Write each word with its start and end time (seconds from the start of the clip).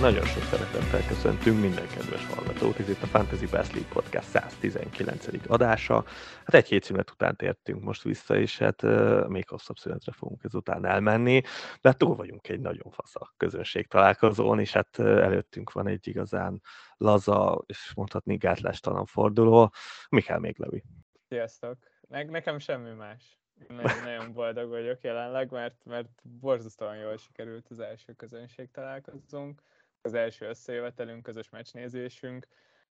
Nagyon 0.00 0.24
sok 0.24 0.42
szeretettel 0.42 1.06
köszöntünk 1.08 1.60
minden 1.60 1.88
kedves 1.88 2.26
hallgatót. 2.26 2.78
Ez 2.78 2.88
itt 2.88 3.02
a 3.02 3.06
Fantasy 3.06 3.46
Best 3.46 3.72
League 3.72 3.92
Podcast 3.92 4.28
119. 4.28 5.26
adása. 5.46 6.04
Hát 6.44 6.54
egy 6.54 6.68
hét 6.68 6.84
szünet 6.84 7.10
után 7.10 7.36
tértünk 7.36 7.82
most 7.82 8.02
vissza, 8.02 8.36
és 8.36 8.58
hát 8.58 8.82
uh, 8.82 9.28
még 9.28 9.48
hosszabb 9.48 9.76
szünetre 9.76 10.12
fogunk 10.12 10.44
ezután 10.44 10.84
elmenni. 10.84 11.40
De 11.80 11.88
hát 11.88 11.98
túl 11.98 12.16
vagyunk 12.16 12.48
egy 12.48 12.60
nagyon 12.60 12.90
fasz 12.90 13.16
a 13.16 13.32
közönség 13.36 13.86
találkozón, 13.86 14.60
és 14.60 14.72
hát 14.72 14.98
előttünk 14.98 15.72
van 15.72 15.86
egy 15.86 16.08
igazán 16.08 16.62
laza, 16.96 17.62
és 17.66 17.92
mondhatni 17.94 18.36
gátlástalan 18.36 19.06
forduló. 19.06 19.72
Mi 20.08 20.20
kell 20.20 20.38
még, 20.38 20.58
Levi? 20.58 20.84
Sziasztok! 21.28 21.76
Ne- 22.08 22.24
nekem 22.24 22.58
semmi 22.58 22.90
más. 22.90 23.40
Nagyon, 23.68 24.02
nagyon 24.04 24.32
boldog 24.32 24.68
vagyok 24.68 25.02
jelenleg, 25.02 25.50
mert, 25.50 25.84
mert 25.84 26.08
borzasztóan 26.22 26.96
jól 26.96 27.16
sikerült 27.16 27.66
az 27.70 27.80
első 27.80 28.12
közönség 28.12 28.70
találkozunk, 28.70 29.62
az 30.02 30.14
első 30.14 30.46
összejövetelünk, 30.46 31.22
közös 31.22 31.48
meccsnézésünk. 31.48 32.46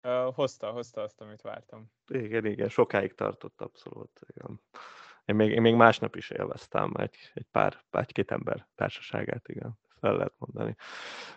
Uh, 0.03 0.35
hozta, 0.35 0.71
hozta 0.71 1.03
azt, 1.03 1.21
amit 1.21 1.41
vártam. 1.41 1.91
Igen, 2.07 2.45
igen, 2.45 2.69
sokáig 2.69 3.15
tartott 3.15 3.61
abszolút. 3.61 4.21
Igen. 4.27 4.61
Én 5.25 5.35
még, 5.35 5.51
én 5.51 5.61
még 5.61 5.75
másnap 5.75 6.17
is 6.17 6.31
élveztem 6.31 6.93
egy, 6.97 7.31
egy 7.35 7.47
pár, 7.51 7.85
egy-két 7.91 8.31
ember 8.31 8.69
társaságát, 8.75 9.49
igen 9.49 9.79
el 10.05 10.17
lehet 10.17 10.35
mondani. 10.39 10.77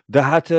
De 0.04 0.22
hát 0.22 0.50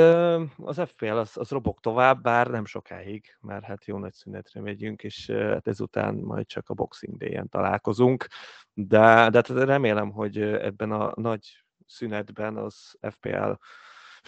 az 0.56 0.80
FPL 0.86 1.06
az, 1.06 1.36
az 1.36 1.50
robog 1.50 1.80
tovább, 1.80 2.22
bár 2.22 2.46
nem 2.46 2.64
sokáig, 2.64 3.36
mert 3.40 3.64
hát 3.64 3.84
jó 3.84 3.98
nagy 3.98 4.12
szünetre 4.12 4.60
megyünk, 4.60 5.02
és 5.02 5.30
hát 5.30 5.66
ezután 5.66 6.14
majd 6.14 6.46
csak 6.46 6.68
a 6.68 6.74
Boxing 6.74 7.16
Day-en 7.16 7.48
találkozunk, 7.48 8.26
de, 8.72 9.28
de 9.30 9.36
hát 9.36 9.48
remélem, 9.48 10.10
hogy 10.10 10.40
ebben 10.40 10.92
a 10.92 11.12
nagy 11.14 11.64
szünetben 11.86 12.56
az 12.56 12.98
FPL 13.10 13.52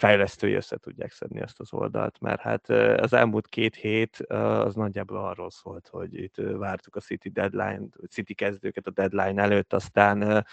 fejlesztői 0.01 0.53
össze 0.53 0.77
tudják 0.77 1.11
szedni 1.11 1.41
ezt 1.41 1.59
az 1.59 1.73
oldalt, 1.73 2.19
mert 2.19 2.41
hát 2.41 2.69
az 2.99 3.13
elmúlt 3.13 3.47
két 3.47 3.75
hét 3.75 4.17
az 4.27 4.75
nagyjából 4.75 5.17
arról 5.17 5.49
szólt, 5.49 5.87
hogy 5.87 6.13
itt 6.13 6.35
vártuk 6.35 6.95
a 6.95 6.99
City 6.99 7.29
deadline, 7.29 7.85
City 8.09 8.33
kezdőket 8.33 8.87
a 8.87 8.91
deadline 8.91 9.41
előtt, 9.41 9.73
aztán 9.73 10.45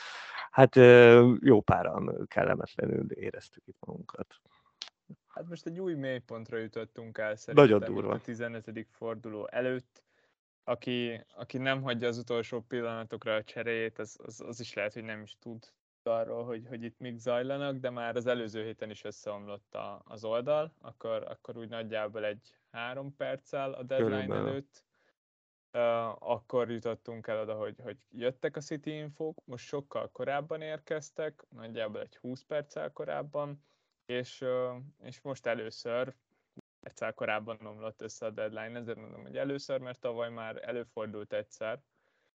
hát 0.50 0.77
jó 1.40 1.60
páran 1.60 2.27
kellemetlenül 2.27 3.12
éreztük 3.12 3.66
itt 3.66 3.78
magunkat. 3.80 4.34
Hát 5.28 5.48
most 5.48 5.66
egy 5.66 5.78
új 5.78 5.94
mélypontra 5.94 6.58
jutottunk 6.58 7.18
el 7.18 7.36
szerintem 7.36 7.68
Nagyon 7.68 7.94
durva. 7.94 8.12
a 8.12 8.20
15. 8.20 8.86
forduló 8.90 9.48
előtt. 9.50 10.02
Aki, 10.64 11.24
aki 11.36 11.58
nem 11.58 11.83
hagyja 11.83 12.08
az 12.08 12.18
utolsó 12.18 12.60
pillanatokra 12.60 13.34
a 13.34 13.44
cseréjét, 13.44 13.98
az, 13.98 14.18
az, 14.22 14.40
az 14.40 14.60
is 14.60 14.74
lehet, 14.74 14.92
hogy 14.92 15.05
nem 15.05 15.22
is 15.22 15.36
tud 15.40 15.72
arról, 16.09 16.45
hogy, 16.45 16.67
hogy 16.69 16.83
itt 16.83 16.98
mik 16.98 17.17
zajlanak, 17.17 17.77
de 17.77 17.91
már 17.91 18.17
az 18.17 18.27
előző 18.27 18.62
héten 18.64 18.91
is 18.91 19.05
összeomlott 19.05 19.75
a, 19.75 20.03
az 20.05 20.25
oldal, 20.25 20.73
akkor, 20.81 21.23
akkor 21.28 21.56
úgy 21.56 21.69
nagyjából 21.69 22.25
egy 22.25 22.55
három 22.70 23.17
perccel 23.17 23.73
a 23.73 23.83
deadline 23.83 24.17
Körülbelül. 24.17 24.48
előtt, 24.48 24.84
uh, 25.73 26.31
akkor 26.31 26.70
jutottunk 26.70 27.27
el 27.27 27.41
oda, 27.41 27.55
hogy, 27.55 27.81
hogy 27.83 27.97
jöttek 28.11 28.56
a 28.56 28.61
City 28.61 28.97
infók, 28.97 29.45
most 29.45 29.67
sokkal 29.67 30.11
korábban 30.12 30.61
érkeztek, 30.61 31.45
nagyjából 31.48 32.01
egy 32.01 32.17
20 32.17 32.42
perccel 32.42 32.92
korábban, 32.92 33.64
és, 34.07 34.41
uh, 34.41 34.77
és 35.02 35.20
most 35.20 35.47
először 35.47 36.14
perccel 36.80 37.14
korábban 37.14 37.67
omlott 37.67 38.02
össze 38.02 38.27
a 38.27 38.30
deadline, 38.30 38.79
ezért 38.79 38.98
mondom, 38.98 39.23
hogy 39.23 39.36
először, 39.36 39.80
mert 39.80 40.01
tavaly 40.01 40.30
már 40.30 40.68
előfordult 40.68 41.33
egyszer, 41.33 41.83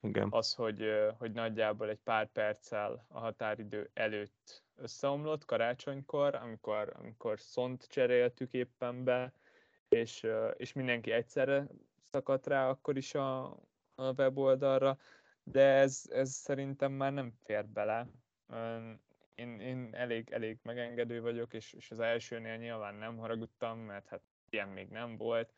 igen. 0.01 0.27
az, 0.31 0.53
hogy, 0.53 0.83
hogy 1.17 1.31
nagyjából 1.31 1.89
egy 1.89 1.99
pár 2.03 2.31
perccel 2.31 3.05
a 3.07 3.19
határidő 3.19 3.89
előtt 3.93 4.63
összeomlott 4.75 5.45
karácsonykor, 5.45 6.35
amikor, 6.35 6.93
amikor 6.95 7.39
szont 7.39 7.87
cseréltük 7.87 8.53
éppen 8.53 9.03
be, 9.03 9.33
és, 9.89 10.27
és 10.55 10.73
mindenki 10.73 11.11
egyszerre 11.11 11.67
szakadt 12.11 12.47
rá 12.47 12.69
akkor 12.69 12.97
is 12.97 13.13
a, 13.13 13.45
a 13.95 14.13
weboldalra, 14.17 14.97
de 15.43 15.61
ez, 15.61 16.03
ez 16.09 16.31
szerintem 16.31 16.91
már 16.91 17.13
nem 17.13 17.33
fér 17.43 17.67
bele. 17.67 18.07
Én, 19.35 19.59
én 19.59 19.89
elég, 19.91 20.29
elég 20.31 20.59
megengedő 20.63 21.21
vagyok, 21.21 21.53
és, 21.53 21.73
és 21.73 21.91
az 21.91 21.99
elsőnél 21.99 22.55
nyilván 22.55 22.95
nem 22.95 23.17
haragudtam, 23.17 23.79
mert 23.79 24.07
hát 24.07 24.21
ilyen 24.49 24.67
még 24.67 24.89
nem 24.89 25.17
volt. 25.17 25.53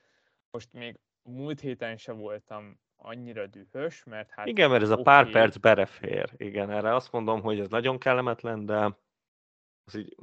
Most 0.52 0.74
még 0.74 1.00
múlt 1.24 1.60
héten 1.60 1.98
se 1.98 2.12
voltam 2.12 2.80
annyira 3.02 3.48
dühös, 3.48 4.04
mert 4.04 4.30
hát... 4.30 4.48
Igen, 4.48 4.70
mert 4.70 4.84
ez 4.84 4.90
a 4.90 5.02
pár 5.02 5.32
perc 5.32 5.58
berefér. 5.58 6.34
Igen, 6.38 6.70
erre 6.72 6.96
azt 6.96 7.12
mondom, 7.12 7.42
hogy 7.42 7.60
ez 7.60 7.70
nagyon 7.70 7.98
kellemetlen, 7.98 8.66
de 8.66 8.98
az 9.84 9.96
így 9.96 10.16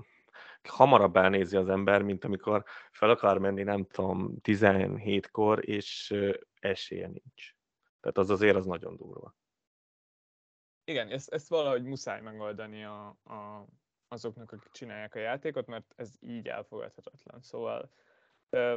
hamarabb 0.63 1.17
elnézi 1.17 1.57
az 1.57 1.69
ember, 1.69 2.03
mint 2.03 2.25
amikor 2.25 2.65
fel 2.91 3.11
akar 3.11 3.39
menni, 3.39 3.63
nem 3.63 3.87
tudom, 3.87 4.35
17-kor, 4.43 5.69
és 5.69 6.15
esélye 6.61 7.07
nincs. 7.07 7.55
Tehát 8.01 8.19
az 8.19 8.31
azért 8.31 8.57
az 8.57 8.67
nagyon 8.67 8.97
durva. 8.97 9.35
Igen, 10.85 11.09
ezt, 11.09 11.33
ezt 11.33 11.49
valahogy 11.49 11.83
muszáj 11.83 12.21
megoldani 12.21 12.85
a, 12.85 13.07
a, 13.25 13.67
azoknak, 14.09 14.53
akik 14.53 14.71
csinálják 14.73 15.15
a 15.15 15.19
játékot, 15.19 15.67
mert 15.67 15.93
ez 15.97 16.15
így 16.21 16.49
elfogadhatatlan. 16.49 17.41
Szóval 17.41 17.91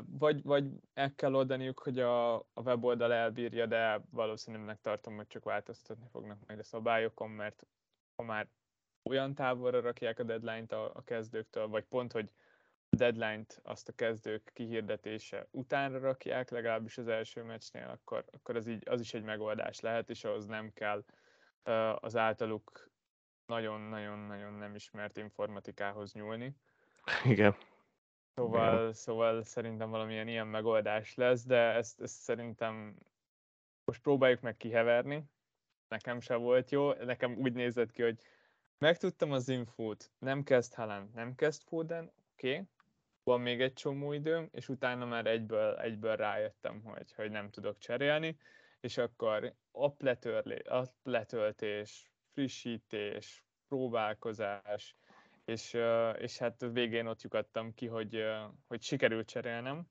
vagy, 0.06 0.44
vagy 0.44 0.66
el 0.94 1.16
kell 1.16 1.34
oldaniuk, 1.34 1.80
hogy 1.80 2.00
a, 2.00 2.36
a 2.36 2.62
weboldal 2.64 3.14
elbírja, 3.14 3.66
de 3.66 4.02
valószínűleg 4.10 4.82
tartom, 4.82 5.16
hogy 5.16 5.28
csak 5.28 5.44
változtatni 5.44 6.08
fognak 6.12 6.38
majd 6.48 6.60
a 6.60 6.64
szabályokon, 6.64 7.30
mert 7.30 7.68
ha 8.16 8.24
már 8.24 8.48
olyan 9.04 9.34
távolra 9.34 9.82
rakják 9.82 10.20
a 10.20 10.24
deadline-t 10.24 10.72
a, 10.72 10.92
a 10.94 11.04
kezdőktől, 11.04 11.68
vagy 11.68 11.84
pont, 11.84 12.12
hogy 12.12 12.32
a 12.90 12.96
deadline-t 12.96 13.60
azt 13.64 13.90
a 13.90 13.94
kezdők 13.94 14.52
kihirdetése 14.54 15.48
utánra 15.52 16.00
rakják, 16.00 16.50
legalábbis 16.50 16.98
az 16.98 17.08
első 17.08 17.44
meccsnél, 17.44 17.88
akkor, 17.88 18.26
akkor 18.32 18.56
az, 18.56 18.68
így, 18.68 18.90
az 18.90 19.00
is 19.00 19.14
egy 19.14 19.24
megoldás 19.24 19.80
lehet, 19.80 20.10
és 20.10 20.24
ahhoz 20.24 20.46
nem 20.46 20.74
kell 20.74 21.04
az 22.00 22.16
általuk 22.16 22.90
nagyon-nagyon-nagyon 23.46 24.54
nem 24.54 24.76
ismert 24.76 25.18
informatikához 25.18 26.14
nyúlni. 26.14 26.56
Igen. 27.24 27.56
Szóval, 28.36 28.94
szóval 28.94 29.44
szerintem 29.44 29.90
valamilyen 29.90 30.28
ilyen 30.28 30.48
megoldás 30.48 31.16
lesz, 31.16 31.46
de 31.46 31.58
ezt, 31.58 32.02
ezt 32.02 32.16
szerintem 32.16 32.96
most 33.84 34.02
próbáljuk 34.02 34.42
meg 34.42 34.58
kiheverni. 34.58 35.24
Nekem 35.88 36.20
se 36.20 36.36
volt 36.36 36.72
jó, 36.72 36.94
nekem 36.94 37.38
úgy 37.38 37.54
nézett 37.54 37.92
ki, 37.92 38.02
hogy 38.02 38.18
megtudtam 38.78 39.32
az 39.32 39.50
infót, 39.50 40.12
nem 40.20 40.44
kezd 40.44 40.74
Helen, 40.74 41.12
nem 41.14 41.36
kezd 41.36 41.62
Foden, 41.64 42.12
oké, 42.32 42.52
okay. 42.52 42.68
van 43.24 43.42
még 43.42 43.62
egy 43.62 43.74
csomó 43.74 44.12
időm, 44.14 44.50
és 44.52 44.70
utána 44.70 45.06
már 45.06 45.26
egyből, 45.26 45.78
egyből 45.78 46.16
rájöttem, 46.16 46.82
hogy, 46.84 47.14
hogy 47.14 47.32
nem 47.32 47.50
tudok 47.50 47.78
cserélni, 47.78 48.38
és 48.80 48.98
akkor 48.98 49.54
app, 49.72 50.02
letörlé, 50.02 50.58
app 50.58 50.96
letöltés, 51.04 52.12
frissítés, 52.34 53.44
próbálkozás, 53.68 54.96
és, 55.52 55.78
és 56.18 56.38
hát 56.38 56.66
végén 56.74 57.06
ott 57.06 57.22
lyukadtam 57.22 57.74
ki, 57.74 57.88
hogy, 57.88 58.24
hogy 58.68 58.82
sikerült 58.82 59.30
cserélnem. 59.30 59.88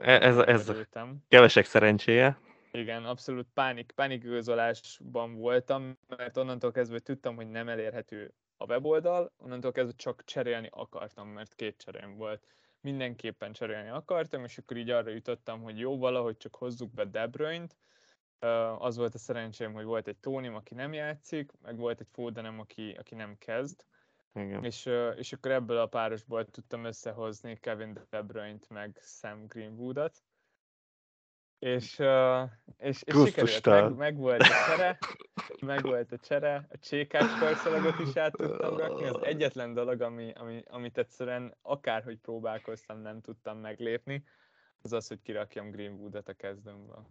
E, 0.00 0.20
ez, 0.20 0.38
ez, 0.38 0.68
ez 0.68 0.86
kevesek 1.28 1.64
szerencséje. 1.64 2.38
Igen, 2.72 3.04
abszolút 3.04 3.46
pánik, 3.54 3.92
pánikigazolásban 3.94 5.34
voltam, 5.34 5.98
mert 6.16 6.36
onnantól 6.36 6.70
kezdve 6.70 6.98
tudtam, 6.98 7.36
hogy 7.36 7.50
nem 7.50 7.68
elérhető 7.68 8.34
a 8.56 8.64
weboldal, 8.64 9.32
onnantól 9.36 9.72
kezdve 9.72 9.94
csak 9.96 10.24
cserélni 10.24 10.68
akartam, 10.70 11.28
mert 11.28 11.54
két 11.54 11.82
cserém 11.84 12.16
volt. 12.16 12.46
Mindenképpen 12.80 13.52
cserélni 13.52 13.88
akartam, 13.88 14.44
és 14.44 14.58
akkor 14.58 14.76
így 14.76 14.90
arra 14.90 15.10
jutottam, 15.10 15.62
hogy 15.62 15.78
jó, 15.78 15.98
valahogy 15.98 16.36
csak 16.36 16.54
hozzuk 16.54 16.94
be 16.94 17.04
De 17.04 17.26
Bruyne-t. 17.26 17.76
Az 18.78 18.96
volt 18.96 19.14
a 19.14 19.18
szerencsém, 19.18 19.72
hogy 19.72 19.84
volt 19.84 20.08
egy 20.08 20.16
Tónim, 20.16 20.54
aki 20.54 20.74
nem 20.74 20.92
játszik, 20.92 21.52
meg 21.62 21.76
volt 21.76 22.00
egy 22.00 22.08
Fodenem, 22.12 22.58
aki, 22.58 22.96
aki 22.98 23.14
nem 23.14 23.38
kezd. 23.38 23.84
Igen. 24.34 24.64
És, 24.64 24.90
és 25.16 25.32
akkor 25.32 25.50
ebből 25.50 25.78
a 25.78 25.86
párosból 25.86 26.44
tudtam 26.44 26.84
összehozni 26.84 27.56
Kevin 27.60 27.98
De 28.10 28.22
Bruyne-t 28.22 28.68
meg 28.68 28.98
Sam 29.02 29.46
Greenwoodot. 29.46 30.22
És, 31.58 31.98
és, 32.76 33.02
és 33.02 33.22
sikerült, 33.24 33.64
meg, 33.64 33.96
meg, 33.96 34.16
volt 34.16 34.40
a 34.40 34.66
csere, 34.66 34.98
meg 35.60 35.82
volt 35.82 36.12
a 36.12 36.18
csere, 36.18 36.66
a 36.70 36.78
csékás 36.78 37.38
karszalagot 37.38 37.98
is 37.98 38.16
át 38.16 38.32
tudtam 38.32 38.76
rakni, 38.76 39.06
az 39.06 39.22
egyetlen 39.22 39.74
dolog, 39.74 40.00
ami, 40.00 40.32
ami, 40.32 40.62
amit 40.66 40.98
egyszerűen 40.98 41.56
akárhogy 41.62 42.18
próbálkoztam, 42.18 42.98
nem 42.98 43.20
tudtam 43.20 43.58
meglépni, 43.58 44.24
az 44.82 44.92
az, 44.92 45.08
hogy 45.08 45.22
kirakjam 45.22 45.70
Greenwoodot 45.70 46.28
a 46.28 46.32
kezdőmből. 46.32 47.06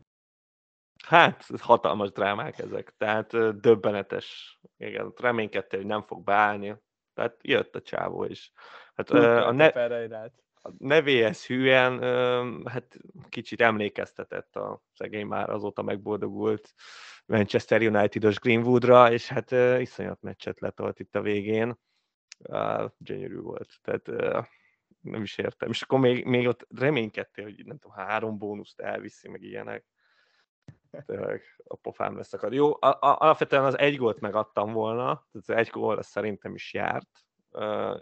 Hát, 1.06 1.46
hatalmas 1.60 2.12
drámák 2.12 2.60
ezek, 2.60 2.94
tehát 2.98 3.60
döbbenetes. 3.60 4.60
Igen, 4.78 5.14
reménykedtél, 5.18 5.80
hogy 5.80 5.88
nem 5.88 6.04
fog 6.04 6.24
beállni, 6.24 6.76
tehát 7.14 7.38
jött 7.42 7.76
a 7.76 7.82
csávó 7.82 8.24
is. 8.24 8.52
Hát, 8.96 9.10
a, 9.10 9.52
ne, 9.52 9.68
a 10.64 10.72
nevéhez 10.78 11.46
hűen, 11.46 12.02
hát 12.68 12.98
kicsit 13.30 13.62
emlékeztetett 13.62 14.56
a 14.56 14.82
szegény 14.94 15.26
már 15.26 15.50
azóta 15.50 15.82
megboldogult 15.82 16.74
Manchester 17.26 17.82
United-os 17.82 18.40
Greenwoodra, 18.40 19.12
és 19.12 19.28
hát 19.28 19.52
iszonyat 19.82 20.22
meccset 20.22 20.60
letolt 20.60 21.00
itt 21.00 21.16
a 21.16 21.22
végén. 21.22 21.80
Gyönyörű 22.98 23.40
volt. 23.40 23.80
Tehát 23.82 24.08
nem 25.02 25.22
is 25.22 25.38
értem. 25.38 25.70
És 25.70 25.82
akkor 25.82 26.00
még, 26.00 26.26
még 26.26 26.48
ott 26.48 26.68
reménykedtél, 26.76 27.44
hogy 27.44 27.66
nem 27.66 27.78
tudom, 27.78 27.98
három 27.98 28.38
bónuszt 28.38 28.80
elviszi, 28.80 29.30
meg 29.30 29.42
ilyenek. 29.42 29.86
Tényleg 31.06 31.42
a 31.68 31.76
pofám 31.76 32.16
lesz 32.16 32.34
akad. 32.34 32.54
Jó, 32.54 32.72
a, 32.72 32.88
a, 32.88 32.98
alapvetően 33.20 33.64
az 33.66 33.78
egy 33.78 33.96
gólt 33.96 34.20
megadtam 34.20 34.72
volna, 34.74 35.28
tehát 35.46 35.66
egy 35.66 35.70
gól 35.70 35.98
az 35.98 36.08
szerintem 36.08 36.54
is 36.54 36.74
járt, 36.74 37.26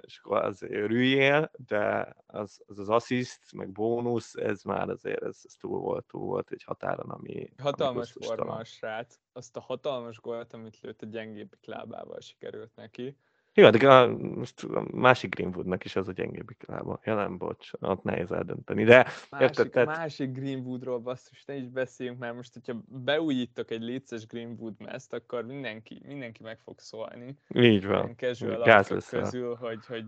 és 0.02 0.20
akkor 0.24 0.38
az 0.38 0.62
örüljél, 0.62 1.52
de 1.68 2.16
az 2.26 2.62
az, 2.66 2.80
az 2.80 2.90
assziszt, 2.90 3.54
meg 3.54 3.72
bónusz, 3.72 4.36
ez 4.36 4.64
már 4.64 4.90
azért, 4.90 5.24
ez, 5.24 5.42
ez 5.44 5.54
túl 5.54 5.80
volt, 5.80 6.06
túl 6.06 6.26
volt 6.26 6.52
egy 6.52 6.64
határon, 6.64 7.10
ami... 7.10 7.54
Hatalmas 7.58 8.16
ami 8.16 8.26
forma 8.26 8.54
a 8.54 8.64
srác. 8.64 9.20
Azt 9.34 9.58
a 9.58 9.60
hatalmas 9.60 10.20
gólt, 10.20 10.54
amit 10.54 10.80
lőtt 10.82 11.02
a 11.02 11.06
gyengébbik 11.06 11.66
lábával 11.66 12.20
sikerült 12.20 12.76
neki. 12.76 13.18
Jó, 13.60 13.70
de 13.70 13.90
a, 13.90 14.18
most 14.18 14.64
a 14.64 14.86
másik 14.92 15.36
Greenwoodnak 15.36 15.86
is 15.86 15.96
az 15.96 16.08
a 16.08 16.12
gyengébbik 16.12 16.64
lába. 16.68 17.00
Ja 17.04 17.16
nem, 17.16 17.38
bocs, 17.38 17.72
ott 17.80 18.04
nehéz 18.04 18.32
eldönteni. 18.32 18.84
De 18.84 18.96
másik, 19.30 19.48
érted, 19.48 19.70
tehát... 19.70 19.88
másik 19.98 20.32
Greenwoodról 20.32 21.00
basszus, 21.00 21.46
ne 21.46 21.56
is 21.56 21.68
beszéljünk, 21.68 22.20
mert 22.20 22.36
most, 22.36 22.54
hogyha 22.54 22.82
beújítok 22.88 23.72
egy 23.72 23.82
léces 23.82 24.26
Greenwood 24.26 24.74
meszt, 24.78 25.14
akkor 25.14 25.46
mindenki, 25.46 26.02
mindenki 26.06 26.44
meg 26.44 26.60
fog 26.60 26.80
szólni. 26.80 27.38
Így 27.48 27.86
van. 27.86 28.16
Gáz 28.64 29.08
közül, 29.10 29.56
hogy, 29.56 29.86
hogy 29.86 30.06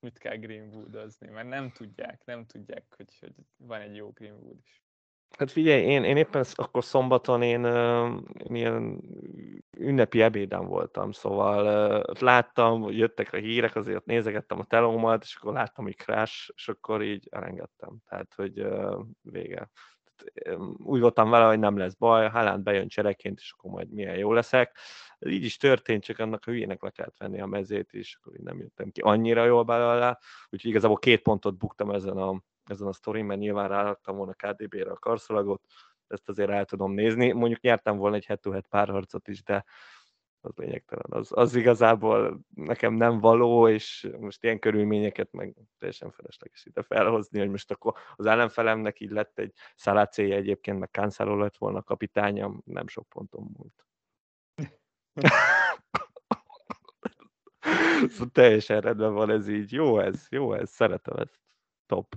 mit 0.00 0.18
kell 0.18 0.36
Greenwoodozni, 0.36 1.28
mert 1.28 1.48
nem 1.48 1.70
tudják, 1.70 2.22
nem 2.24 2.46
tudják, 2.46 2.84
hogy, 2.96 3.18
hogy 3.20 3.32
van 3.56 3.80
egy 3.80 3.96
jó 3.96 4.10
Greenwood 4.10 4.58
is. 4.64 4.83
Hát 5.38 5.50
figyelj, 5.50 5.82
én, 5.82 6.04
én 6.04 6.16
éppen 6.16 6.44
akkor 6.54 6.84
szombaton 6.84 7.42
én 7.42 7.64
uh, 7.64 8.20
ilyen 8.44 9.00
ünnepi 9.78 10.22
ebéden 10.22 10.66
voltam, 10.66 11.12
szóval 11.12 12.04
láttam, 12.20 12.90
jöttek 12.90 13.32
a 13.32 13.36
hírek, 13.36 13.76
azért 13.76 14.04
nézegettem 14.04 14.58
a 14.58 14.64
telómat, 14.64 15.22
és 15.22 15.36
akkor 15.36 15.52
láttam, 15.52 15.84
hogy 15.84 15.96
crash, 15.96 16.50
és 16.54 16.68
akkor 16.68 17.02
így 17.02 17.28
elengedtem. 17.30 17.96
Tehát, 18.08 18.34
hogy 18.34 18.66
vége. 19.22 19.70
Úgy 20.76 21.00
voltam 21.00 21.30
vele, 21.30 21.44
hogy 21.44 21.58
nem 21.58 21.76
lesz 21.76 21.94
baj, 21.94 22.28
Haaland 22.28 22.62
bejön 22.62 22.88
csereként, 22.88 23.38
és 23.38 23.54
akkor 23.56 23.70
majd 23.70 23.90
milyen 23.90 24.16
jó 24.16 24.32
leszek. 24.32 24.78
Ez 25.18 25.30
így 25.30 25.44
is 25.44 25.56
történt, 25.56 26.04
csak 26.04 26.18
annak 26.18 26.42
a 26.46 26.50
hülyének 26.50 26.82
le 26.82 26.90
kellett 26.90 27.18
venni 27.18 27.40
a 27.40 27.46
mezét, 27.46 27.92
és 27.92 28.16
akkor 28.20 28.34
így 28.34 28.44
nem 28.44 28.58
jöttem 28.58 28.90
ki 28.90 29.00
annyira 29.00 29.44
jól 29.44 29.62
belőle, 29.62 30.18
úgyhogy 30.50 30.70
igazából 30.70 30.98
két 30.98 31.22
pontot 31.22 31.58
buktam 31.58 31.90
ezen 31.90 32.16
a 32.16 32.42
ezen 32.70 32.86
a 32.86 32.92
sztorin, 32.92 33.24
mert 33.24 33.40
nyilván 33.40 33.68
ráraktam 33.68 34.16
volna 34.16 34.32
KDB-re 34.32 34.90
a 34.90 34.98
karszalagot, 34.98 35.62
ezt 36.06 36.28
azért 36.28 36.50
el 36.50 36.64
tudom 36.64 36.92
nézni. 36.92 37.32
Mondjuk 37.32 37.60
nyertem 37.60 37.96
volna 37.96 38.16
egy 38.16 38.26
head-to-head 38.26 38.66
párharcot 38.66 39.28
is, 39.28 39.42
de 39.42 39.64
az 40.40 40.52
lényegtelen. 40.56 41.06
Az, 41.08 41.30
az 41.34 41.54
igazából 41.54 42.40
nekem 42.54 42.94
nem 42.94 43.20
való, 43.20 43.68
és 43.68 44.08
most 44.18 44.44
ilyen 44.44 44.58
körülményeket 44.58 45.32
meg 45.32 45.54
teljesen 45.78 46.10
felesleges 46.10 46.64
ide 46.64 46.82
felhozni, 46.82 47.38
hogy 47.38 47.50
most 47.50 47.70
akkor 47.70 47.94
az 48.16 48.26
ellenfelemnek 48.26 49.00
így 49.00 49.10
lett 49.10 49.38
egy 49.38 49.52
szalácéja 49.74 50.36
egyébként, 50.36 50.78
meg 50.78 50.90
Cancelo 50.90 51.36
lett 51.36 51.56
volna 51.56 51.78
a 51.78 51.82
kapitányom, 51.82 52.62
nem 52.64 52.86
sok 52.86 53.08
ponton 53.08 53.50
múlt. 53.56 53.86
szóval 58.10 58.28
teljesen 58.32 58.80
rendben 58.80 59.14
van 59.14 59.30
ez 59.30 59.48
így. 59.48 59.72
Jó 59.72 59.98
ez, 59.98 60.26
jó 60.30 60.52
ez, 60.52 60.70
szeretem 60.70 61.16
ezt. 61.16 61.40
Top. 61.86 62.16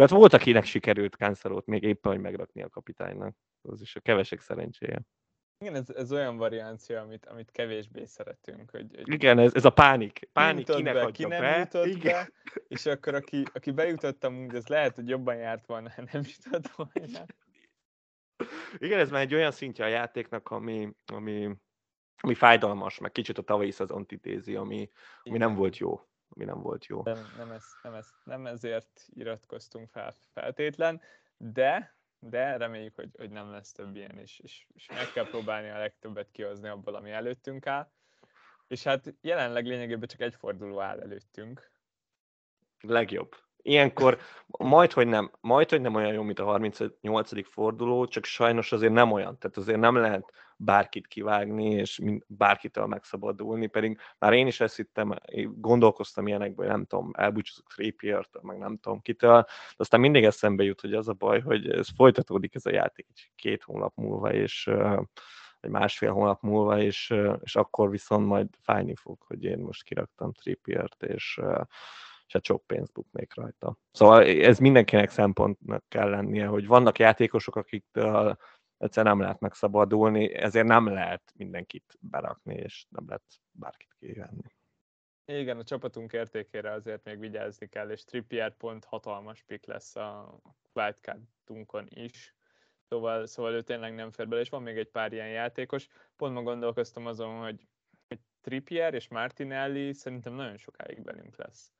De 0.00 0.06
hát 0.06 0.14
volt, 0.18 0.32
akinek 0.32 0.64
sikerült 0.64 1.14
Cancelót 1.14 1.66
még 1.66 1.82
éppen, 1.82 2.12
hogy 2.12 2.20
megrakni 2.20 2.62
a 2.62 2.68
kapitánynak. 2.68 3.36
Az 3.62 3.80
is 3.80 3.96
a 3.96 4.00
kevesek 4.00 4.40
szerencséje. 4.40 5.00
Igen, 5.58 5.74
ez, 5.74 5.90
ez 5.90 6.12
olyan 6.12 6.36
variancia, 6.36 7.00
amit, 7.00 7.26
amit 7.26 7.50
kevésbé 7.50 8.04
szeretünk. 8.04 8.70
Hogy, 8.70 8.86
hogy 8.94 9.12
Igen, 9.12 9.38
ez, 9.38 9.54
ez 9.54 9.64
a 9.64 9.70
pánik. 9.70 10.28
Pánik 10.32 10.66
kinek 10.66 10.94
be, 10.94 11.10
ki 11.10 11.24
nem 11.26 11.40
be. 11.40 11.58
jutott 11.58 11.86
Igen. 11.86 12.12
be, 12.12 12.30
és 12.68 12.86
akkor 12.86 13.14
aki, 13.14 13.42
aki 13.52 13.70
bejutott 13.70 14.24
amúgy, 14.24 14.54
ez 14.54 14.66
lehet, 14.66 14.94
hogy 14.94 15.08
jobban 15.08 15.36
járt 15.36 15.66
volna, 15.66 15.90
ha 15.96 16.02
nem 16.12 16.22
jutott 16.22 16.68
volna. 16.68 17.24
Igen, 18.76 18.98
ez 18.98 19.10
már 19.10 19.20
egy 19.20 19.34
olyan 19.34 19.52
szintje 19.52 19.84
a 19.84 19.88
játéknak, 19.88 20.50
ami, 20.50 20.88
ami, 21.12 21.50
ami 22.16 22.34
fájdalmas, 22.34 22.98
meg 22.98 23.12
kicsit 23.12 23.38
a 23.38 23.42
tavalyi 23.42 23.70
szezont 23.70 24.12
idézi, 24.12 24.54
ami, 24.54 24.90
ami 25.22 25.38
nem 25.38 25.54
volt 25.54 25.76
jó 25.76 26.09
ami 26.34 26.44
nem 26.44 26.60
volt 26.60 26.86
jó. 26.86 27.02
Nem, 27.02 27.32
nem, 27.36 27.50
ez, 27.50 27.64
nem, 27.82 27.94
ez, 27.94 28.08
nem 28.24 28.46
ezért 28.46 29.08
iratkoztunk 29.14 29.88
fel 29.88 30.14
feltétlen, 30.32 31.00
de, 31.36 31.94
de 32.18 32.56
reméljük, 32.56 32.94
hogy, 32.94 33.10
hogy 33.16 33.30
nem 33.30 33.50
lesz 33.50 33.72
több 33.72 33.96
ilyen, 33.96 34.18
és, 34.18 34.38
és, 34.38 34.66
és 34.74 34.88
meg 34.88 35.12
kell 35.12 35.28
próbálni 35.28 35.68
a 35.68 35.78
legtöbbet 35.78 36.30
kihozni 36.32 36.68
abból, 36.68 36.94
ami 36.94 37.10
előttünk 37.10 37.66
áll. 37.66 37.90
És 38.66 38.82
hát 38.82 39.14
jelenleg 39.20 39.66
lényegében 39.66 40.08
csak 40.08 40.20
egy 40.20 40.34
forduló 40.34 40.80
áll 40.80 41.00
előttünk. 41.00 41.70
Legjobb. 42.80 43.36
Ilyenkor 43.62 44.18
majd, 44.46 44.92
hogy 44.92 45.06
nem, 45.06 45.30
majd, 45.40 45.70
hogy 45.70 45.80
nem 45.80 45.94
olyan 45.94 46.12
jó, 46.12 46.22
mint 46.22 46.38
a 46.38 46.44
38. 46.44 47.48
forduló, 47.48 48.06
csak 48.06 48.24
sajnos 48.24 48.72
azért 48.72 48.92
nem 48.92 49.12
olyan. 49.12 49.38
Tehát 49.38 49.56
azért 49.56 49.78
nem 49.78 49.96
lehet 49.96 50.32
bárkit 50.62 51.06
kivágni, 51.06 51.70
és 51.70 52.00
bárkitől 52.26 52.86
megszabadulni, 52.86 53.66
pedig 53.66 53.98
már 54.18 54.32
én 54.32 54.46
is 54.46 54.60
ezt 54.60 54.76
hittem, 54.76 55.14
gondolkoztam 55.54 56.26
ilyenekből, 56.26 56.66
nem 56.66 56.84
tudom, 56.84 57.10
elbúcsúzok 57.12 57.72
trippier 57.74 58.28
meg 58.42 58.58
nem 58.58 58.78
tudom 58.78 59.00
kitől, 59.00 59.42
de 59.42 59.76
aztán 59.76 60.00
mindig 60.00 60.24
eszembe 60.24 60.64
jut, 60.64 60.80
hogy 60.80 60.94
az 60.94 61.08
a 61.08 61.12
baj, 61.12 61.40
hogy 61.40 61.70
ez 61.70 61.88
folytatódik 61.96 62.54
ez 62.54 62.66
a 62.66 62.72
játék 62.72 63.06
két 63.36 63.62
hónap 63.62 63.92
múlva, 63.96 64.32
és 64.32 64.70
egy 65.60 65.70
másfél 65.70 66.12
hónap 66.12 66.42
múlva, 66.42 66.78
és, 66.78 67.14
és 67.42 67.56
akkor 67.56 67.90
viszont 67.90 68.26
majd 68.26 68.48
fájni 68.62 68.94
fog, 68.94 69.22
hogy 69.26 69.44
én 69.44 69.58
most 69.58 69.82
kiraktam 69.82 70.32
Trippiert, 70.32 71.02
és, 71.02 71.40
és 72.26 72.32
hát 72.32 72.44
sok 72.44 72.66
pénzt 72.66 72.92
buknék 72.92 73.34
rajta. 73.34 73.76
Szóval 73.92 74.24
ez 74.24 74.58
mindenkinek 74.58 75.10
szempontnak 75.10 75.84
kell 75.88 76.08
lennie, 76.10 76.46
hogy 76.46 76.66
vannak 76.66 76.98
játékosok, 76.98 77.56
akiktől 77.56 78.36
egyszer 78.80 79.04
nem 79.04 79.20
lehet 79.20 79.40
megszabadulni, 79.40 80.34
ezért 80.34 80.66
nem 80.66 80.86
lehet 80.86 81.32
mindenkit 81.36 81.96
berakni, 82.00 82.54
és 82.54 82.86
nem 82.88 83.04
lehet 83.06 83.24
bárkit 83.50 83.94
kivenni. 83.98 84.54
Igen, 85.24 85.58
a 85.58 85.64
csapatunk 85.64 86.12
értékére 86.12 86.72
azért 86.72 87.04
még 87.04 87.18
vigyázni 87.18 87.66
kell, 87.66 87.90
és 87.90 88.04
Trippier 88.04 88.56
pont 88.56 88.84
hatalmas 88.84 89.42
pick 89.42 89.66
lesz 89.66 89.96
a 89.96 90.38
wildcardunkon 90.72 91.86
is. 91.88 92.34
Szóval, 92.88 93.26
szóval 93.26 93.52
ő 93.52 93.62
tényleg 93.62 93.94
nem 93.94 94.10
fér 94.10 94.28
bele, 94.28 94.40
és 94.40 94.48
van 94.48 94.62
még 94.62 94.78
egy 94.78 94.90
pár 94.90 95.12
ilyen 95.12 95.28
játékos. 95.28 95.88
Pont 96.16 96.34
ma 96.34 96.42
gondolkoztam 96.42 97.06
azon, 97.06 97.40
hogy, 97.40 97.68
hogy 98.08 98.18
Trippier 98.40 98.94
és 98.94 99.08
Martinelli 99.08 99.92
szerintem 99.92 100.34
nagyon 100.34 100.56
sokáig 100.56 101.04
velünk 101.04 101.36
lesz. 101.36 101.72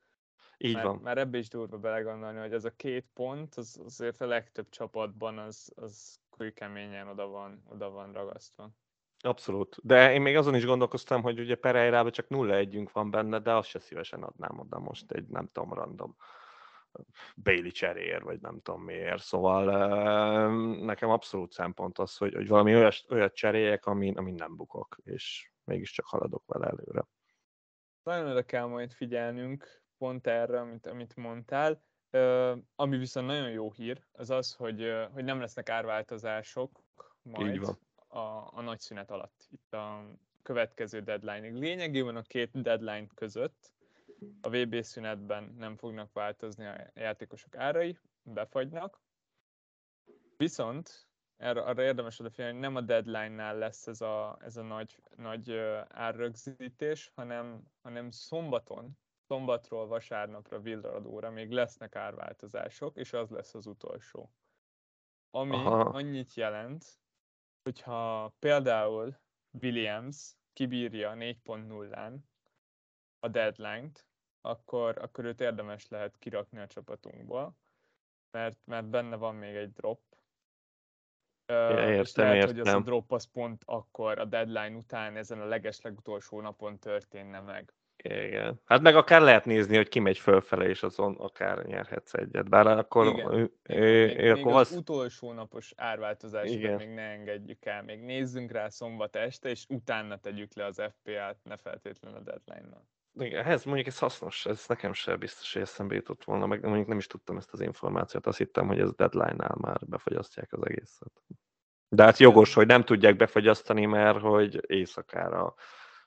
Így 0.57 0.75
már, 0.75 0.85
van. 0.85 0.97
Már 0.97 1.17
ebbe 1.17 1.37
is 1.37 1.47
durva 1.47 1.77
belegondolni, 1.77 2.39
hogy 2.39 2.53
ez 2.53 2.65
a 2.65 2.75
két 2.75 3.07
pont, 3.13 3.55
az 3.55 3.79
azért 3.83 4.21
a 4.21 4.25
legtöbb 4.25 4.69
csapatban 4.69 5.37
az, 5.37 5.71
az 5.75 6.19
kőkeményen 6.41 7.07
oda 7.07 7.27
van, 7.27 7.63
oda 7.69 7.89
van 7.89 8.13
ragasztva. 8.13 8.69
Abszolút. 9.19 9.77
De 9.83 10.13
én 10.13 10.21
még 10.21 10.35
azon 10.35 10.55
is 10.55 10.65
gondolkoztam, 10.65 11.21
hogy 11.21 11.39
ugye 11.39 11.55
Pereira 11.55 12.09
csak 12.09 12.29
nulla 12.29 12.55
együnk 12.55 12.91
van 12.91 13.11
benne, 13.11 13.39
de 13.39 13.53
azt 13.53 13.69
se 13.69 13.79
szívesen 13.79 14.23
adnám 14.23 14.59
oda 14.59 14.79
most 14.79 15.11
egy, 15.11 15.27
nem 15.27 15.49
tudom, 15.51 15.73
random 15.73 16.15
Bailey 17.35 17.71
cserér, 17.71 18.23
vagy 18.23 18.41
nem 18.41 18.59
tudom 18.61 18.81
miért. 18.81 19.21
Szóval 19.21 19.65
nekem 20.85 21.09
abszolút 21.09 21.51
szempont 21.51 21.99
az, 21.99 22.17
hogy, 22.17 22.33
hogy 22.33 22.47
valami 22.47 22.75
olyat, 22.75 22.95
olyat 23.09 23.35
cseréljek, 23.35 23.85
amin, 23.85 24.17
amin 24.17 24.33
nem 24.33 24.55
bukok, 24.55 24.97
és 25.03 25.51
mégiscsak 25.63 26.05
haladok 26.05 26.43
vele 26.45 26.67
előre. 26.67 27.07
Nagyon 28.03 28.31
oda 28.31 28.43
kell 28.43 28.65
majd 28.65 28.91
figyelnünk 28.91 29.83
pont 29.97 30.27
erre, 30.27 30.59
amit, 30.59 30.85
amit 30.87 31.15
mondtál. 31.15 31.83
Ami 32.75 32.97
viszont 32.97 33.27
nagyon 33.27 33.49
jó 33.49 33.71
hír, 33.71 34.03
az 34.11 34.29
az, 34.29 34.53
hogy, 34.53 34.93
hogy 35.13 35.23
nem 35.23 35.39
lesznek 35.39 35.69
árváltozások 35.69 36.83
majd. 37.21 37.63
A, 38.07 38.17
a 38.57 38.61
nagy 38.61 38.79
szünet 38.79 39.11
alatt, 39.11 39.47
itt 39.51 39.73
a 39.73 40.05
következő 40.41 40.99
deadline-ig. 41.01 41.53
Lényegében 41.53 42.15
a 42.15 42.21
két 42.21 42.61
deadline 42.61 43.07
között 43.15 43.71
a 44.41 44.49
VB 44.49 44.81
szünetben 44.81 45.55
nem 45.57 45.77
fognak 45.77 46.13
változni 46.13 46.65
a 46.65 46.91
játékosok 46.93 47.55
árai, 47.55 47.97
befagynak. 48.23 49.01
Viszont 50.37 51.07
erre, 51.37 51.61
arra 51.61 51.83
érdemes 51.83 52.19
odafigyelni, 52.19 52.53
hogy 52.53 52.61
nem 52.61 52.75
a 52.75 52.81
deadline-nál 52.81 53.57
lesz 53.57 53.87
ez 53.87 54.01
a, 54.01 54.37
ez 54.41 54.57
a 54.57 54.61
nagy, 54.61 55.01
nagy 55.15 55.51
árrögzítés, 55.87 57.11
hanem, 57.15 57.63
hanem 57.81 58.11
szombaton 58.11 58.97
szombatról 59.31 59.87
vasárnapra 59.87 60.59
villadóra 60.59 61.29
még 61.29 61.51
lesznek 61.51 61.95
árváltozások, 61.95 62.97
és 62.97 63.13
az 63.13 63.29
lesz 63.29 63.53
az 63.53 63.65
utolsó. 63.65 64.31
Ami 65.29 65.55
Aha. 65.55 65.79
annyit 65.79 66.33
jelent, 66.33 66.85
hogyha 67.63 68.33
például 68.39 69.19
Williams 69.61 70.35
kibírja 70.53 71.13
4.0-án 71.13 72.17
a 73.19 73.27
deadline-t, 73.27 74.07
akkor, 74.41 74.97
akkor 74.97 75.25
őt 75.25 75.41
érdemes 75.41 75.87
lehet 75.87 76.17
kirakni 76.17 76.59
a 76.59 76.67
csapatunkból, 76.67 77.57
mert, 78.31 78.59
mert 78.65 78.85
benne 78.85 79.15
van 79.15 79.35
még 79.35 79.55
egy 79.55 79.71
drop. 79.71 80.01
Ja, 81.45 81.89
értem, 81.89 82.25
lehet, 82.25 82.37
értem. 82.37 82.57
hogy 82.57 82.59
az 82.59 82.73
a 82.73 82.79
drop 82.79 83.11
az 83.11 83.25
pont 83.25 83.63
akkor 83.65 84.19
a 84.19 84.25
deadline 84.25 84.75
után 84.75 85.15
ezen 85.15 85.41
a 85.41 85.45
leges 85.45 85.81
legutolsó 85.81 86.41
napon 86.41 86.79
történne 86.79 87.39
meg. 87.39 87.73
Igen. 88.03 88.61
Hát 88.65 88.81
meg 88.81 88.95
akár 88.95 89.21
lehet 89.21 89.45
nézni, 89.45 89.75
hogy 89.75 89.87
kimegy 89.87 90.17
fölfele, 90.17 90.69
és 90.69 90.83
azon 90.83 91.15
akár 91.15 91.65
nyerhetsz 91.65 92.13
egyet. 92.13 92.49
Bár 92.49 92.67
akkor, 92.67 93.07
Igen. 93.07 93.33
ő, 93.33 93.51
ő, 93.63 94.05
még, 94.05 94.17
ő, 94.19 94.33
még 94.33 94.39
akkor 94.39 94.53
az 94.53 94.71
az, 94.71 94.77
utolsó 94.77 95.33
napos 95.33 95.73
árváltozásokat 95.77 96.59
Igen. 96.59 96.77
még 96.77 96.89
ne 96.89 97.01
engedjük 97.01 97.65
el, 97.65 97.83
még 97.83 97.99
nézzünk 97.99 98.51
rá 98.51 98.69
szombat 98.69 99.15
este, 99.15 99.49
és 99.49 99.65
utána 99.69 100.17
tegyük 100.17 100.55
le 100.55 100.65
az 100.65 100.75
FPA-t, 100.75 101.37
ne 101.43 101.57
feltétlenül 101.57 102.17
a 102.17 102.21
deadline-nal. 102.21 102.87
igen, 103.19 103.45
ez 103.45 103.63
mondjuk 103.63 103.87
ez 103.87 103.99
hasznos, 103.99 104.45
ez 104.45 104.65
nekem 104.67 104.93
sem 104.93 105.19
biztos, 105.19 105.53
hogy 105.53 105.61
eszembe 105.61 105.95
jutott 105.95 106.23
volna, 106.23 106.45
meg 106.45 106.63
mondjuk 106.63 106.87
nem 106.87 106.97
is 106.97 107.07
tudtam 107.07 107.37
ezt 107.37 107.53
az 107.53 107.61
információt, 107.61 108.27
azt 108.27 108.37
hittem, 108.37 108.67
hogy 108.67 108.79
ez 108.79 108.93
deadline-nál 108.93 109.55
már 109.61 109.79
befagyasztják 109.85 110.53
az 110.53 110.65
egészet. 110.65 111.21
De 111.87 112.03
hát 112.03 112.17
jogos, 112.17 112.53
hogy 112.53 112.67
nem 112.67 112.83
tudják 112.83 113.15
befagyasztani, 113.15 113.85
mert 113.85 114.19
hogy 114.19 114.61
éjszakára 114.67 115.53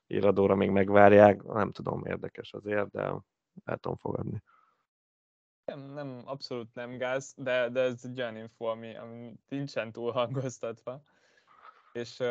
íradóra 0.06 0.54
még 0.54 0.70
megvárják, 0.70 1.42
nem 1.42 1.70
tudom, 1.70 2.04
érdekes 2.04 2.52
azért, 2.52 2.90
de 2.90 3.00
el 3.64 3.76
tudom 3.76 3.96
fogadni. 3.96 4.42
Nem, 5.64 5.80
nem, 5.80 6.23
abszolút 6.25 6.75
nem 6.75 6.96
gáz, 6.96 7.34
de, 7.37 7.68
de 7.68 7.80
ez 7.80 8.00
egy 8.04 8.20
olyan 8.20 8.37
info, 8.37 8.64
ami, 8.64 8.96
ami 8.96 9.34
nincsen 9.49 9.92
túl 9.92 10.12
hangoztatva. 10.12 11.02
És, 11.92 12.23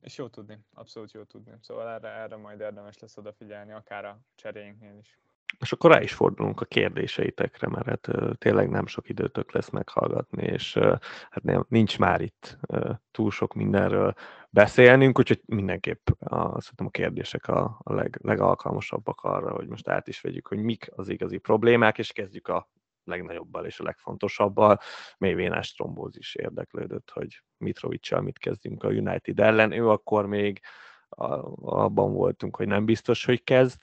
és 0.00 0.16
jó 0.16 0.28
tudni, 0.28 0.58
abszolút 0.72 1.12
jó 1.12 1.22
tudni. 1.22 1.52
Szóval 1.60 1.88
erre, 1.88 2.08
erre 2.08 2.36
majd 2.36 2.60
érdemes 2.60 2.98
lesz 2.98 3.16
odafigyelni, 3.16 3.72
akár 3.72 4.04
a 4.04 4.20
cseréinknél 4.34 4.98
is. 4.98 5.18
És 5.60 5.72
akkor 5.72 5.90
rá 5.90 6.02
is 6.02 6.12
fordulunk 6.12 6.60
a 6.60 6.64
kérdéseitekre, 6.64 7.68
mert 7.68 7.86
hát 7.86 8.08
tényleg 8.38 8.68
nem 8.68 8.86
sok 8.86 9.08
időtök 9.08 9.52
lesz 9.52 9.70
meghallgatni, 9.70 10.42
és 10.42 10.74
hát 11.30 11.42
nem, 11.42 11.66
nincs 11.68 11.98
már 11.98 12.20
itt 12.20 12.58
túl 13.10 13.30
sok 13.30 13.54
mindenről 13.54 14.14
beszélnünk, 14.50 15.18
úgyhogy 15.18 15.42
mindenképp 15.46 16.08
a, 16.20 16.60
szerintem 16.60 16.86
a 16.86 16.90
kérdések 16.90 17.48
a, 17.48 17.80
a 17.82 17.92
leg, 17.94 18.18
legalkalmasabbak 18.22 19.20
arra, 19.20 19.50
hogy 19.50 19.68
most 19.68 19.88
át 19.88 20.08
is 20.08 20.20
vegyük, 20.20 20.46
hogy 20.46 20.58
mik 20.58 20.90
az 20.96 21.08
igazi 21.08 21.38
problémák, 21.38 21.98
és 21.98 22.12
kezdjük 22.12 22.48
a 22.48 22.68
legnagyobbal 23.04 23.66
és 23.66 23.80
a 23.80 23.84
legfontosabbal. 23.84 24.78
Mélyvénás 25.18 25.72
trombózis 25.72 26.34
érdeklődött, 26.34 27.10
hogy 27.10 27.42
Mitrovicsal 27.56 28.20
mit 28.20 28.38
kezdjünk 28.38 28.84
a 28.84 28.88
United 28.88 29.40
ellen. 29.40 29.72
Ő 29.72 29.88
akkor 29.88 30.26
még 30.26 30.60
a, 31.08 31.24
abban 31.84 32.12
voltunk, 32.12 32.56
hogy 32.56 32.66
nem 32.66 32.84
biztos, 32.84 33.24
hogy 33.24 33.44
kezd, 33.44 33.80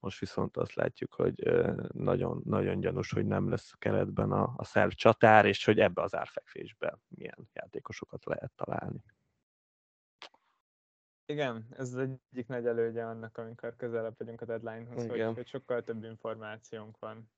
most 0.00 0.18
viszont 0.18 0.56
azt 0.56 0.74
látjuk, 0.74 1.14
hogy 1.14 1.64
nagyon, 1.92 2.42
nagyon 2.44 2.80
gyanús, 2.80 3.12
hogy 3.12 3.26
nem 3.26 3.48
lesz 3.48 3.72
keretben 3.78 4.32
a, 4.32 4.54
a 4.56 4.64
szerv 4.64 4.90
csatár, 4.90 5.44
és 5.46 5.64
hogy 5.64 5.78
ebbe 5.78 6.02
az 6.02 6.14
árfekvésbe 6.14 6.98
milyen 7.08 7.48
játékosokat 7.52 8.24
lehet 8.24 8.52
találni. 8.56 9.04
Igen, 11.26 11.66
ez 11.70 11.94
az 11.94 11.96
egyik 11.96 12.46
nagy 12.46 12.66
előnye 12.66 13.06
annak, 13.06 13.38
amikor 13.38 13.76
közelebb 13.76 14.14
vagyunk 14.18 14.40
a 14.40 14.44
deadlinehoz, 14.44 15.06
hogy, 15.06 15.22
hogy 15.22 15.46
sokkal 15.46 15.82
több 15.82 16.04
információnk 16.04 16.98
van. 16.98 17.30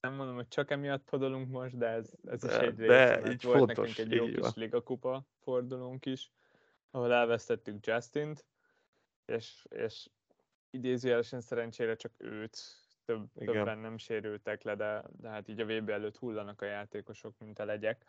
Nem 0.00 0.14
mondom, 0.14 0.34
hogy 0.34 0.48
csak 0.48 0.70
emiatt 0.70 1.08
hodolunk 1.08 1.48
most, 1.50 1.78
de 1.78 1.86
ez, 1.86 2.12
ez 2.26 2.44
is 2.44 2.50
De- 2.50 2.60
egy 2.60 2.74
de 2.74 2.86
mert 2.86 3.28
így 3.28 3.42
volt 3.42 3.58
fontos, 3.58 3.88
nekünk 3.88 4.10
egy 4.10 4.16
jó 4.16 4.24
kis 4.24 4.38
van. 4.38 4.52
ligakupa 4.54 5.26
fordulónk 5.38 6.06
is, 6.06 6.32
ahol 6.90 7.12
elvesztettük 7.12 7.86
Justint, 7.86 8.46
és, 9.24 9.66
és 9.70 10.08
idézőjelesen 10.70 11.40
szerencsére 11.40 11.94
csak 11.94 12.12
őt, 12.16 12.58
több, 13.04 13.28
Igen. 13.34 13.54
többen 13.54 13.78
nem 13.78 13.98
sérültek 13.98 14.62
le, 14.62 14.74
de, 14.74 15.04
de 15.20 15.28
hát 15.28 15.48
így 15.48 15.60
a 15.60 15.66
VB 15.66 15.88
előtt 15.88 16.16
hullanak 16.16 16.62
a 16.62 16.64
játékosok, 16.64 17.38
mint 17.38 17.58
a 17.58 17.64
legyek. 17.64 18.04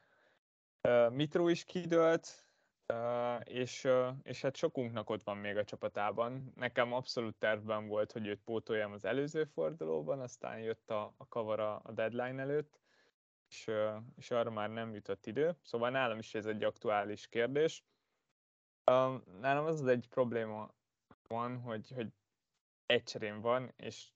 Uh, 0.87 1.11
Mitro 1.11 1.47
is 1.47 1.63
kidőlt, 1.63 2.27
uh, 2.93 3.41
és, 3.43 3.83
uh, 3.83 4.07
és 4.23 4.41
hát 4.41 4.55
sokunknak 4.55 5.09
ott 5.09 5.23
van 5.23 5.37
még 5.37 5.57
a 5.57 5.63
csapatában. 5.63 6.53
Nekem 6.55 6.93
abszolút 6.93 7.35
tervben 7.35 7.87
volt, 7.87 8.11
hogy 8.11 8.27
őt 8.27 8.41
pótoljam 8.41 8.91
az 8.91 9.05
előző 9.05 9.43
fordulóban, 9.43 10.19
aztán 10.19 10.59
jött 10.59 10.89
a, 10.89 11.13
a 11.17 11.27
kavara 11.27 11.75
a 11.75 11.91
deadline 11.91 12.41
előtt, 12.41 12.79
és, 13.49 13.67
uh, 13.67 13.95
és 14.15 14.31
arra 14.31 14.51
már 14.51 14.69
nem 14.69 14.93
jutott 14.93 15.25
idő. 15.25 15.55
Szóval 15.61 15.89
nálam 15.89 16.17
is 16.17 16.35
ez 16.35 16.45
egy 16.45 16.63
aktuális 16.63 17.27
kérdés. 17.27 17.83
Uh, 18.91 19.21
nálam 19.39 19.65
az 19.65 19.81
az 19.81 19.87
egy 19.87 20.07
probléma 20.09 20.73
van, 21.27 21.57
hogy, 21.57 21.91
hogy 21.95 22.07
egy 22.89 23.03
cserém 23.03 23.41
van, 23.41 23.73
és 23.77 24.07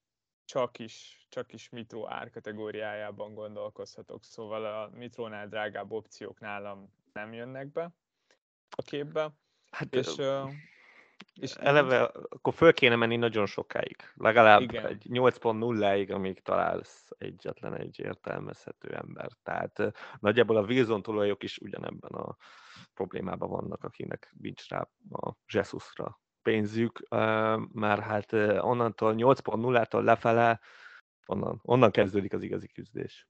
csak 0.45 0.79
is, 0.79 1.25
csak 1.29 1.53
is 1.53 1.69
Mitro 1.69 2.07
árkategóriájában 2.07 3.33
gondolkozhatok, 3.33 4.23
szóval 4.23 4.65
a 4.65 4.89
Mitrónál 4.93 5.47
drágább 5.47 5.91
opciók 5.91 6.39
nálam 6.39 6.93
nem 7.13 7.33
jönnek 7.33 7.71
be 7.71 7.95
a 8.69 8.81
képbe, 8.81 9.31
Hát 9.71 9.95
és, 9.95 10.17
ö, 10.17 10.43
és 11.33 11.53
eleve 11.53 12.03
akkor 12.03 12.53
föl 12.53 12.73
kéne 12.73 12.95
menni 12.95 13.15
nagyon 13.15 13.45
sokáig. 13.45 13.95
Legalább 14.13 14.61
Igen. 14.61 14.85
egy 14.85 15.05
8.0-ig, 15.09 16.13
amíg 16.13 16.41
találsz 16.41 17.07
egyetlen 17.17 17.77
egy 17.77 17.99
értelmezhető 17.99 18.95
ember. 18.95 19.31
Tehát 19.43 19.93
nagyjából 20.19 20.57
a 20.57 20.63
Wilson 20.63 21.01
tulajok 21.01 21.43
is 21.43 21.57
ugyanebben 21.57 22.11
a 22.11 22.37
problémában 22.93 23.49
vannak, 23.49 23.83
akinek 23.83 24.33
nincs 24.39 24.69
rá 24.69 24.89
a 25.11 25.31
Jesusra 25.53 26.21
pénzük, 26.43 27.07
mert 27.73 28.01
hát 28.01 28.33
onnantól 28.61 29.13
8.0-tól 29.17 30.03
lefele, 30.03 30.59
onnan, 31.25 31.59
onnan 31.63 31.91
kezdődik 31.91 32.33
az 32.33 32.41
igazi 32.41 32.67
küzdés. 32.67 33.27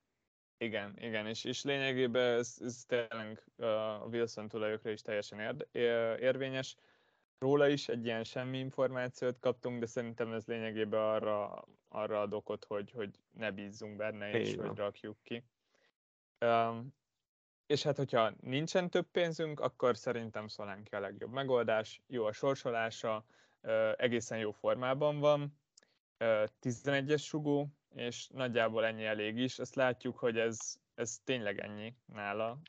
Igen, 0.58 0.94
igen, 0.98 1.28
és, 1.28 1.44
és 1.44 1.64
lényegében 1.64 2.38
ez, 2.38 2.58
ez 2.60 2.84
tényleg 2.88 3.44
a 3.58 4.06
Wilson 4.12 4.48
tulajokra 4.48 4.90
is 4.90 5.02
teljesen 5.02 5.40
ér, 5.40 5.68
ér, 5.72 6.20
érvényes. 6.20 6.76
Róla 7.38 7.68
is 7.68 7.88
egy 7.88 8.06
ilyen 8.06 8.24
semmi 8.24 8.58
információt 8.58 9.40
kaptunk, 9.40 9.80
de 9.80 9.86
szerintem 9.86 10.34
ez 10.34 10.46
lényegében 10.46 11.00
arra, 11.00 11.66
arra 11.88 12.22
ad 12.22 12.34
okot, 12.34 12.66
hogy, 12.66 12.92
hogy 12.92 13.10
ne 13.32 13.52
bízzunk 13.52 13.96
benne, 13.96 14.32
és 14.32 14.56
van. 14.56 14.68
hogy 14.68 14.78
rakjuk 14.78 15.18
ki. 15.24 15.44
Um, 16.40 16.94
és 17.66 17.84
hát, 17.84 17.98
hogyha 17.98 18.32
nincsen 18.42 18.90
több 18.90 19.08
pénzünk, 19.12 19.60
akkor 19.60 19.98
szerintem 19.98 20.48
Szolánki 20.48 20.96
a 20.96 21.00
legjobb 21.00 21.32
megoldás. 21.32 22.02
Jó 22.08 22.26
a 22.26 22.32
sorsolása, 22.32 23.26
egészen 23.96 24.38
jó 24.38 24.52
formában 24.52 25.20
van, 25.20 25.60
ö, 26.18 26.44
11-es 26.62 27.24
sugó, 27.24 27.68
és 27.96 28.28
nagyjából 28.28 28.86
ennyi 28.86 29.06
elég 29.06 29.38
is. 29.38 29.60
Azt 29.60 29.76
látjuk, 29.76 30.18
hogy 30.18 30.38
ez, 30.38 30.58
ez 30.96 31.18
tényleg 31.24 31.60
ennyi 31.60 31.96
nála, 32.06 32.60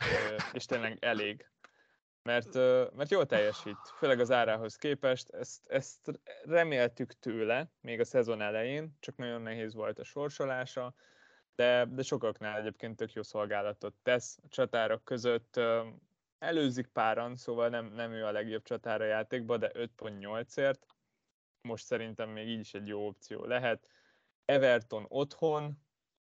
és 0.53 0.65
tényleg 0.65 0.99
elég. 1.01 1.49
Mert, 2.23 2.55
mert 2.95 3.11
jól 3.11 3.27
teljesít, 3.27 3.79
főleg 3.99 4.21
az 4.21 4.31
árához 4.31 4.77
képest. 4.77 5.31
Ezt, 5.31 5.67
ezt 5.67 6.21
reméltük 6.45 7.13
tőle, 7.13 7.71
még 7.81 8.01
a 8.01 8.05
szezon 8.05 8.41
elején, 8.41 8.97
csak 9.01 9.17
nagyon 9.17 9.43
nehéz 9.43 9.75
volt 9.75 9.99
a 9.99 10.05
sorsolása, 10.05 10.95
de, 11.54 11.84
de 11.84 12.02
sokaknál 12.02 12.61
egyébként 12.61 12.96
tök 12.96 13.12
jó 13.12 13.23
szolgálatot 13.23 13.94
tesz. 14.02 14.38
A 14.42 14.49
csatárok 14.49 15.04
között 15.04 15.61
előzik 16.38 16.87
páran, 16.87 17.37
szóval 17.37 17.68
nem, 17.68 17.87
nem 17.87 18.12
ő 18.12 18.25
a 18.25 18.32
legjobb 18.32 18.62
csatár 18.62 19.00
a 19.00 19.04
játékban, 19.04 19.58
de 19.58 19.70
5.8-ért 19.75 20.87
most 21.68 21.84
szerintem 21.84 22.30
még 22.30 22.49
így 22.49 22.61
is 22.61 22.75
egy 22.75 22.87
jó 22.87 23.06
opció 23.06 23.44
lehet. 23.44 23.88
Everton 24.44 25.06
otthon, 25.08 25.78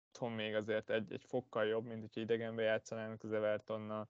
otthon 0.07 0.31
még 0.31 0.55
azért 0.55 0.89
egy, 0.89 1.13
egy 1.13 1.23
fokkal 1.27 1.65
jobb, 1.65 1.85
mint 1.85 2.01
hogyha 2.01 2.21
idegenbe 2.21 2.61
játszanának 2.61 3.23
az 3.23 3.31
Evertonnal. 3.31 4.09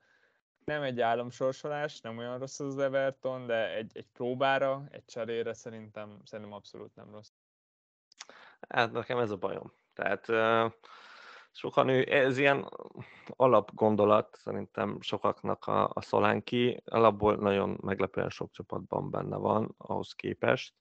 Nem 0.65 0.82
egy 0.82 1.01
államsorsolás, 1.01 2.01
nem 2.01 2.17
olyan 2.17 2.39
rossz 2.39 2.60
az 2.60 2.77
Everton, 2.77 3.46
de 3.46 3.75
egy, 3.75 3.91
egy 3.98 4.08
próbára, 4.13 4.84
egy 4.91 5.05
cserére 5.05 5.53
szerintem, 5.53 6.22
szerintem 6.24 6.53
abszolút 6.53 6.96
nem 6.96 7.12
rossz. 7.12 7.32
Hát 8.70 8.91
nekem 8.91 9.17
ez 9.17 9.32
a 9.32 9.38
bajom. 9.38 9.74
Tehát 9.93 10.29
ö, 10.29 10.67
sokan 11.54 11.88
ő, 11.88 12.12
ez 12.12 12.38
ilyen 12.38 12.70
alapgondolat 13.28 14.38
szerintem 14.42 15.02
sokaknak 15.02 15.66
a, 15.66 15.90
a 15.94 16.02
Szolánki, 16.02 16.82
alapból 16.86 17.36
nagyon 17.36 17.80
meglepően 17.82 18.30
sok 18.30 18.52
csapatban 18.52 19.10
benne 19.10 19.38
van 19.38 19.76
ahhoz 19.78 20.14
képest. 20.14 20.74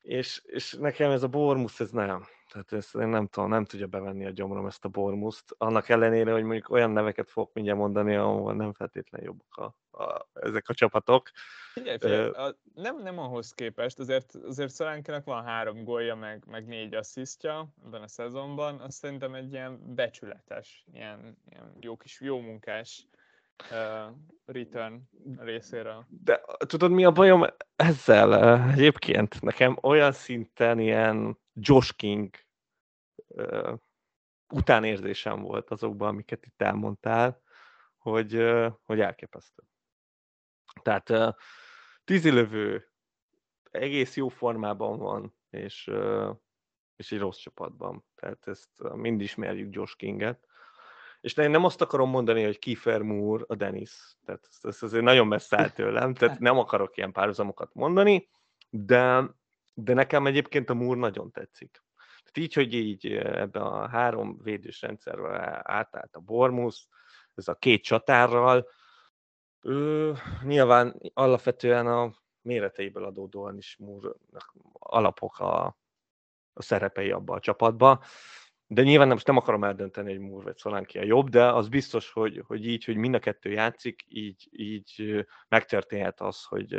És, 0.00 0.42
és 0.44 0.72
nekem 0.72 1.10
ez 1.10 1.22
a 1.22 1.28
Bormus, 1.28 1.80
ez 1.80 1.90
nem. 1.90 2.24
Tehát 2.52 2.72
ezt 2.72 2.94
én 2.94 3.08
nem 3.08 3.26
tudom, 3.26 3.48
nem 3.48 3.64
tudja 3.64 3.86
bevenni 3.86 4.26
a 4.26 4.30
gyomrom 4.30 4.66
ezt 4.66 4.84
a 4.84 4.88
Bormuszt, 4.88 5.54
annak 5.58 5.88
ellenére, 5.88 6.32
hogy 6.32 6.42
mondjuk 6.42 6.70
olyan 6.70 6.90
neveket 6.90 7.30
fogok 7.30 7.52
mindjárt 7.52 7.78
mondani, 7.78 8.14
ahol 8.14 8.54
nem 8.54 8.72
feltétlenül 8.72 9.26
jobbak 9.26 9.56
a, 9.56 10.02
a, 10.02 10.28
ezek 10.32 10.68
a 10.68 10.74
csapatok. 10.74 11.30
Figyelj, 11.72 11.98
figyelj 11.98 12.28
a, 12.28 12.56
nem, 12.74 13.02
nem 13.02 13.18
ahhoz 13.18 13.52
képest, 13.52 13.98
azért, 13.98 14.34
azért 14.34 14.70
Szolánkinak 14.70 15.24
van 15.24 15.44
három 15.44 15.84
gólja, 15.84 16.14
meg, 16.14 16.44
meg 16.46 16.66
négy 16.66 16.94
asszisztja 16.94 17.68
ebben 17.84 18.02
a 18.02 18.08
szezonban, 18.08 18.80
azt 18.80 18.96
szerintem 18.96 19.34
egy 19.34 19.52
ilyen 19.52 19.94
becsületes, 19.94 20.84
ilyen, 20.92 21.38
ilyen 21.50 21.76
jó 21.80 21.96
kis, 21.96 22.20
jó 22.20 22.40
munkás 22.40 23.06
uh, 23.70 24.16
return 24.46 25.00
részéről. 25.36 26.06
De 26.08 26.40
tudod, 26.58 26.90
mi 26.90 27.04
a 27.04 27.10
bajom 27.10 27.46
ezzel 27.76 28.60
egyébként? 28.70 29.40
Nekem 29.40 29.78
olyan 29.82 30.12
szinten 30.12 30.78
ilyen 30.78 31.38
Josh 31.60 31.94
King 31.96 32.34
uh, 33.26 33.78
utánérzésem 34.54 35.42
volt 35.42 35.70
azokban, 35.70 36.08
amiket 36.08 36.46
itt 36.46 36.62
elmondtál, 36.62 37.42
hogy, 37.98 38.36
uh, 38.36 38.72
hogy 38.84 39.00
elképesztő. 39.00 39.62
Tehát 40.82 41.10
uh, 41.10 41.34
tízilövő 42.04 42.88
egész 43.70 44.16
jó 44.16 44.28
formában 44.28 44.98
van, 44.98 45.34
és, 45.50 45.90
és 46.96 47.12
egy 47.12 47.18
rossz 47.18 47.38
csapatban. 47.38 48.04
Tehát 48.14 48.46
ezt 48.46 48.70
mind 48.94 49.20
ismerjük 49.20 49.74
Josh 49.74 49.96
Kinget. 49.96 50.46
És 51.20 51.34
én 51.34 51.50
nem 51.50 51.64
azt 51.64 51.80
akarom 51.80 52.10
mondani, 52.10 52.44
hogy 52.44 52.58
Kiefer 52.58 53.02
Moore 53.02 53.44
a 53.46 53.54
Dennis. 53.54 54.16
Tehát 54.24 54.46
ezt, 54.48 54.66
ezt 54.66 54.82
azért 54.82 55.04
nagyon 55.04 55.26
messze 55.26 55.58
áll 55.58 55.70
tőlem, 55.70 56.14
tehát 56.14 56.38
nem 56.38 56.58
akarok 56.58 56.96
ilyen 56.96 57.12
párhuzamokat 57.12 57.74
mondani, 57.74 58.28
de, 58.70 59.30
de 59.80 59.94
nekem 59.94 60.26
egyébként 60.26 60.70
a 60.70 60.74
Moore 60.74 61.00
nagyon 61.00 61.30
tetszik. 61.30 61.82
Tehát 61.96 62.38
így, 62.38 62.54
hogy 62.54 62.74
így 62.74 63.06
ebben 63.16 63.62
a 63.62 63.88
három 63.88 64.38
védős 64.42 64.80
rendszerrel 64.80 65.60
átállt 65.64 66.16
a 66.16 66.20
Bormus, 66.20 66.88
ez 67.34 67.48
a 67.48 67.54
két 67.54 67.82
csatárral, 67.82 68.68
ő, 69.60 70.12
nyilván 70.42 71.00
alapvetően 71.14 71.86
a 71.86 72.14
méreteiből 72.42 73.04
adódóan 73.04 73.56
is 73.56 73.76
Moore 73.78 74.08
alapok 74.72 75.38
a, 75.38 75.78
a 76.52 76.62
szerepei 76.62 77.10
abba 77.10 77.34
a 77.34 77.40
csapatba. 77.40 78.04
De 78.66 78.82
nyilván 78.82 79.08
most 79.08 79.26
nem 79.26 79.36
akarom 79.36 79.64
eldönteni, 79.64 80.10
hogy 80.10 80.20
Moore 80.20 80.44
vagy 80.44 80.56
Szolánki 80.56 80.98
a 80.98 81.04
jobb, 81.04 81.28
de 81.28 81.52
az 81.52 81.68
biztos, 81.68 82.12
hogy, 82.12 82.42
hogy 82.46 82.66
így, 82.66 82.84
hogy 82.84 82.96
mind 82.96 83.14
a 83.14 83.18
kettő 83.18 83.50
játszik, 83.50 84.04
így, 84.08 84.48
így 84.50 85.24
megtörténhet 85.48 86.20
az, 86.20 86.44
hogy 86.44 86.74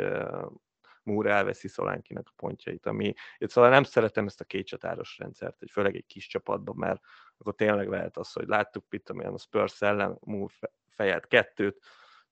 Moore 1.10 1.30
elveszi 1.32 1.68
Szolánkinak 1.68 2.26
a 2.28 2.32
pontjait, 2.36 2.86
ami, 2.86 3.14
szóval 3.38 3.70
nem 3.70 3.82
szeretem 3.82 4.26
ezt 4.26 4.40
a 4.40 4.44
két 4.44 4.66
csatáros 4.66 5.18
rendszert, 5.18 5.58
hogy 5.58 5.70
főleg 5.70 5.96
egy 5.96 6.06
kis 6.06 6.26
csapatban, 6.26 6.76
mert 6.76 7.00
akkor 7.38 7.54
tényleg 7.54 7.88
lehet 7.88 8.16
az, 8.16 8.32
hogy 8.32 8.46
láttuk 8.46 8.84
itt, 8.90 9.10
amilyen 9.10 9.32
a 9.32 9.38
Spurs 9.38 9.82
ellen 9.82 10.18
Moore 10.20 10.54
fejelt 10.88 11.26
kettőt, 11.26 11.80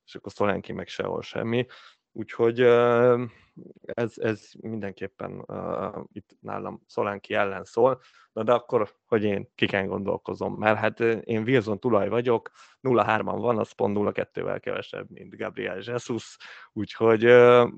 és 0.07 0.15
akkor 0.15 0.33
Szolánki 0.33 0.73
meg 0.73 0.89
sehol 0.89 1.23
semmi. 1.23 1.67
Úgyhogy 2.19 2.61
ez, 3.83 4.13
ez 4.17 4.51
mindenképpen 4.61 5.47
itt 6.13 6.37
nálam 6.41 6.83
Szolánki 6.87 7.35
ellen 7.35 7.65
szól, 7.65 8.01
Na 8.33 8.43
de 8.43 8.53
akkor, 8.53 8.95
hogy 9.07 9.25
én 9.25 9.49
kiken 9.55 9.87
gondolkozom, 9.87 10.55
mert 10.55 10.79
hát 10.79 11.01
én 11.01 11.43
Wilson 11.43 11.81
tulaj 11.81 12.09
vagyok, 12.09 12.51
0-3-an 12.83 13.37
van, 13.39 13.59
az 13.59 13.73
pont 13.73 13.97
0-2-vel 13.99 14.59
kevesebb, 14.61 15.11
mint 15.11 15.37
Gabriel 15.37 15.79
Jesus, 15.83 16.37
úgyhogy 16.73 17.25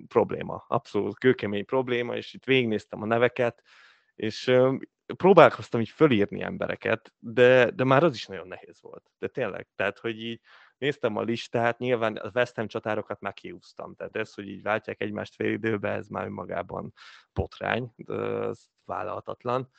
probléma, 0.09 0.65
abszolút 0.69 1.19
kőkemény 1.19 1.65
probléma, 1.65 2.17
és 2.17 2.35
itt 2.35 2.45
végignéztem 2.45 3.03
a 3.03 3.07
neveket, 3.07 3.63
és 4.15 4.47
uh, 4.47 4.75
próbálkoztam 5.17 5.81
így 5.81 5.89
fölírni 5.89 6.43
embereket, 6.43 7.13
de, 7.19 7.71
de 7.71 7.85
már 7.85 8.03
az 8.03 8.15
is 8.15 8.27
nagyon 8.27 8.49
nehéz 8.49 8.81
volt. 8.81 9.11
De 9.19 9.27
tényleg, 9.29 9.69
tehát, 9.77 9.99
hogy 9.99 10.21
így 10.23 10.41
néztem 10.81 11.17
a 11.17 11.23
listát, 11.23 11.79
nyilván 11.79 12.17
a 12.17 12.31
West 12.35 12.57
Ham 12.57 12.67
csatárokat 12.67 13.21
már 13.21 13.33
kiúztam, 13.33 13.95
tehát 13.95 14.17
ez, 14.17 14.35
hogy 14.35 14.49
így 14.49 14.63
váltják 14.63 15.01
egymást 15.01 15.35
fél 15.35 15.53
időbe, 15.53 15.91
ez 15.91 16.09
már 16.09 16.27
önmagában 16.27 16.93
botrány, 17.33 17.95
ez 18.07 18.61
vállalhatatlan. 18.85 19.71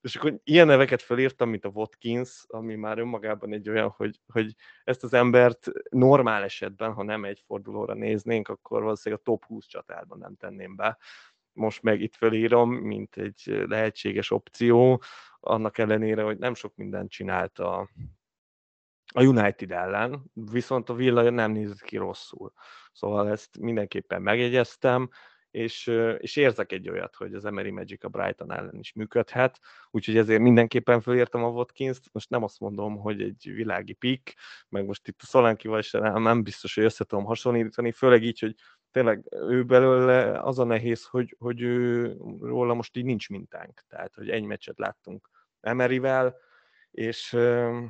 És 0.00 0.16
akkor 0.16 0.40
ilyen 0.44 0.66
neveket 0.66 1.02
felírtam, 1.02 1.48
mint 1.48 1.64
a 1.64 1.68
Watkins, 1.68 2.44
ami 2.46 2.74
már 2.74 2.98
önmagában 2.98 3.52
egy 3.52 3.68
olyan, 3.68 3.88
hogy, 3.88 4.20
hogy 4.32 4.54
ezt 4.84 5.04
az 5.04 5.12
embert 5.12 5.70
normál 5.90 6.42
esetben, 6.42 6.92
ha 6.92 7.02
nem 7.02 7.24
egy 7.24 7.42
fordulóra 7.46 7.94
néznénk, 7.94 8.48
akkor 8.48 8.82
valószínűleg 8.82 9.24
a 9.24 9.30
top 9.30 9.44
20 9.44 9.66
csatárban 9.66 10.18
nem 10.18 10.36
tenném 10.36 10.76
be. 10.76 10.98
Most 11.52 11.82
meg 11.82 12.00
itt 12.00 12.14
felírom, 12.14 12.72
mint 12.72 13.16
egy 13.16 13.42
lehetséges 13.66 14.30
opció, 14.30 15.02
annak 15.40 15.78
ellenére, 15.78 16.22
hogy 16.22 16.38
nem 16.38 16.54
sok 16.54 16.76
mindent 16.76 17.10
csinált 17.10 17.58
a, 17.58 17.88
a 19.12 19.22
United 19.22 19.70
ellen, 19.70 20.22
viszont 20.34 20.88
a 20.88 20.94
Villa 20.94 21.30
nem 21.30 21.52
nézett 21.52 21.80
ki 21.80 21.96
rosszul. 21.96 22.52
Szóval 22.92 23.30
ezt 23.30 23.58
mindenképpen 23.58 24.22
megjegyeztem, 24.22 25.10
és, 25.50 25.86
és 26.18 26.36
érzek 26.36 26.72
egy 26.72 26.88
olyat, 26.88 27.16
hogy 27.16 27.34
az 27.34 27.44
Emery 27.44 27.70
Magic 27.70 28.04
a 28.04 28.08
Brighton 28.08 28.52
ellen 28.52 28.78
is 28.78 28.92
működhet, 28.92 29.60
úgyhogy 29.90 30.16
ezért 30.16 30.40
mindenképpen 30.40 31.00
fölírtam 31.00 31.44
a 31.44 31.48
Watkins-t, 31.48 32.08
most 32.12 32.30
nem 32.30 32.42
azt 32.42 32.60
mondom, 32.60 32.96
hogy 32.96 33.22
egy 33.22 33.50
világi 33.54 33.92
pick, 33.92 34.34
meg 34.68 34.84
most 34.84 35.08
itt 35.08 35.20
a 35.22 35.26
Szolánkival 35.26 35.82
nem 36.18 36.42
biztos, 36.42 36.74
hogy 36.74 36.84
össze 36.84 37.04
tudom 37.04 37.24
hasonlítani, 37.24 37.92
főleg 37.92 38.22
így, 38.22 38.38
hogy 38.38 38.54
tényleg 38.90 39.26
ő 39.30 39.64
belőle 39.64 40.40
az 40.40 40.58
a 40.58 40.64
nehéz, 40.64 41.06
hogy, 41.06 41.36
hogy 41.38 41.60
ő, 41.60 42.16
róla 42.40 42.74
most 42.74 42.96
így 42.96 43.04
nincs 43.04 43.28
mintánk, 43.28 43.82
tehát 43.88 44.14
hogy 44.14 44.30
egy 44.30 44.44
meccset 44.44 44.78
láttunk 44.78 45.28
Emeryvel, 45.60 46.36
és 46.92 47.34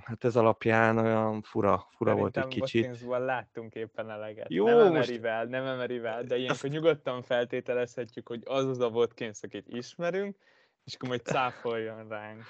hát 0.05 0.25
ez 0.25 0.37
alapján 0.37 0.99
olyan 0.99 1.43
fura, 1.43 1.87
fura 1.91 2.15
volt 2.15 2.37
egy 2.37 2.47
kicsit. 2.47 2.95
Szerintem 2.95 3.25
láttunk 3.25 3.75
éppen 3.75 4.11
eleget. 4.11 4.51
Jó, 4.51 4.67
nem 4.67 4.79
Emerivel, 4.79 5.39
most... 5.39 5.51
nem 5.51 5.67
Emerivel, 5.67 6.23
de 6.23 6.37
ilyenkor 6.37 6.65
Azt... 6.65 6.73
nyugodtan 6.75 7.23
feltételezhetjük, 7.23 8.29
hogy 8.29 8.43
az 8.45 8.67
az 8.67 8.81
a 8.81 8.87
Watkins, 8.87 9.43
akit 9.43 9.69
ismerünk, 9.69 10.37
és 10.85 10.95
akkor 10.95 11.09
majd 11.09 11.25
cáfoljon 11.25 12.09
ránk. 12.09 12.43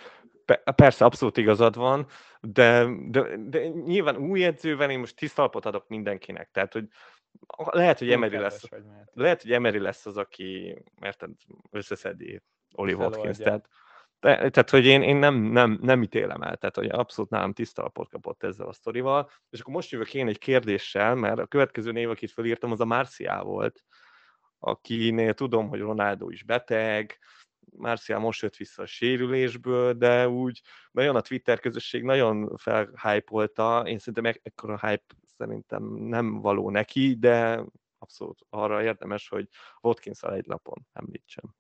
Persze, 0.75 1.05
abszolút 1.05 1.37
igazad 1.37 1.77
van, 1.77 2.07
de, 2.41 2.87
de, 3.09 3.37
de 3.37 3.69
nyilván 3.69 4.17
új 4.17 4.45
edzővel 4.45 4.91
én 4.91 4.99
most 4.99 5.17
tisztalpot 5.17 5.67
adok 5.67 5.89
mindenkinek, 5.89 6.51
tehát 6.51 6.73
hogy 6.73 6.89
lehet, 7.71 7.99
hogy 7.99 8.11
Emery 8.11 8.37
lesz, 8.37 8.69
lehet, 9.13 9.43
hogy 9.43 9.53
Emery 9.53 9.79
lesz 9.79 10.07
az, 10.07 10.17
aki, 10.17 10.83
mert 11.01 11.25
összeszedi 11.71 12.43
Oli 12.73 12.95
Watkins, 12.95 13.39
tehát 13.39 13.69
de, 14.23 14.37
tehát, 14.37 14.71
hogy 14.71 14.87
én, 14.87 15.03
én 15.03 15.17
nem, 15.17 15.35
nem, 15.35 15.79
nem 15.81 16.03
ítélem 16.03 16.43
el, 16.43 16.57
tehát 16.57 16.77
hogy 16.77 16.89
abszolút 16.89 17.31
nálam 17.31 17.53
tiszta 17.53 17.81
alapot 17.81 18.09
kapott 18.09 18.43
ezzel 18.43 18.67
a 18.67 18.73
sztorival. 18.73 19.31
És 19.51 19.61
akkor 19.61 19.75
most 19.75 19.91
jövök 19.91 20.15
én 20.15 20.29
egy 20.29 20.39
kérdéssel, 20.39 21.15
mert 21.15 21.39
a 21.39 21.47
következő 21.47 21.93
név, 21.93 22.11
akit 22.11 22.31
felírtam, 22.31 22.73
az 22.73 22.81
a 22.81 22.85
Marcial 22.85 23.45
volt, 23.45 23.85
akinél 24.59 25.35
tudom, 25.35 25.69
hogy 25.69 25.81
Ronaldo 25.81 26.31
is 26.31 26.43
beteg, 26.43 27.19
Marcial 27.77 28.19
most 28.19 28.43
jött 28.43 28.57
vissza 28.57 28.83
a 28.83 28.87
sérülésből, 28.87 29.93
de 29.93 30.29
úgy 30.29 30.61
nagyon 30.91 31.17
a 31.17 31.21
Twitter 31.21 31.61
közösség 31.61 32.03
nagyon 32.03 32.57
felhypolta, 32.95 33.83
én 33.87 33.99
szerintem 33.99 34.41
ekkora 34.43 34.89
hype 34.89 35.15
szerintem 35.37 35.83
nem 35.95 36.41
való 36.41 36.71
neki, 36.71 37.17
de 37.19 37.65
abszolút 37.99 38.47
arra 38.51 38.83
érdemes, 38.83 39.29
hogy 39.29 39.49
watkins 39.81 40.23
egy 40.23 40.47
lapon 40.47 40.87
említsem. 40.93 41.55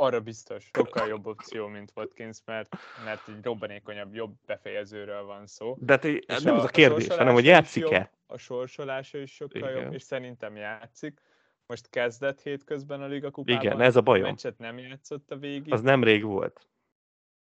Arra 0.00 0.20
biztos, 0.20 0.70
sokkal 0.72 1.08
jobb 1.08 1.26
opció, 1.26 1.66
mint 1.66 1.92
Watkins, 1.94 2.38
mert, 2.44 2.76
mert 3.04 3.28
egy 3.28 3.42
robbanékonyabb, 3.42 4.14
jobb 4.14 4.34
befejezőről 4.46 5.24
van 5.24 5.46
szó. 5.46 5.76
De 5.80 5.98
te, 5.98 6.08
nem 6.26 6.54
a, 6.54 6.58
az 6.58 6.64
a 6.64 6.68
kérdés, 6.68 7.08
a 7.08 7.16
hanem 7.16 7.34
hogy 7.34 7.44
játszik-e? 7.44 8.10
A 8.26 8.36
sorsolása 8.36 9.18
is 9.18 9.34
sokkal 9.34 9.70
Igen. 9.70 9.82
jobb, 9.82 9.92
és 9.92 10.02
szerintem 10.02 10.56
játszik. 10.56 11.20
Most 11.66 11.90
kezdett 11.90 12.40
hétközben 12.40 13.02
a 13.02 13.06
Liga 13.06 13.30
kupában. 13.30 13.62
Igen, 13.62 13.80
ez 13.80 13.96
a 13.96 14.00
bajom. 14.00 14.24
A 14.24 14.28
meccset 14.28 14.58
nem 14.58 14.78
játszott 14.78 15.30
a 15.30 15.36
végig. 15.36 15.72
Az 15.72 15.80
nem 15.80 16.04
rég 16.04 16.24
volt. 16.24 16.66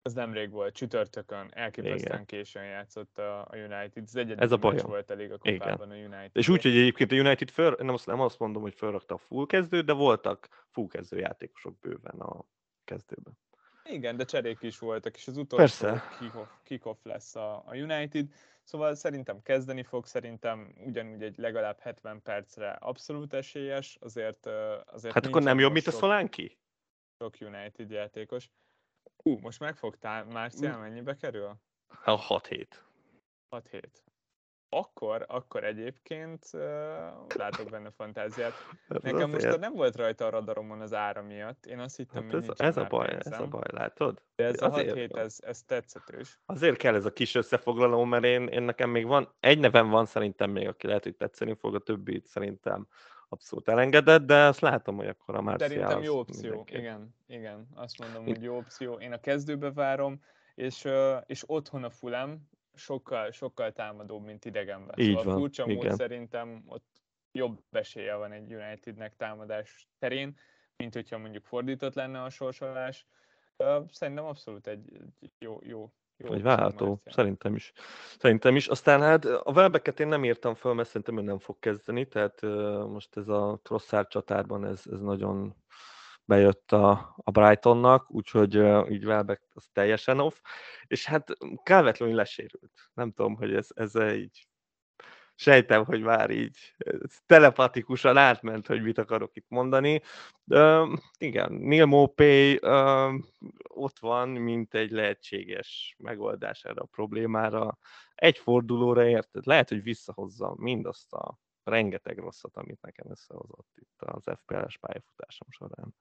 Az 0.07 0.13
nemrég 0.13 0.51
volt, 0.51 0.75
csütörtökön, 0.75 1.51
elképesztően 1.53 2.15
Igen. 2.15 2.27
későn 2.27 2.65
játszott 2.65 3.19
a, 3.19 3.41
a 3.41 3.57
United. 3.57 4.03
Ez 4.03 4.15
egyedül 4.15 4.43
Ez 4.43 4.53
a 4.53 4.57
bajom. 4.57 4.87
volt 4.87 5.11
a 5.11 5.17
kupában 5.17 5.93
Igen. 5.95 6.13
a 6.13 6.17
United. 6.17 6.31
És 6.33 6.49
úgy, 6.49 6.63
hogy 6.63 6.77
egyébként 6.77 7.13
a 7.13 7.15
United 7.15 7.51
föl, 7.51 7.77
nem, 7.79 7.95
azt, 7.95 8.07
nem 8.07 8.21
azt 8.21 8.39
mondom, 8.39 8.63
hogy 8.63 8.75
felrakta 8.75 9.15
a 9.15 9.19
full 9.19 9.47
kezdőt, 9.47 9.85
de 9.85 9.93
voltak 9.93 10.65
full 10.71 10.87
kezdő 10.87 11.19
játékosok 11.19 11.79
bőven 11.79 12.21
a 12.21 12.45
kezdőben. 12.85 13.39
Igen, 13.85 14.17
de 14.17 14.25
cserék 14.25 14.63
is 14.63 14.79
voltak, 14.79 15.17
és 15.17 15.27
az 15.27 15.37
utolsó 15.37 15.87
kick-off, 16.19 16.49
kick-off 16.63 16.99
lesz 17.03 17.35
a, 17.35 17.63
a 17.67 17.77
United. 17.77 18.29
Szóval 18.63 18.95
szerintem 18.95 19.43
kezdeni 19.43 19.83
fog, 19.83 20.07
szerintem 20.07 20.75
ugyanúgy 20.87 21.23
egy 21.23 21.39
legalább 21.39 21.79
70 21.81 22.23
percre 22.23 22.71
abszolút 22.71 23.33
esélyes, 23.33 23.97
azért... 24.01 24.47
azért 24.87 25.15
hát 25.15 25.27
akkor 25.27 25.43
nem 25.43 25.59
jobb, 25.59 25.73
mint 25.73 25.87
a 25.87 25.91
Szolánki? 25.91 26.59
Sok 27.19 27.35
United 27.41 27.91
játékos. 27.91 28.51
Ú, 29.29 29.39
most 29.41 29.61
megfogtál, 29.61 30.25
Márciál 30.25 30.79
mennyibe 30.79 31.17
kerül? 31.17 31.57
A 32.05 32.27
6-7. 32.27 32.67
6-7. 33.51 33.83
Akkor, 34.69 35.25
akkor 35.29 35.65
egyébként 35.65 36.45
uh, 36.53 36.61
látok 37.37 37.71
benne 37.71 37.91
fantáziát. 37.91 38.53
Nekem 38.87 39.31
most 39.31 39.45
azért... 39.45 39.61
nem 39.61 39.73
volt 39.73 39.97
rajta 39.97 40.27
a 40.27 40.31
radaromon 40.31 40.81
az 40.81 40.93
ára 40.93 41.23
miatt. 41.23 41.67
Én 41.67 41.79
azt 41.79 41.97
hittem, 41.97 42.31
hát 42.31 42.35
ez, 42.35 42.49
ez 42.57 42.77
a 42.77 42.85
baj, 42.85 43.09
pénzem. 43.09 43.33
ez 43.33 43.41
a 43.41 43.47
baj, 43.47 43.69
látod? 43.71 44.23
De 44.37 44.45
ez 44.45 44.63
azért, 44.63 44.91
a 44.91 44.95
6 44.95 44.99
hét, 44.99 45.17
ez, 45.17 45.39
ez 45.41 45.63
tetszetős. 45.63 46.41
Azért 46.47 46.77
kell 46.77 46.95
ez 46.95 47.05
a 47.05 47.13
kis 47.13 47.35
összefoglaló, 47.35 48.05
mert 48.05 48.25
én, 48.25 48.47
én 48.47 48.63
nekem 48.63 48.91
még 48.91 49.07
van, 49.07 49.35
egy 49.41 49.59
nevem 49.59 49.89
van 49.89 50.07
szerintem 50.07 50.51
még, 50.51 50.69
aki 50.69 50.87
lehet, 50.87 51.03
hogy 51.03 51.17
tetszeni 51.17 51.55
fog, 51.55 51.75
a 51.75 51.79
többit 51.79 52.27
szerintem 52.27 52.87
abszolút 53.35 53.69
elengedett, 53.69 54.23
de 54.23 54.35
azt 54.35 54.61
látom, 54.61 54.97
hogy 54.97 55.07
akkor 55.07 55.35
a 55.35 55.41
Marcial 55.41 55.69
Szerintem 55.69 56.03
jó 56.03 56.19
opció, 56.19 56.49
mindenki. 56.49 56.77
igen, 56.77 57.15
igen, 57.27 57.69
azt 57.75 57.99
mondom, 57.99 58.25
hogy 58.25 58.43
jó 58.43 58.57
opció. 58.57 58.95
Én 58.95 59.13
a 59.13 59.21
kezdőbe 59.21 59.73
várom, 59.73 60.21
és, 60.55 60.89
és 61.27 61.43
otthon 61.47 61.85
a 61.85 61.91
Fulham 61.91 62.49
sokkal, 62.75 63.31
sokkal 63.31 63.73
támadóbb, 63.73 64.25
mint 64.25 64.45
idegenben. 64.45 64.99
Így 64.99 65.09
szóval 65.09 65.25
van, 65.25 65.39
furcsa 65.39 65.67
mód 65.67 65.95
szerintem 65.95 66.63
ott 66.67 67.03
jobb 67.33 67.63
esélye 67.71 68.15
van 68.15 68.33
egy 68.33 68.55
Unitednek 68.55 69.17
támadás 69.17 69.89
terén, 69.99 70.39
mint 70.77 70.95
hogyha 70.95 71.19
mondjuk 71.19 71.45
fordított 71.45 71.95
lenne 71.95 72.23
a 72.23 72.31
sorsolás. 72.31 73.07
Szerintem 73.91 74.25
abszolút 74.25 74.67
egy, 74.67 74.93
egy 75.21 75.33
jó, 75.39 75.59
jó, 75.63 75.93
jó 76.17 76.29
vagy 76.29 76.43
válható, 76.43 77.03
szerintem 77.05 77.55
is. 77.55 77.73
Szerintem 78.19 78.57
is. 78.57 78.67
Aztán 78.67 79.01
hát 79.01 79.25
a 79.25 79.53
webeket 79.53 80.01
én 80.01 80.09
nem 80.09 80.25
írtam 80.25 80.55
föl, 80.55 80.75
mert 80.75 80.89
szerintem 80.89 81.19
ő 81.19 81.23
nem 81.23 81.39
fog 81.39 81.59
kezdeni, 81.59 82.09
tehát 82.09 82.43
most 82.89 83.17
ez 83.17 83.29
a 83.29 83.61
Trosszár 83.63 84.07
csatárban 84.07 84.65
ez, 84.65 84.83
ez 84.93 85.01
nagyon 85.01 85.55
bejött 86.25 86.73
a, 86.73 87.15
a 87.17 87.31
Brightonnak, 87.31 88.11
úgyhogy 88.11 88.57
uh, 88.59 88.91
így 88.91 89.05
Welbeck 89.05 89.43
az 89.55 89.69
teljesen 89.73 90.21
off, 90.21 90.41
és 90.87 91.07
hát 91.07 91.29
Calvert 91.65 91.99
lesérült. 91.99 92.91
Nem 92.95 93.13
tudom, 93.13 93.37
hogy 93.37 93.55
ez, 93.55 93.69
ez 93.75 93.95
így 93.95 94.47
sejtem, 95.35 95.85
hogy 95.85 96.01
már 96.01 96.31
így 96.31 96.75
telepatikusan 97.27 98.17
átment, 98.17 98.67
hogy 98.67 98.83
mit 98.83 98.99
akarok 98.99 99.37
itt 99.37 99.49
mondani. 99.49 100.03
De, 100.45 100.87
igen, 101.19 101.53
Neil 101.53 101.87
Mopay 101.87 102.59
uh, 102.63 103.15
ott 103.69 103.99
van, 103.99 104.29
mint 104.29 104.75
egy 104.75 104.91
lehetséges 104.91 105.97
megoldás 105.99 106.65
erre 106.65 106.81
a 106.81 106.89
problémára. 106.91 107.79
Egy 108.15 108.39
fordulóra 108.39 109.09
érted, 109.09 109.47
lehet, 109.47 109.69
hogy 109.69 109.83
visszahozza 109.83 110.55
mindazt 110.57 111.13
a 111.13 111.39
rengeteg 111.65 112.19
rosszat, 112.19 112.57
amit 112.57 112.81
nekem 112.81 113.11
összehozott 113.11 113.71
itt 113.75 114.03
az 114.03 114.25
FPL-es 114.25 114.79
pályafutásom 114.79 115.49
során. 115.51 115.95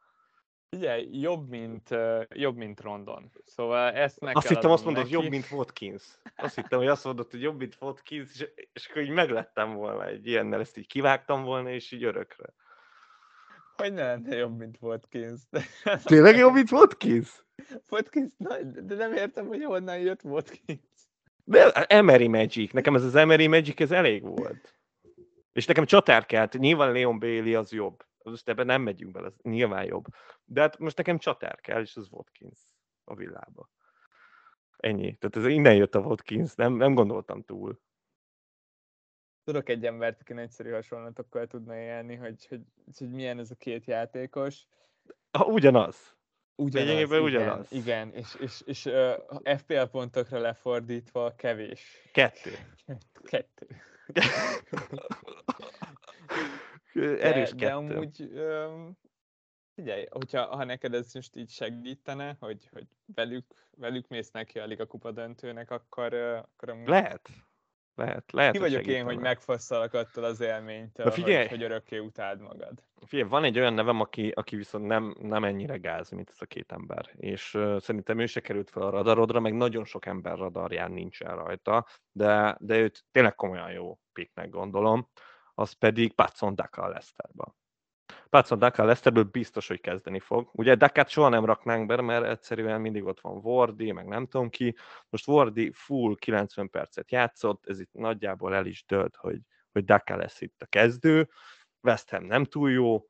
Ugye, 0.73 1.01
jobb, 1.11 1.49
mint, 1.49 1.89
jobb, 2.29 2.55
mint 2.55 2.81
Rondon. 2.81 3.31
Szóval 3.45 3.91
ezt 3.91 4.19
meg 4.19 4.35
Azt 4.37 4.47
hittem, 4.47 4.71
azt 4.71 4.85
mondod, 4.85 5.09
jobb, 5.09 5.29
mint 5.29 5.51
Watkins. 5.51 6.03
Azt 6.35 6.55
hittem, 6.55 6.79
hogy 6.79 6.87
azt 6.87 7.03
mondod, 7.03 7.31
hogy 7.31 7.41
jobb, 7.41 7.57
mint 7.57 7.77
Watkins, 7.79 8.29
és, 8.33 8.47
és 8.73 8.87
akkor 8.87 9.01
így 9.01 9.09
meglettem 9.09 9.73
volna 9.73 10.05
egy 10.05 10.27
ilyennel, 10.27 10.59
ezt 10.59 10.77
így 10.77 10.87
kivágtam 10.87 11.43
volna, 11.43 11.69
és 11.69 11.91
így 11.91 12.03
örökre. 12.03 12.53
Hogy 13.75 13.93
ne 13.93 14.03
lenne 14.03 14.35
jobb, 14.35 14.57
mint 14.57 14.77
Watkins? 14.81 15.41
Tényleg 16.03 16.35
jobb, 16.35 16.53
mint 16.53 16.71
Watkins? 16.71 17.43
Watkins, 17.89 18.31
na, 18.37 18.61
de 18.63 18.95
nem 18.95 19.13
értem, 19.13 19.47
hogy 19.47 19.63
honnan 19.63 19.99
jött 19.99 20.23
Watkins. 20.23 20.79
De 21.43 21.71
Emery 21.71 22.27
Magic, 22.27 22.71
nekem 22.71 22.95
ez 22.95 23.03
az 23.03 23.15
Emery 23.15 23.47
Magic, 23.47 23.81
ez 23.81 23.91
elég 23.91 24.21
volt. 24.21 24.77
És 25.53 25.65
nekem 25.65 25.85
csatár 25.85 26.25
kellett, 26.25 26.57
nyilván 26.57 26.91
Leon 26.91 27.19
Bailey 27.19 27.59
az 27.59 27.71
jobb 27.71 28.03
most 28.23 28.49
ebben 28.49 28.65
nem 28.65 28.81
megyünk 28.81 29.11
bele, 29.11 29.27
ez 29.27 29.33
nyilván 29.41 29.85
jobb. 29.85 30.05
De 30.45 30.61
hát 30.61 30.77
most 30.77 30.97
nekem 30.97 31.17
csatár 31.17 31.59
kell, 31.61 31.81
és 31.81 31.95
az 31.95 32.07
Watkins 32.11 32.59
a 33.03 33.15
villába. 33.15 33.69
Ennyi. 34.77 35.15
Tehát 35.15 35.35
ez 35.35 35.45
innen 35.45 35.75
jött 35.75 35.95
a 35.95 35.99
Watkins, 35.99 36.55
nem, 36.55 36.73
nem 36.73 36.93
gondoltam 36.93 37.43
túl. 37.43 37.81
Tudok 39.43 39.69
egy 39.69 39.85
embert, 39.85 40.21
aki 40.21 40.37
egyszerű 40.37 40.71
hasonlatokkal 40.71 41.47
tudna 41.47 41.75
élni, 41.75 42.15
hogy, 42.15 42.45
hogy, 42.47 42.61
hogy 42.97 43.09
milyen 43.09 43.39
ez 43.39 43.51
a 43.51 43.55
két 43.55 43.85
játékos. 43.85 44.65
Ha, 45.31 45.45
ugyanaz. 45.45 46.15
Ugyanaz, 46.55 46.99
igen, 46.99 47.21
ugyanaz. 47.21 47.71
Igen, 47.71 48.13
és, 48.13 48.35
és, 48.39 48.61
és 48.65 48.85
uh, 48.85 49.57
FPL 49.57 49.83
pontokra 49.83 50.39
lefordítva 50.39 51.35
kevés. 51.35 52.09
Kettő. 52.11 52.51
Kettő. 53.23 53.67
erős 56.93 57.49
de, 57.49 57.65
de 57.65 57.73
amúgy, 57.73 58.29
figyelj, 59.75 60.05
hogyha 60.09 60.55
ha 60.55 60.63
neked 60.63 60.93
ez 60.93 61.13
most 61.13 61.35
így 61.35 61.49
segítene, 61.49 62.35
hogy, 62.39 62.69
hogy 62.71 62.87
velük, 63.15 63.45
velük 63.77 64.07
mész 64.07 64.31
neki 64.31 64.59
a 64.59 64.65
Liga 64.65 64.85
Kupa 64.85 65.11
döntőnek, 65.11 65.71
akkor, 65.71 66.13
akkor 66.13 66.69
amúgy... 66.69 66.87
Lehet. 66.87 67.29
Lehet, 67.95 68.31
lehet. 68.31 68.51
Ki 68.51 68.59
vagyok 68.59 68.85
én, 68.85 69.03
hogy 69.03 69.17
megfosszalak 69.17 69.93
attól 69.93 70.23
az 70.23 70.41
élménytől, 70.41 71.11
figyelj, 71.11 71.37
hogy, 71.37 71.49
hogy 71.49 71.63
örökké 71.63 71.97
utáld 71.97 72.39
magad. 72.39 72.83
Figyelj, 73.05 73.29
van 73.29 73.43
egy 73.43 73.59
olyan 73.59 73.73
nevem, 73.73 73.99
aki, 73.99 74.31
aki 74.35 74.55
viszont 74.55 74.85
nem, 74.85 75.15
nem 75.19 75.43
ennyire 75.43 75.77
gáz, 75.77 76.09
mint 76.09 76.29
ez 76.29 76.37
a 76.39 76.45
két 76.45 76.71
ember. 76.71 77.09
És 77.15 77.53
uh, 77.53 77.79
szerintem 77.79 78.19
ő 78.19 78.25
se 78.25 78.39
került 78.39 78.69
fel 78.69 78.81
a 78.81 78.89
radarodra, 78.89 79.39
meg 79.39 79.53
nagyon 79.53 79.85
sok 79.85 80.05
ember 80.05 80.37
radarján 80.37 80.91
nincsen 80.91 81.35
rajta, 81.35 81.85
de, 82.11 82.57
de 82.59 82.77
őt 82.77 83.05
tényleg 83.11 83.35
komolyan 83.35 83.71
jó 83.71 83.99
piknek 84.13 84.49
gondolom 84.49 85.07
az 85.53 85.71
pedig 85.71 86.13
Patson 86.13 86.55
Daka 86.55 86.81
a 86.81 86.87
Leicesterben. 86.87 87.53
Patson 88.29 88.59
Daka 88.59 88.81
a 88.81 88.85
Leicesterből 88.85 89.23
biztos, 89.23 89.67
hogy 89.67 89.81
kezdeni 89.81 90.19
fog. 90.19 90.49
Ugye 90.51 90.75
Dakát 90.75 91.09
soha 91.09 91.29
nem 91.29 91.45
raknánk 91.45 91.85
be, 91.85 92.01
mert 92.01 92.25
egyszerűen 92.25 92.81
mindig 92.81 93.03
ott 93.03 93.21
van 93.21 93.37
Wardy, 93.43 93.91
meg 93.91 94.07
nem 94.07 94.27
tudom 94.27 94.49
ki. 94.49 94.75
Most 95.09 95.27
Wardy 95.27 95.71
full 95.73 96.15
90 96.15 96.69
percet 96.69 97.11
játszott, 97.11 97.65
ez 97.67 97.79
itt 97.79 97.93
nagyjából 97.93 98.55
el 98.55 98.65
is 98.65 98.85
dölt, 98.85 99.15
hogy, 99.15 99.39
hogy 99.71 99.85
Daka 99.85 100.15
lesz 100.15 100.41
itt 100.41 100.61
a 100.61 100.65
kezdő. 100.65 101.29
West 101.81 102.09
Ham 102.09 102.25
nem 102.25 102.43
túl 102.43 102.71
jó, 102.71 103.07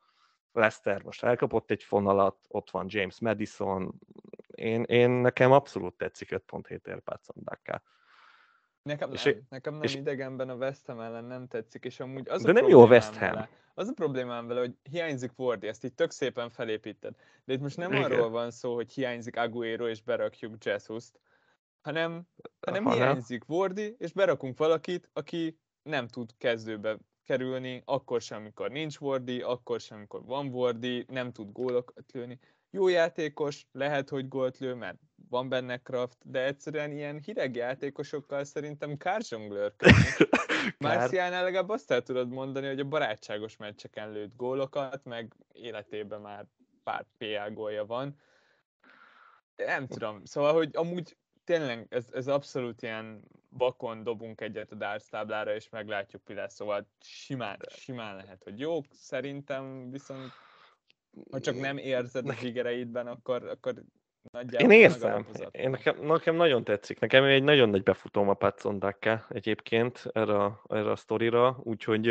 Leicester 0.51 1.03
most 1.03 1.23
elkapott 1.23 1.71
egy 1.71 1.84
fonalat, 1.84 2.38
ott 2.47 2.69
van 2.69 2.86
James 2.89 3.19
Madison, 3.19 3.99
én, 4.56 4.84
én 4.84 5.10
nekem 5.10 5.51
abszolút 5.51 5.97
tetszik 5.97 6.29
5.7 6.32 6.88
ér 6.88 6.99
Patson 6.99 7.36
Daka. 7.43 7.84
Nekem 8.84 9.12
és 9.12 9.24
nem, 9.24 9.46
nekem 9.50 9.74
nem 9.74 9.84
és 9.84 9.96
idegenben 9.96 10.50
a 10.50 10.56
West 10.56 10.86
Ham 10.86 11.00
ellen 11.00 11.26
nem 11.26 11.48
tetszik, 11.48 11.86
és 11.86 12.00
amúgy 12.00 12.30
az 12.30 12.43
de 12.43 12.50
a 12.50 12.54
nem 12.54 12.67
jó 12.67 12.82
a 12.82 12.88
West 12.88 13.15
Ham. 13.15 13.30
Vele, 13.30 13.50
az 13.74 13.88
a 13.88 13.93
problémám 13.93 14.48
vele, 14.48 14.60
hogy 14.60 14.76
hiányzik 14.89 15.32
Wardy, 15.36 15.67
ezt 15.67 15.84
így 15.84 15.93
tök 15.93 16.12
szépen 16.12 16.50
felépíted. 16.50 17.15
De 17.46 17.54
itt 17.54 17.60
most 17.60 17.78
nem 17.78 17.91
Igen. 17.91 18.04
arról 18.04 18.30
van 18.30 18.52
szó, 18.52 18.76
hogy 18.76 18.91
hiányzik 18.91 19.38
Aguero 19.38 19.88
és 19.88 20.02
berakjuk 20.02 20.63
Jesus-t, 20.63 21.19
hanem, 21.82 22.28
hanem 22.65 22.86
Aha, 22.86 22.96
hiányzik 22.96 23.50
Wardy, 23.50 23.96
és 23.98 24.12
berakunk 24.12 24.58
valakit, 24.58 25.10
aki 25.13 25.60
nem 25.84 26.08
tud 26.08 26.30
kezdőbe 26.38 26.98
kerülni, 27.26 27.82
akkor 27.86 28.22
sem, 28.22 28.38
amikor 28.38 28.72
nincs 28.72 28.98
Wardy, 28.98 29.41
akkor 29.41 29.80
sem, 29.80 29.98
amikor 29.98 30.24
van 30.26 30.48
Wardy, 30.48 31.06
nem 31.08 31.32
tud 31.32 31.52
gólokat 31.52 32.12
lőni. 32.12 32.39
Jó 32.75 32.88
játékos, 32.88 33.65
lehet, 33.71 34.09
hogy 34.09 34.27
gólt 34.27 34.57
lő, 34.57 34.73
mert 34.73 34.97
van 35.29 35.49
benne 35.49 35.77
Kraft, 35.77 36.17
de 36.23 36.43
egyszerűen 36.43 36.91
ilyen 36.91 37.19
hideg 37.19 37.55
játékosokkal 37.55 38.43
szerintem 38.43 38.97
kárzsonglőrködni. 38.97 40.27
Márciánál 40.77 41.43
legalább 41.49 41.69
azt 41.69 41.91
el 41.91 42.01
tudod 42.01 42.29
mondani, 42.29 42.67
hogy 42.67 42.79
a 42.79 42.86
barátságos 42.86 43.57
meccseken 43.57 44.12
lőtt 44.12 44.36
gólokat, 44.36 45.05
meg 45.05 45.33
életében 45.51 46.21
már 46.21 46.45
pár 46.83 47.05
PL 47.17 47.53
gólja 47.53 47.86
van. 47.86 48.15
De 49.55 49.65
nem 49.65 49.88
tudom, 49.88 50.25
szóval, 50.25 50.53
hogy 50.53 50.69
amúgy 50.73 51.17
tényleg 51.43 51.86
ez, 51.89 52.05
ez 52.12 52.27
abszolút 52.27 52.81
ilyen 52.81 53.23
vakon 53.49 54.03
dobunk 54.03 54.41
egyet 54.41 54.71
a 54.71 54.75
darts 54.75 55.09
táblára, 55.09 55.55
és 55.55 55.69
meglátjuk, 55.69 56.21
mi 56.27 56.33
lesz. 56.33 56.53
Szóval 56.53 56.88
simán, 56.99 57.59
simán 57.69 58.15
lehet, 58.15 58.43
hogy 58.43 58.59
jók, 58.59 58.86
szerintem 58.91 59.91
viszont 59.91 60.31
ha 61.32 61.39
csak 61.39 61.60
nem 61.60 61.78
érzed 61.78 62.30
a 62.30 62.34
zsigereidben, 62.34 63.08
akkor, 63.08 63.43
akkor 63.47 63.73
Nagyjából 64.32 64.71
Én 64.71 64.80
érzem. 64.80 65.26
Én 65.52 65.69
nekem, 65.69 66.06
nekem 66.06 66.36
nagyon 66.36 66.63
tetszik. 66.63 66.99
Nekem 66.99 67.23
egy 67.23 67.43
nagyon 67.43 67.69
nagy 67.69 67.84
befutóm 67.84 68.30
a 68.30 68.34
Patson 68.34 68.80
Daka 68.80 69.26
egyébként 69.30 70.06
erre, 70.13 70.52
erre 70.69 70.91
a 70.91 70.95
sztorira, 70.95 71.60
úgyhogy 71.63 72.06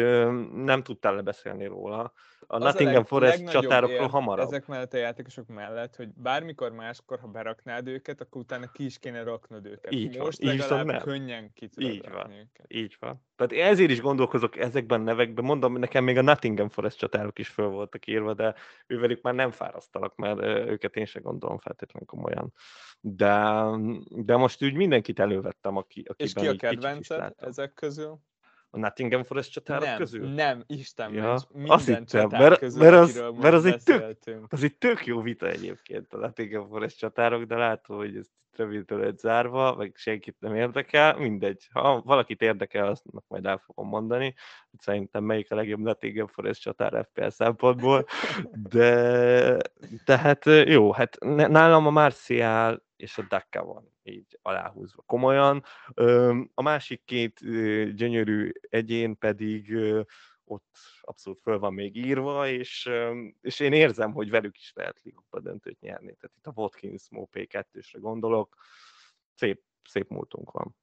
nem 0.55 0.83
tudtál 0.83 1.15
lebeszélni 1.15 1.67
róla 1.67 2.13
a 2.53 2.57
az 2.57 2.63
Nottingham 2.63 3.03
a 3.03 3.05
Forest 3.05 3.49
csatárokról 3.49 4.09
hamarabb. 4.09 4.47
Ezek 4.47 4.67
mellett 4.67 4.93
a 4.93 4.97
játékosok 4.97 5.47
mellett, 5.47 5.97
hogy 5.97 6.09
bármikor 6.09 6.73
máskor, 6.73 7.21
ha 7.21 7.27
beraknád 7.27 7.89
őket, 7.89 8.21
akkor 8.21 8.41
utána 8.41 8.71
ki 8.73 8.85
is 8.85 8.99
kéne 8.99 9.23
raknod 9.23 9.67
őket. 9.67 9.93
Így 9.93 10.19
Most 10.19 10.43
van, 10.43 10.57
legalább 10.57 10.87
nem. 10.87 11.01
könnyen 11.01 11.53
ki 11.53 11.71
Így 11.77 12.09
van, 12.11 12.31
őket. 12.31 12.67
így 12.69 12.97
van. 13.01 13.27
Tehát 13.37 13.71
ezért 13.71 13.91
is 13.91 14.01
gondolkozok 14.01 14.57
ezekben 14.57 15.01
a 15.01 15.05
nevekben. 15.05 15.45
Mondom, 15.45 15.79
nekem 15.79 16.05
még 16.05 16.17
a 16.17 16.23
Nottingham 16.23 16.69
Forest 16.69 16.99
csatárok 16.99 17.39
is 17.39 17.49
föl 17.49 17.69
voltak 17.69 18.07
írva, 18.07 18.35
de 18.35 18.55
ővelük 18.87 19.23
már 19.23 19.35
nem 19.35 19.51
fárasztalak, 19.51 20.17
mert 20.17 20.43
őket 20.69 20.97
én 20.97 21.07
sem 21.07 21.23
gondolom 21.23 21.59
feltétlenül 21.59 22.09
komolyan. 22.09 22.53
De, 23.01 23.65
de 24.11 24.37
most 24.37 24.63
úgy 24.63 24.75
mindenkit 24.75 25.21
elővettem, 25.21 25.77
aki, 25.77 26.05
akiben 26.09 26.27
És 26.27 26.33
ki 26.33 26.47
a 26.67 26.69
kedvenced 26.69 27.35
ezek 27.37 27.75
közül? 27.75 28.19
A 28.75 28.79
Nottingham 28.79 29.25
Forest 29.25 29.53
csatárok 29.53 29.85
nem, 29.85 29.97
közül? 29.97 30.29
Nem, 30.29 30.65
Isten 30.67 31.13
ja, 31.13 31.37
minden 31.53 31.77
azt 31.77 31.87
hittem, 31.87 32.29
mert, 32.31 32.59
közül, 32.59 32.83
mert, 32.83 32.95
az, 32.95 33.25
mert 33.41 33.55
az, 33.55 33.65
egy 33.65 33.83
tök, 33.83 34.17
az 34.49 34.63
egy 34.63 34.77
tök 34.77 35.07
jó 35.07 35.21
vita 35.21 35.49
egyébként 35.49 36.13
a 36.13 36.17
Nottingham 36.17 36.69
Forest 36.69 36.99
csatárok, 36.99 37.43
de 37.43 37.57
látom, 37.57 37.97
hogy 37.97 38.17
ez 38.17 38.27
rövidre 38.57 38.97
lett 38.97 39.19
zárva, 39.19 39.75
meg 39.75 39.93
senkit 39.97 40.37
nem 40.39 40.55
érdekel, 40.55 41.17
mindegy. 41.17 41.69
Ha 41.73 42.03
valakit 42.05 42.43
érdekel, 42.43 42.87
azt 42.87 43.05
majd 43.29 43.47
el 43.47 43.59
fogom 43.59 43.89
mondani, 43.89 44.35
hogy 44.71 44.81
szerintem 44.81 45.25
melyik 45.25 45.51
a 45.51 45.55
legjobb 45.55 45.81
Nottingham 45.81 46.27
Forest 46.27 46.61
csatár 46.61 47.07
FPL 47.11 47.29
szempontból, 47.29 48.07
de 48.53 49.57
tehát 50.05 50.45
jó, 50.45 50.93
hát 50.93 51.19
nálam 51.49 51.87
a 51.87 51.91
Marcial 51.91 52.85
és 52.97 53.19
a 53.19 53.25
Dakka 53.29 53.65
van 53.65 53.92
így 54.03 54.39
aláhúzva 54.43 55.03
komolyan. 55.07 55.65
A 56.55 56.63
másik 56.63 57.05
két 57.05 57.41
gyönyörű 57.95 58.51
egyén 58.69 59.19
pedig 59.19 59.77
ott 60.45 60.77
abszolút 61.01 61.41
föl 61.41 61.59
van 61.59 61.75
még 61.75 61.97
írva, 61.97 62.49
és, 62.49 62.91
és 63.41 63.61
én 63.61 63.73
érzem, 63.73 64.13
hogy 64.13 64.31
velük 64.31 64.57
is 64.59 64.73
lehet 64.75 65.01
Liga 65.03 65.41
döntőt 65.41 65.81
nyerni. 65.81 66.15
Tehát 66.15 66.37
itt 66.37 66.47
a 66.47 66.53
Watkins 66.55 67.11
Mopé 67.11 67.47
2 67.47 67.81
gondolok, 67.93 68.57
szép, 69.35 69.63
szép 69.89 70.09
múltunk 70.09 70.51
van 70.51 70.77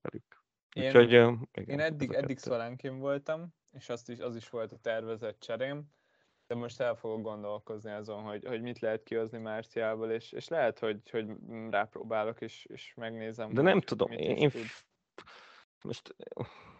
velük. 0.00 0.44
Én, 0.74 0.86
Úgyhogy, 0.86 1.12
igen, 1.12 1.48
én 1.52 1.80
eddig, 1.80 2.12
eddig 2.12 2.38
szolánként 2.38 2.98
voltam, 2.98 3.54
és 3.72 3.88
azt 3.88 4.08
is, 4.08 4.18
az 4.18 4.36
is 4.36 4.48
volt 4.48 4.72
a 4.72 4.78
tervezett 4.78 5.40
cserém, 5.40 5.84
de 6.50 6.56
most 6.56 6.80
el 6.80 6.94
fogok 6.94 7.22
gondolkozni 7.22 7.90
azon, 7.90 8.22
hogy, 8.22 8.44
hogy 8.46 8.60
mit 8.60 8.78
lehet 8.78 9.02
kihozni 9.02 9.38
Márciából, 9.38 10.10
és, 10.10 10.32
és 10.32 10.48
lehet, 10.48 10.78
hogy, 10.78 11.10
hogy 11.10 11.26
rápróbálok, 11.70 12.40
és, 12.40 12.64
és 12.64 12.92
megnézem. 12.96 13.52
De 13.52 13.62
nem 13.62 13.80
tudom, 13.80 14.10
én, 14.10 14.36
én 14.36 14.50
most 15.82 16.14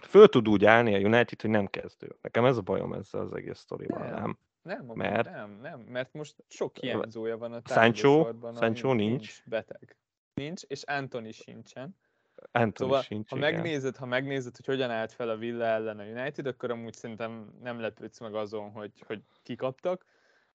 föl 0.01 0.29
tud 0.29 0.49
úgy 0.49 0.65
állni 0.65 0.95
a 0.95 0.99
United, 0.99 1.41
hogy 1.41 1.51
nem 1.51 1.67
kezdő. 1.67 2.17
Nekem 2.23 2.45
ez 2.45 2.57
a 2.57 2.61
bajom 2.61 2.93
ezzel 2.93 3.21
az 3.21 3.35
egész 3.35 3.59
sztorival, 3.59 4.11
nem? 4.11 4.39
nem? 4.63 4.87
Nem, 4.87 4.97
Mert? 4.97 5.31
nem, 5.31 5.59
nem, 5.61 5.81
mert 5.81 6.13
most 6.13 6.45
sok 6.49 6.77
hiányzója 6.77 7.39
van 7.39 7.53
a 7.53 7.61
Sancho? 7.65 8.29
Sancho 8.55 8.89
ami 8.89 9.07
nincs? 9.07 9.43
beteg. 9.45 9.97
Nincs, 10.35 10.63
és 10.63 10.83
Anthony 10.83 11.33
sincsen. 11.33 11.97
Anthony 12.53 12.87
Szóval, 12.87 13.03
sincs, 13.03 13.31
ha 13.31 13.37
igen. 13.37 13.53
megnézed, 13.53 13.97
ha 13.97 14.07
megnézed, 14.07 14.57
hogy 14.57 14.67
hogyan 14.67 14.91
állt 14.91 15.13
fel 15.13 15.29
a 15.29 15.37
Villa 15.37 15.65
ellen 15.65 15.99
a 15.99 16.05
United, 16.05 16.47
akkor 16.47 16.71
amúgy 16.71 16.95
szerintem 16.95 17.53
nem 17.63 17.81
lepődsz 17.81 18.21
meg 18.21 18.35
azon, 18.35 18.71
hogy, 18.71 18.93
hogy 19.07 19.23
kikaptak, 19.43 20.05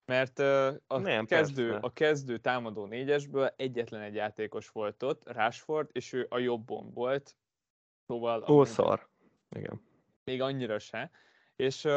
mert 0.06 0.40
a, 0.88 0.98
Nem, 1.00 1.26
kezdő, 1.26 1.70
persze. 1.70 1.86
a 1.86 1.94
kezdő 1.94 2.38
támadó 2.38 2.86
négyesből 2.86 3.54
egyetlen 3.56 4.02
egy 4.02 4.16
játékos 4.16 4.70
volt 4.70 5.04
ott, 5.04 5.32
Rashford, 5.32 5.90
és 5.92 6.14
ő 6.14 6.26
a 6.30 6.38
jobbon 6.38 6.94
volt, 6.94 7.36
szóval 8.08 8.42
Ó, 8.42 8.54
amúgy 8.54 8.68
szar. 8.68 9.08
Igen. 9.50 9.82
még 10.24 10.42
annyira 10.42 10.80
se, 10.80 11.12
és, 11.56 11.88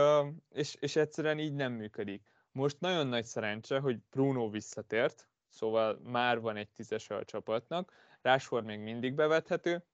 és, 0.52 0.76
és 0.80 0.96
egyszerűen 0.96 1.38
így 1.38 1.54
nem 1.54 1.72
működik. 1.72 2.22
Most 2.52 2.80
nagyon 2.80 3.06
nagy 3.06 3.24
szerencse, 3.24 3.78
hogy 3.78 3.98
Bruno 4.10 4.50
visszatért, 4.50 5.28
szóval 5.48 6.00
már 6.02 6.40
van 6.40 6.56
egy 6.56 6.68
tízes 6.68 7.10
a 7.10 7.24
csapatnak, 7.24 7.92
Rashford 8.22 8.64
még 8.64 8.80
mindig 8.80 9.14
bevethető, 9.14 9.84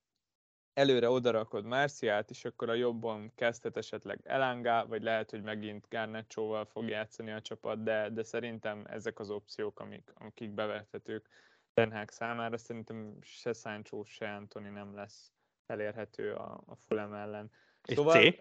előre 0.75 1.11
odarakod 1.11 1.65
Marciát, 1.65 2.31
és 2.31 2.45
akkor 2.45 2.69
a 2.69 2.75
jobban 2.75 3.33
kezdhet 3.35 3.77
esetleg 3.77 4.21
Elanga, 4.25 4.87
vagy 4.87 5.03
lehet, 5.03 5.31
hogy 5.31 5.43
megint 5.43 5.87
Garnacho-val 5.89 6.65
fog 6.65 6.89
játszani 6.89 7.31
a 7.31 7.41
csapat, 7.41 7.83
de, 7.83 8.11
de 8.11 8.23
szerintem 8.23 8.85
ezek 8.87 9.19
az 9.19 9.31
opciók, 9.31 9.81
amik, 9.81 10.13
akik 10.15 10.51
bevethetők 10.51 11.29
Ten 11.73 11.93
Hag 11.93 12.11
számára, 12.11 12.59
szerintem 12.59 13.17
se 13.21 13.53
Sancho, 13.53 14.05
se 14.05 14.35
Antoni 14.35 14.69
nem 14.69 14.95
lesz 14.95 15.33
elérhető 15.67 16.33
a, 16.33 16.63
a 16.67 16.75
Fulham 16.77 17.13
ellen. 17.13 17.51
És 17.85 17.95
Szóval 17.95 18.33
C? 18.33 18.39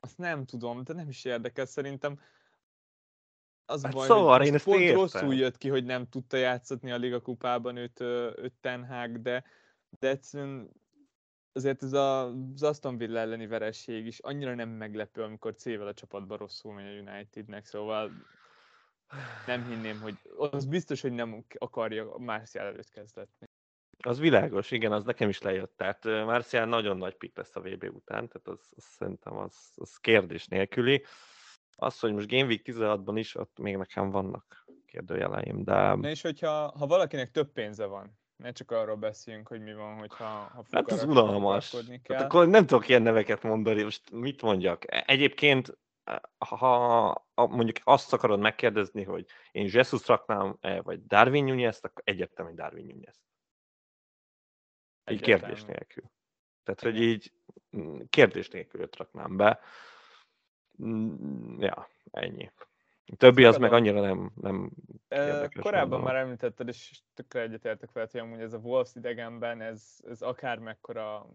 azt 0.00 0.18
nem 0.18 0.44
tudom, 0.44 0.84
de 0.84 0.92
nem 0.92 1.08
is 1.08 1.24
érdekel, 1.24 1.66
szerintem 1.66 2.20
az 3.68 3.82
Hát 3.82 3.92
baj, 3.92 4.06
szóval, 4.06 4.38
hogy 4.38 4.46
én 4.46 4.58
pont 4.64 4.80
értem. 4.80 5.00
rosszul 5.00 5.34
jött 5.34 5.58
ki, 5.58 5.68
hogy 5.68 5.84
nem 5.84 6.08
tudta 6.08 6.36
játszatni 6.36 6.92
a 6.92 6.96
Liga 6.96 7.20
kupában 7.20 7.76
őt, 7.76 8.00
őt 8.00 8.54
Ten 8.60 8.86
Hag, 8.86 9.22
de, 9.22 9.44
de 9.98 10.08
egyszerűen 10.08 10.70
azért 11.52 11.82
ez 11.82 11.92
a, 11.92 12.26
az 12.26 12.62
Aston 12.62 12.96
Villa 12.96 13.18
elleni 13.18 13.46
vereség 13.46 14.06
is 14.06 14.18
annyira 14.18 14.54
nem 14.54 14.68
meglepő, 14.68 15.22
amikor 15.22 15.54
C-vel 15.54 15.86
a 15.86 15.94
csapatban 15.94 16.38
rosszul 16.38 16.74
megy 16.74 16.86
a 16.86 17.10
Unitednek, 17.10 17.64
szóval 17.64 18.10
nem 19.46 19.66
hinném, 19.68 20.00
hogy 20.00 20.18
az 20.36 20.66
biztos, 20.66 21.00
hogy 21.00 21.12
nem 21.12 21.44
akarja 21.58 22.14
Martial 22.18 22.66
előtt 22.66 22.90
kezdetni. 22.90 23.46
Az 24.04 24.18
világos, 24.18 24.70
igen, 24.70 24.92
az 24.92 25.04
nekem 25.04 25.28
is 25.28 25.40
lejött. 25.40 25.76
Tehát 25.76 26.04
ö, 26.04 26.24
Martial 26.24 26.64
nagyon 26.64 26.96
nagy 26.96 27.14
pik 27.16 27.36
lesz 27.36 27.56
a 27.56 27.60
VB 27.60 27.84
után, 27.94 28.28
tehát 28.28 28.48
az, 28.48 28.68
az 28.76 28.84
szerintem 28.84 29.36
az, 29.36 29.70
az 29.74 29.96
kérdés 29.96 30.46
nélküli. 30.46 31.04
Az, 31.80 31.98
hogy 32.00 32.12
most 32.12 32.28
Game 32.28 32.44
Week 32.46 32.62
16-ban 32.64 33.12
is, 33.14 33.34
ott 33.34 33.58
még 33.58 33.76
nekem 33.76 34.10
vannak 34.10 34.66
kérdőjeleim, 34.86 35.64
de 35.64 35.94
Na 35.94 36.08
és 36.08 36.22
hogyha 36.22 36.72
ha 36.78 36.86
valakinek 36.86 37.30
több 37.30 37.52
pénze 37.52 37.84
van, 37.86 38.18
ne 38.36 38.52
csak 38.52 38.70
arról 38.70 38.96
beszéljünk, 38.96 39.48
hogy 39.48 39.60
mi 39.60 39.74
van, 39.74 39.98
hogyha 39.98 40.24
ha 40.24 40.50
hát 40.52 40.64
fukarak- 40.64 41.02
unalmas. 41.08 41.76
kell. 42.02 42.18
akkor 42.24 42.48
nem 42.48 42.66
tudok 42.66 42.88
ilyen 42.88 43.02
neveket 43.02 43.42
mondani, 43.42 43.82
most 43.82 44.10
mit 44.10 44.42
mondjak. 44.42 44.92
E- 44.92 45.04
Egyébként, 45.06 45.78
ha 46.38 47.08
a- 47.34 47.46
mondjuk 47.46 47.76
azt 47.84 48.12
akarod 48.12 48.40
megkérdezni, 48.40 49.02
hogy 49.02 49.26
én 49.50 49.68
Jesus 49.72 50.06
raknám 50.06 50.56
-e, 50.60 50.80
vagy 50.82 51.06
Darwin 51.06 51.44
nunez 51.44 51.78
akkor 51.82 52.02
egyértelműen 52.04 52.56
Darwin 52.56 52.86
Nunez. 52.86 53.20
Egyértelmű. 55.04 55.44
kérdés 55.44 55.64
nélkül. 55.64 56.04
Tehát, 56.64 56.80
hogy 56.80 57.00
így 57.00 57.32
mm, 57.76 58.00
kérdés 58.10 58.48
nélkül 58.48 58.80
őt 58.80 58.96
raknám 58.96 59.36
be. 59.36 59.60
Mm, 60.82 61.60
Ja, 61.60 61.88
ennyi. 62.10 62.50
A 63.12 63.16
többi 63.16 63.44
az 63.44 63.56
meg 63.56 63.72
annyira 63.72 64.00
nem, 64.00 64.32
nem 64.40 64.70
érdekes. 65.08 65.62
Korábban 65.62 65.88
gondolom. 65.88 66.04
már 66.14 66.22
említetted, 66.22 66.68
és 66.68 67.00
tökre 67.14 67.40
egyetértek 67.40 67.92
veled, 67.92 68.10
hogy 68.10 68.20
amúgy 68.20 68.40
ez 68.40 68.52
a 68.52 68.58
Wolves 68.58 68.94
idegenben, 68.94 69.60
ez, 69.60 69.82
ez 70.08 70.22
akár 70.22 70.58
mekkora 70.58 71.26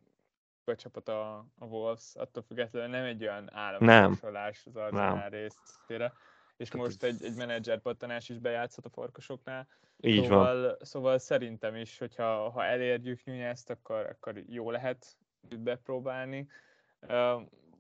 a 0.65 0.75
csapat 0.75 1.09
a, 1.09 1.35
a 1.59 1.65
Wolves, 1.65 2.15
attól 2.15 2.43
függetlenül 2.43 2.89
nem 2.89 3.03
egy 3.03 3.21
olyan 3.21 3.49
államsorsolás 3.53 4.65
az 4.65 4.75
Arsenal 4.75 5.29
részére. 5.29 6.13
És 6.57 6.69
Tehát 6.69 6.85
most 6.85 7.03
egy, 7.03 7.23
egy 7.23 7.35
menedzser 7.35 7.79
pattanás 7.79 8.29
is 8.29 8.39
bejátszhat 8.39 8.85
a 8.85 8.89
farkasoknál. 8.89 9.67
Így 9.97 10.27
van. 10.27 10.27
szóval, 10.27 10.77
szóval 10.81 11.17
szerintem 11.17 11.75
is, 11.75 11.97
hogyha 11.97 12.49
ha 12.49 12.65
elérjük 12.65 13.23
Nunez-t, 13.25 13.69
akkor, 13.69 14.05
akkor 14.05 14.43
jó 14.47 14.71
lehet 14.71 15.17
bepróbálni. 15.59 16.47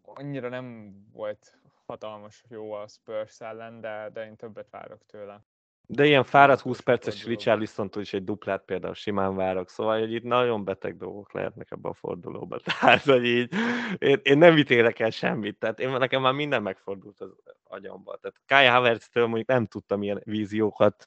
Annyira 0.05 0.49
nem 0.49 0.95
volt 1.11 1.57
hatalmas 1.85 2.43
jó 2.49 2.71
a 2.71 2.87
Spurs 2.87 3.41
ellen, 3.41 3.81
de, 3.81 4.09
de 4.13 4.25
én 4.25 4.35
többet 4.35 4.69
várok 4.69 5.05
tőle. 5.05 5.45
De 5.85 6.05
ilyen 6.05 6.23
fáradt 6.23 6.63
Biztos 6.63 6.71
20 6.71 6.79
perces 6.79 7.13
fordulóban. 7.13 7.37
Richarlison-tól 7.37 8.01
is 8.01 8.13
egy 8.13 8.23
duplát 8.23 8.65
például 8.65 8.93
simán 8.93 9.35
várok, 9.35 9.69
szóval 9.69 9.99
hogy 9.99 10.13
itt 10.13 10.23
nagyon 10.23 10.63
beteg 10.63 10.97
dolgok 10.97 11.33
lehetnek 11.33 11.71
ebbe 11.71 11.89
a 11.89 11.93
fordulóba. 11.93 12.59
Tehát, 12.79 13.03
hogy 13.03 13.25
így, 13.25 13.53
én, 13.97 14.19
én 14.23 14.37
nem 14.37 14.57
ítélek 14.57 14.99
el 14.99 15.09
semmit, 15.09 15.59
tehát 15.59 15.79
én, 15.79 15.89
nekem 15.89 16.21
már 16.21 16.33
minden 16.33 16.61
megfordult 16.61 17.19
az 17.19 17.35
agyamba. 17.63 18.17
Tehát 18.17 18.41
Kai 18.45 18.65
Havertz-től 18.65 19.25
mondjuk 19.25 19.47
nem 19.47 19.65
tudtam 19.65 20.03
ilyen 20.03 20.21
víziókat 20.23 21.05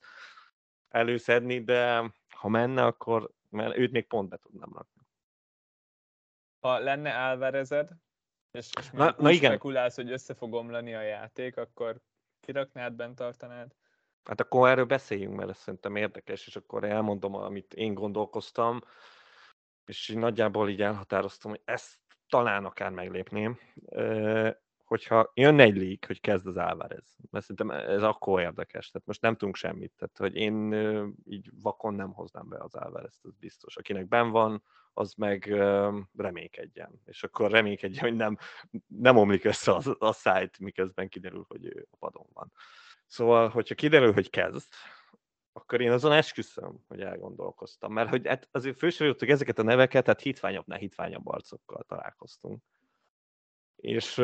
előszedni, 0.89 1.65
de 1.65 2.13
ha 2.29 2.49
menne, 2.49 2.85
akkor 2.85 3.31
mert 3.51 3.77
őt 3.77 3.93
még 3.93 4.07
pont 4.07 4.29
be 4.29 4.37
tudnám 4.37 4.71
rakni. 4.73 5.03
Ha 6.61 6.79
lenne 6.79 7.11
Álvarezed, 7.11 7.91
és, 8.57 8.71
és 8.79 8.91
Na- 8.91 9.15
na 9.19 9.31
igen. 9.31 9.51
spekulálsz, 9.51 9.97
hogy 9.97 10.11
össze 10.11 10.35
fog 10.35 10.55
omlani 10.55 10.95
a 10.95 11.01
játék, 11.01 11.57
akkor 11.57 12.01
kiraknád, 12.41 12.93
bent 12.93 13.15
tartanád? 13.15 13.75
Hát 14.25 14.41
akkor 14.41 14.69
erről 14.69 14.85
beszéljünk, 14.85 15.37
mert 15.37 15.51
ez 15.51 15.59
szerintem 15.59 15.97
érdekes, 15.97 16.47
és 16.47 16.57
akkor 16.57 16.85
elmondom, 16.85 17.35
amit 17.35 17.75
én 17.75 17.95
gondolkoztam, 17.95 18.81
és 19.87 20.09
így 20.09 20.17
nagyjából 20.17 20.69
így 20.69 20.83
elhatároztam, 20.83 21.51
hogy 21.51 21.61
ezt 21.65 21.99
talán 22.29 22.65
akár 22.65 22.91
meglépném, 22.91 23.59
hogyha 24.87 25.31
jönne 25.35 25.63
egy 25.63 25.77
leak, 25.77 26.05
hogy 26.05 26.21
kezd 26.21 26.47
az 26.47 26.59
Álvarez, 26.59 27.17
mert 27.31 27.45
szerintem 27.45 27.71
ez 27.89 28.03
akkor 28.03 28.41
érdekes, 28.41 28.91
tehát 28.91 29.07
most 29.07 29.21
nem 29.21 29.37
tudunk 29.37 29.57
semmit, 29.57 29.93
tehát 29.97 30.17
hogy 30.17 30.35
én 30.35 30.73
így 31.25 31.51
vakon 31.61 31.95
nem 31.95 32.13
hoznám 32.13 32.49
be 32.49 32.59
az 32.59 32.77
Álvarezt, 32.77 33.25
ez 33.25 33.37
biztos. 33.37 33.77
Akinek 33.77 34.09
ben 34.09 34.31
van, 34.31 34.63
az 34.93 35.15
meg 35.15 35.45
reménykedjen, 36.17 37.01
és 37.05 37.23
akkor 37.23 37.51
reménykedjen, 37.51 38.05
hogy 38.05 38.17
nem, 38.17 38.39
nem 38.87 39.17
omlik 39.17 39.45
össze 39.45 39.73
a, 39.73 39.81
a 39.99 40.13
szájt, 40.13 40.59
miközben 40.59 41.09
kiderül, 41.09 41.45
hogy 41.49 41.65
ő 41.65 41.87
a 41.91 41.97
padon 41.97 42.27
van. 42.33 42.53
Szóval, 43.07 43.49
hogyha 43.49 43.75
kiderül, 43.75 44.13
hogy 44.13 44.31
kezd, 44.31 44.69
akkor 45.53 45.81
én 45.81 45.91
azon 45.91 46.13
esküszöm, 46.13 46.85
hogy 46.89 47.01
elgondolkoztam. 47.01 47.93
Mert 47.93 48.09
hogy 48.09 48.27
hát 48.27 48.49
azért 48.51 48.79
fősoroltuk 48.79 49.29
ezeket 49.29 49.59
a 49.59 49.63
neveket, 49.63 50.07
hát 50.07 50.21
hitványabbnál 50.21 50.79
hitványabb 50.79 51.27
arcokkal 51.27 51.85
találkoztunk. 51.89 52.63
És 53.77 54.23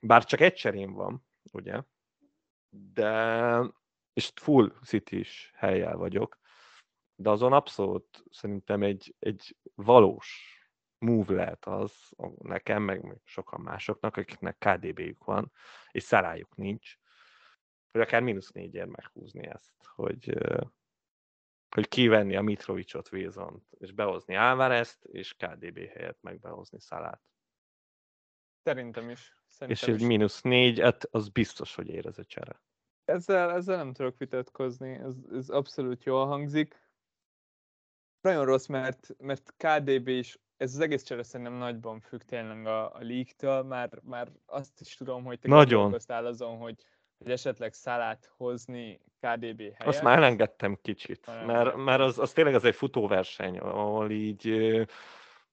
bár 0.00 0.24
csak 0.24 0.40
egy 0.40 0.54
cserém 0.54 0.92
van, 0.92 1.26
ugye, 1.52 1.82
de 2.70 3.62
és 4.12 4.32
full 4.34 4.72
city 4.84 5.18
is 5.18 5.52
helyjel 5.54 5.96
vagyok, 5.96 6.38
de 7.14 7.30
azon 7.30 7.52
abszolút 7.52 8.24
szerintem 8.30 8.82
egy, 8.82 9.14
egy 9.18 9.56
valós 9.74 10.58
move 10.98 11.34
lehet 11.34 11.64
az 11.64 12.12
nekem, 12.38 12.82
meg 12.82 13.20
sokan 13.24 13.60
másoknak, 13.60 14.16
akiknek 14.16 14.58
KDB-jük 14.58 15.24
van, 15.24 15.52
és 15.90 16.02
szarájuk 16.02 16.56
nincs, 16.56 16.96
hogy 17.90 18.00
akár 18.00 18.22
mínusz 18.22 18.50
négyért 18.50 18.88
meghúzni 18.88 19.46
ezt, 19.46 19.74
hogy, 19.84 20.38
hogy 21.74 21.88
kivenni 21.88 22.36
a 22.36 22.42
Mitrovicsot, 22.42 23.12
Wilson-t, 23.12 23.64
és 23.78 23.92
behozni 23.92 24.34
Álvarezt, 24.34 25.04
és 25.04 25.34
KDB 25.34 25.78
helyett 25.78 26.22
meg 26.22 26.40
behozni 26.40 26.80
Szalát. 26.80 27.22
Szerintem 28.62 29.10
is. 29.10 29.36
És 29.46 29.54
Szerintem 29.54 29.94
egy 29.94 30.00
is. 30.00 30.06
mínusz 30.06 30.40
négy, 30.40 30.80
hát 30.80 31.04
az 31.10 31.28
biztos, 31.28 31.74
hogy 31.74 31.88
ér 31.88 32.06
ez 32.06 32.18
a 32.18 32.24
csere. 32.24 32.60
Ezzel, 33.04 33.50
ezzel 33.50 33.76
nem 33.76 33.92
tudok 33.92 34.18
vitatkozni, 34.18 34.94
ez, 34.94 35.14
ez 35.32 35.48
abszolút 35.48 36.04
jól 36.04 36.26
hangzik. 36.26 36.86
Nagyon 38.20 38.44
rossz, 38.44 38.66
mert, 38.66 39.14
mert 39.18 39.54
KDB 39.56 40.08
is, 40.08 40.38
ez 40.56 40.74
az 40.74 40.80
egész 40.80 41.02
csere 41.02 41.22
szerintem 41.22 41.54
nagyban 41.54 42.00
függ 42.00 42.20
tényleg 42.20 42.66
a, 42.66 42.94
a 42.94 42.98
league-től, 43.00 43.62
már, 43.62 43.98
már 44.02 44.28
azt 44.46 44.80
is 44.80 44.94
tudom, 44.94 45.24
hogy 45.24 45.38
te 45.38 45.48
Nagyon. 45.48 45.72
gondolkoztál 45.72 46.26
azon, 46.26 46.56
hogy, 46.56 46.74
hogy 47.18 47.30
esetleg 47.30 47.72
szálát 47.72 48.32
hozni 48.36 49.00
KDB 49.20 49.60
helyett. 49.60 49.86
Azt 49.86 50.02
már 50.02 50.16
elengedtem 50.16 50.78
kicsit, 50.82 51.26
Már 51.26 51.74
mert, 51.74 52.00
az, 52.00 52.18
az 52.18 52.32
tényleg 52.32 52.54
az 52.54 52.64
egy 52.64 52.74
futóverseny, 52.74 53.58
ahol 53.58 54.10
így 54.10 54.46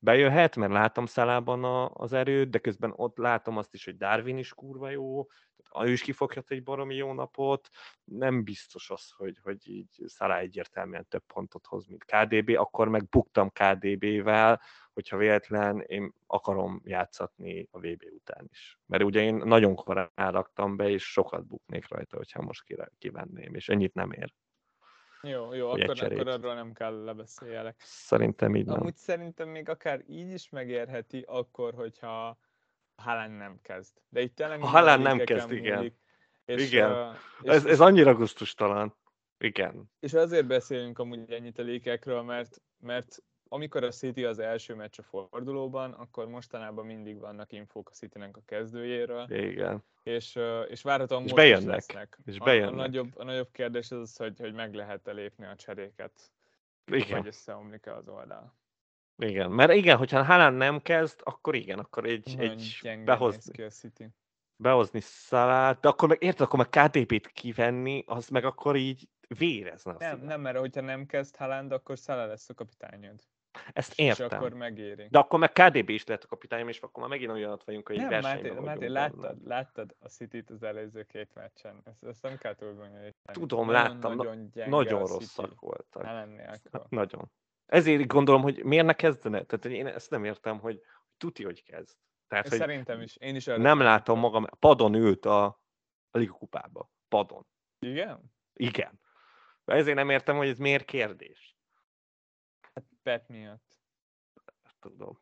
bejöhet, 0.05 0.55
mert 0.55 0.71
látom 0.71 1.05
szalában 1.05 1.63
a, 1.63 1.89
az 1.93 2.13
erőt, 2.13 2.49
de 2.49 2.59
közben 2.59 2.93
ott 2.95 3.17
látom 3.17 3.57
azt 3.57 3.73
is, 3.73 3.85
hogy 3.85 3.97
Darwin 3.97 4.37
is 4.37 4.53
kurva 4.53 4.89
jó, 4.89 5.27
ő 5.83 5.91
is 5.91 6.01
kifoghat 6.01 6.51
egy 6.51 6.63
baromi 6.63 6.95
jó 6.95 7.13
napot, 7.13 7.69
nem 8.03 8.43
biztos 8.43 8.89
az, 8.89 9.11
hogy, 9.17 9.37
hogy 9.43 9.69
így 9.69 9.89
Szalá 10.05 10.39
egyértelműen 10.39 11.07
több 11.09 11.23
pontot 11.33 11.65
hoz, 11.65 11.85
mint 11.87 12.03
KDB, 12.03 12.49
akkor 12.49 12.89
meg 12.89 13.09
buktam 13.09 13.49
KDB-vel, 13.49 14.61
hogyha 14.93 15.17
véletlen 15.17 15.79
én 15.79 16.13
akarom 16.27 16.81
játszatni 16.83 17.67
a 17.71 17.79
VB 17.79 18.03
után 18.15 18.47
is. 18.51 18.79
Mert 18.85 19.03
ugye 19.03 19.21
én 19.21 19.35
nagyon 19.35 19.75
korán 19.75 20.31
raktam 20.31 20.75
be, 20.75 20.89
és 20.89 21.11
sokat 21.11 21.45
buknék 21.45 21.87
rajta, 21.89 22.17
hogyha 22.17 22.41
most 22.41 22.63
kivenném, 22.97 23.55
és 23.55 23.69
ennyit 23.69 23.93
nem 23.93 24.11
ér. 24.11 24.33
Jó, 25.25 25.53
jó, 25.53 25.69
akkor, 25.69 26.03
akkor 26.03 26.27
arról 26.27 26.53
nem 26.53 26.73
kell 26.73 27.03
lebeszéljelek. 27.03 27.75
Szerintem 27.79 28.55
így 28.55 28.65
nem. 28.65 28.79
Amúgy 28.79 28.95
szerintem 28.95 29.49
még 29.49 29.69
akár 29.69 30.03
így 30.07 30.31
is 30.31 30.49
megérheti, 30.49 31.23
akkor, 31.27 31.73
hogyha 31.73 32.37
Halán 32.95 33.31
nem 33.31 33.59
kezd. 33.61 33.93
De 34.09 34.21
itt 34.21 34.35
tényleg 34.35 34.59
ha 34.59 34.67
Halán 34.67 35.01
nem 35.01 35.17
kezd, 35.17 35.47
múlik, 35.47 35.63
igen. 35.63 35.97
És, 36.45 36.71
igen. 36.71 36.91
Uh, 36.91 37.15
és 37.41 37.49
ez, 37.49 37.65
ez 37.65 37.79
annyira 37.79 38.13
gusztustalan. 38.13 38.95
Igen. 39.37 39.91
És 39.99 40.13
azért 40.13 40.47
beszélünk 40.47 40.99
amúgy 40.99 41.31
ennyit 41.31 41.59
a 41.59 41.63
lékekről, 41.63 42.21
mert, 42.21 42.61
mert 42.79 43.23
amikor 43.49 43.83
a 43.83 43.91
City 43.91 44.25
az 44.25 44.39
első 44.39 44.75
meccs 44.75 44.99
a 44.99 45.03
fordulóban, 45.03 45.91
akkor 45.91 46.27
mostanában 46.27 46.85
mindig 46.85 47.19
vannak 47.19 47.51
infók 47.51 47.89
a 47.89 47.93
city 47.93 48.19
a 48.19 48.41
kezdőjéről. 48.45 49.25
Igen. 49.29 49.83
És, 50.03 50.39
és 50.67 50.81
várhatóan 50.81 51.23
és 51.23 51.31
most 51.31 51.43
bejönnek. 51.43 51.75
lesznek. 51.75 52.17
És 52.25 52.37
bejönnek. 52.37 52.71
A, 52.71 52.73
a, 52.73 52.75
nagyobb, 52.75 53.17
a 53.17 53.23
nagyobb 53.23 53.51
kérdés 53.51 53.91
az, 53.91 54.17
hogy, 54.17 54.39
hogy 54.39 54.53
meg 54.53 54.73
lehet-e 54.73 55.11
lépni 55.11 55.45
a 55.45 55.55
cseréket. 55.55 56.31
Igen. 56.85 57.17
Vagy 57.17 57.27
összeomlik-e 57.27 57.95
az 57.95 58.07
oldal. 58.07 58.53
Igen, 59.17 59.51
mert 59.51 59.73
igen, 59.73 59.97
hogyha 59.97 60.23
Haaland 60.23 60.57
nem 60.57 60.81
kezd, 60.81 61.19
akkor 61.23 61.55
igen, 61.55 61.79
akkor 61.79 62.05
egy, 62.05 62.35
egy 62.37 62.81
behozni, 63.03 63.51
ki 63.51 63.61
a 63.61 63.69
City. 63.69 64.07
behozni 64.55 64.99
szalát, 64.99 65.79
de 65.79 65.87
akkor 65.87 66.07
meg 66.09 66.23
érted, 66.23 66.41
akkor 66.41 66.67
meg 66.71 66.89
KTP-t 66.89 67.27
kivenni, 67.27 68.03
az 68.07 68.29
meg 68.29 68.45
akkor 68.45 68.75
így 68.75 69.09
vérezne. 69.27 69.95
Nem, 69.99 70.19
nem, 70.19 70.41
mert 70.41 70.57
hogyha 70.57 70.81
nem 70.81 71.05
kezd 71.05 71.35
Haaland, 71.35 71.71
akkor 71.71 71.99
Szala 71.99 72.25
lesz 72.25 72.49
a 72.49 72.53
kapitányod. 72.53 73.19
Ezt 73.73 73.99
értem. 73.99 74.27
És 74.27 74.33
akkor 74.33 74.53
megéri. 74.53 75.07
De 75.09 75.19
akkor 75.19 75.39
meg 75.39 75.51
KDB 75.51 75.89
is 75.89 76.05
lehet 76.05 76.23
a 76.23 76.27
kapitányom, 76.27 76.67
és 76.67 76.79
akkor 76.79 77.01
már 77.01 77.09
megint 77.09 77.31
olyanat 77.31 77.63
vagyunk, 77.63 77.87
hogy 77.87 77.97
nem, 77.97 78.09
versenyben 78.09 78.53
Máté, 78.53 78.65
Máté, 78.65 78.87
láttad, 78.87 79.47
láttad 79.47 79.95
a 79.99 80.07
City-t 80.07 80.49
az 80.49 80.63
előző 80.63 81.03
két 81.03 81.29
meccsen. 81.33 81.81
Ezt, 81.85 82.03
ezt 82.03 82.21
nem 82.21 82.37
kell 82.37 82.55
túl 82.55 82.75
Tudom, 83.31 83.65
nagyon, 83.65 83.81
láttam. 83.81 84.15
Nagyon, 84.15 84.51
nagyon 84.65 84.99
rosszak 84.99 85.59
voltak. 85.59 86.03
Hát, 86.05 86.61
nagyon. 86.89 87.31
Ezért 87.65 88.07
gondolom, 88.07 88.41
hogy 88.41 88.63
miért 88.63 88.85
ne 88.85 88.93
kezdene. 88.93 89.43
Tehát 89.43 89.65
én 89.65 89.87
ezt 89.87 90.09
nem 90.09 90.23
értem, 90.23 90.59
hogy 90.59 90.81
tuti, 91.17 91.43
hogy 91.43 91.63
kezd. 91.63 91.97
Tehát, 92.27 92.47
hogy 92.47 92.57
Szerintem 92.57 93.01
is. 93.01 93.15
Én 93.17 93.35
is 93.35 93.45
Nem 93.45 93.79
látom 93.79 94.19
magam. 94.19 94.45
Padon 94.59 94.93
ült 94.93 95.25
a, 95.25 95.45
a 96.11 96.17
Liga 96.17 96.33
kupába. 96.33 96.91
Padon. 97.07 97.45
Igen? 97.79 98.33
Igen. 98.53 98.99
Ezért 99.65 99.95
nem 99.95 100.09
értem, 100.09 100.37
hogy 100.37 100.47
ez 100.47 100.57
miért 100.57 100.85
kérdés. 100.85 101.54
Pep 103.05 103.27
miatt. 103.27 103.77
Tudom. 104.79 105.19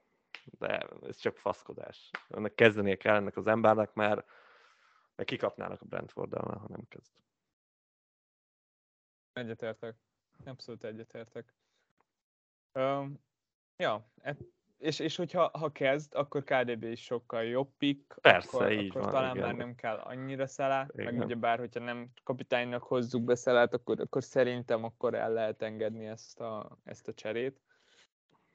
De 0.58 0.88
ez 1.02 1.18
csak 1.18 1.38
faszkodás. 1.38 2.12
Ennek 2.28 2.56
kezdenie 2.56 2.96
kell 2.96 3.16
ennek 3.16 3.38
az 3.38 3.48
embernek, 3.48 3.94
mert, 3.94 4.30
mert 5.16 5.30
kikapnának 5.30 5.82
a 5.82 5.86
brentford 5.86 6.34
ha 6.34 6.66
nem 6.68 6.88
kezd. 6.88 7.12
Egyetértek. 9.34 9.96
Abszolút 10.46 10.84
egyetértek. 10.84 11.54
Um, 12.74 13.20
ja, 13.78 14.08
e, 14.22 14.38
és, 14.78 15.00
és 15.00 15.16
hogyha 15.16 15.50
ha 15.58 15.72
kezd, 15.72 16.16
akkor 16.16 16.44
KDB 16.44 16.84
is 16.84 17.04
sokkal 17.04 17.44
jobb 17.44 17.70
pick, 17.78 18.18
Persze, 18.22 18.58
akkor, 18.58 18.72
így 18.72 18.90
akkor 18.90 19.02
van, 19.02 19.12
talán 19.12 19.36
igen. 19.36 19.48
már 19.48 19.56
nem 19.56 19.76
kell 19.76 19.98
annyira 19.98 20.48
szelá, 20.48 20.88
meg 20.94 21.20
ugye 21.20 21.36
bár, 21.36 21.60
hogyha 21.60 21.80
nem 21.80 22.10
kapitánynak 22.24 22.84
hozzuk 22.84 23.24
be 23.24 23.36
szelát, 23.36 23.74
akkor, 23.74 24.00
akkor 24.00 24.24
szerintem 24.24 24.84
akkor 24.84 25.14
el 25.14 25.34
lehet 25.34 25.62
engedni 25.62 26.06
ezt 26.06 26.40
a, 26.40 26.78
ezt 26.84 27.08
a 27.08 27.14
cserét. 27.14 27.62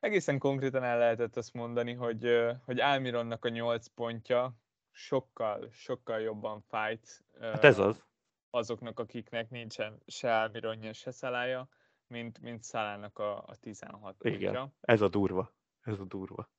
egészen 0.00 0.38
konkrétan 0.38 0.82
el 0.82 0.98
lehetett 0.98 1.36
azt 1.36 1.52
mondani, 1.52 1.92
hogy, 1.92 2.46
hogy 2.64 2.80
Almironnak 2.80 3.44
a 3.44 3.48
8 3.48 3.86
pontja 3.86 4.54
sokkal, 4.90 5.68
sokkal 5.72 6.20
jobban 6.20 6.60
fájt. 6.60 7.24
Hát 7.40 7.64
ez 7.64 7.78
az. 7.78 8.04
Azoknak, 8.50 8.98
akiknek 8.98 9.50
nincsen 9.50 10.02
se 10.06 10.40
Almironja, 10.40 10.92
se 10.92 11.10
Szalája, 11.10 11.68
mint, 12.06 12.40
mint 12.40 12.62
Szalának 12.62 13.18
a, 13.18 13.36
a 13.46 13.56
16 13.60 14.16
pontja. 14.16 14.50
Igen, 14.50 14.74
ez 14.80 15.00
a 15.00 15.08
durva. 15.08 15.52
Ez 15.80 15.98
a 15.98 16.04
durva. 16.04 16.50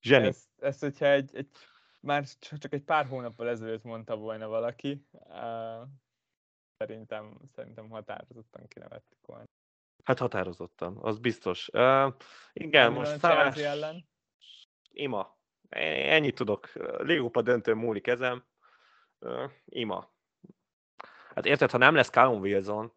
Zseni. 0.00 0.26
Ezt, 0.26 0.48
ezt 0.58 0.80
hogyha 0.80 1.06
egy, 1.06 1.36
egy 1.36 1.48
már 2.00 2.24
csak 2.58 2.72
egy 2.72 2.82
pár 2.82 3.06
hónappal 3.06 3.48
ezelőtt 3.48 3.82
mondta 3.82 4.16
volna 4.16 4.48
valaki, 4.48 5.06
uh, 5.10 5.88
szerintem, 6.76 7.38
szerintem 7.52 7.88
határozottan 7.88 8.68
kinevettük 8.68 9.26
volna. 9.26 9.44
Hát 10.04 10.18
határozottan, 10.18 10.98
az 11.00 11.18
biztos. 11.18 11.68
Uh, 11.72 12.14
igen, 12.52 12.92
Mi 12.92 12.98
most 12.98 13.18
szállás... 13.18 13.56
ellen? 13.56 14.08
Ima. 14.90 15.38
Ennyit 15.68 16.34
tudok. 16.34 16.72
Légupa 16.98 17.42
döntő 17.42 17.74
múlik 17.74 18.02
kezem. 18.02 18.44
Uh, 19.18 19.50
ima. 19.64 20.12
Hát 21.34 21.46
érted, 21.46 21.70
ha 21.70 21.78
nem 21.78 21.94
lesz 21.94 22.10
Callum 22.10 22.40
Wilson, 22.40 22.92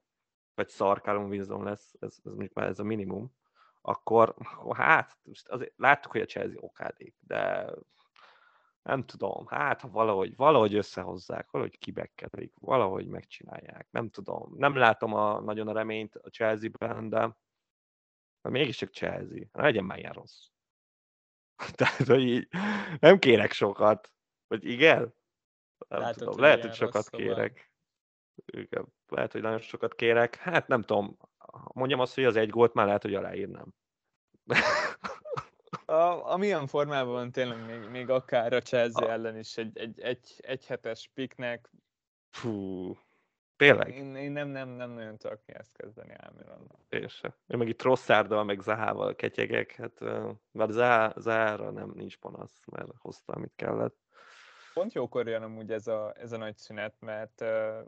vagy 0.55 0.69
szar 0.69 1.01
Callum 1.01 1.29
Wilson 1.29 1.63
lesz, 1.63 1.93
ez, 1.99 2.15
ez 2.23 2.31
mondjuk 2.31 2.53
már 2.53 2.67
ez 2.67 2.79
a 2.79 2.83
minimum, 2.83 3.35
akkor 3.81 4.35
hát, 4.75 5.17
azért 5.43 5.73
láttuk, 5.77 6.11
hogy 6.11 6.21
a 6.21 6.25
Chelsea 6.25 6.59
okádék, 6.59 7.15
de 7.19 7.69
nem 8.87 9.05
tudom, 9.05 9.47
hát 9.47 9.81
ha 9.81 9.89
valahogy, 9.89 10.35
valahogy 10.35 10.75
összehozzák, 10.75 11.51
valahogy 11.51 11.77
kibekkelik, 11.77 12.53
valahogy 12.59 13.07
megcsinálják, 13.07 13.87
nem 13.91 14.09
tudom. 14.09 14.53
Nem 14.57 14.75
látom 14.75 15.13
a, 15.13 15.39
nagyon 15.39 15.67
a 15.67 15.71
reményt 15.71 16.15
a 16.15 16.29
Chelsea-ben, 16.29 17.09
de, 17.09 17.37
de 18.41 18.49
mégiscsak 18.49 18.89
Chelsea. 18.89 19.43
Legyen 19.51 19.83
már 19.83 19.97
ilyen 19.97 20.13
rossz. 20.13 20.47
Tehát, 21.77 22.07
hogy 22.07 22.21
így 22.21 22.47
nem 22.99 23.19
kérek 23.19 23.51
sokat. 23.51 24.11
Vagy 24.47 24.65
igen? 24.65 25.13
Nem 25.87 25.99
Látod, 25.99 26.17
tudom. 26.17 26.39
Lehet, 26.39 26.61
hogy 26.61 26.73
sokat 26.73 27.03
szóval. 27.03 27.27
kérek. 27.27 27.71
Igen. 28.45 28.93
Lehet, 29.07 29.31
hogy 29.31 29.41
nagyon 29.41 29.59
sokat 29.59 29.95
kérek. 29.95 30.35
Hát 30.35 30.67
nem 30.67 30.81
tudom. 30.81 31.17
Mondjam 31.73 31.99
azt, 31.99 32.15
hogy 32.15 32.25
az 32.25 32.35
egy 32.35 32.49
gólt 32.49 32.73
már 32.73 32.85
lehet, 32.85 33.01
hogy 33.01 33.15
aláírnám. 33.15 33.73
A, 35.85 36.31
a 36.31 36.37
milyen 36.37 36.67
formában 36.67 37.31
tényleg 37.31 37.65
még, 37.65 37.89
még 37.89 38.09
akár 38.09 38.53
a 38.53 38.61
Chelsea 38.61 39.07
a... 39.07 39.11
ellen 39.11 39.37
is 39.37 39.57
egy, 39.57 39.77
egy, 39.77 39.99
egy, 39.99 40.33
egy 40.37 40.65
hetes 40.65 41.09
piknek. 41.13 41.69
Fú. 42.29 42.93
Tényleg? 43.55 43.95
Én, 43.95 44.15
én 44.15 44.31
nem, 44.31 44.47
nem, 44.47 44.69
nem 44.69 44.89
nagyon 44.89 45.17
tudok 45.17 45.41
mi 45.45 45.53
ezt 45.53 45.77
kezdeni 45.77 46.13
Almironnal. 46.13 46.79
Én 46.89 47.07
sem. 47.07 47.33
Én 47.47 47.57
meg 47.57 47.67
itt 47.67 47.81
Rosszárdal, 47.81 48.43
meg 48.43 48.61
Zahával 48.61 49.15
ketyegek, 49.15 49.75
hát 49.75 49.99
bár 50.51 50.69
Zahára 51.15 51.71
nem 51.71 51.91
nincs 51.95 52.17
panasz, 52.17 52.63
mert 52.65 52.91
hozta, 52.97 53.33
amit 53.33 53.53
kellett 53.55 54.06
pont 54.77 54.93
jókor 54.93 55.27
jön 55.27 55.43
amúgy 55.43 55.71
ez 55.71 55.87
a, 55.87 56.13
ez 56.17 56.31
a 56.31 56.37
nagy 56.37 56.57
szünet, 56.57 56.95
mert, 56.99 57.39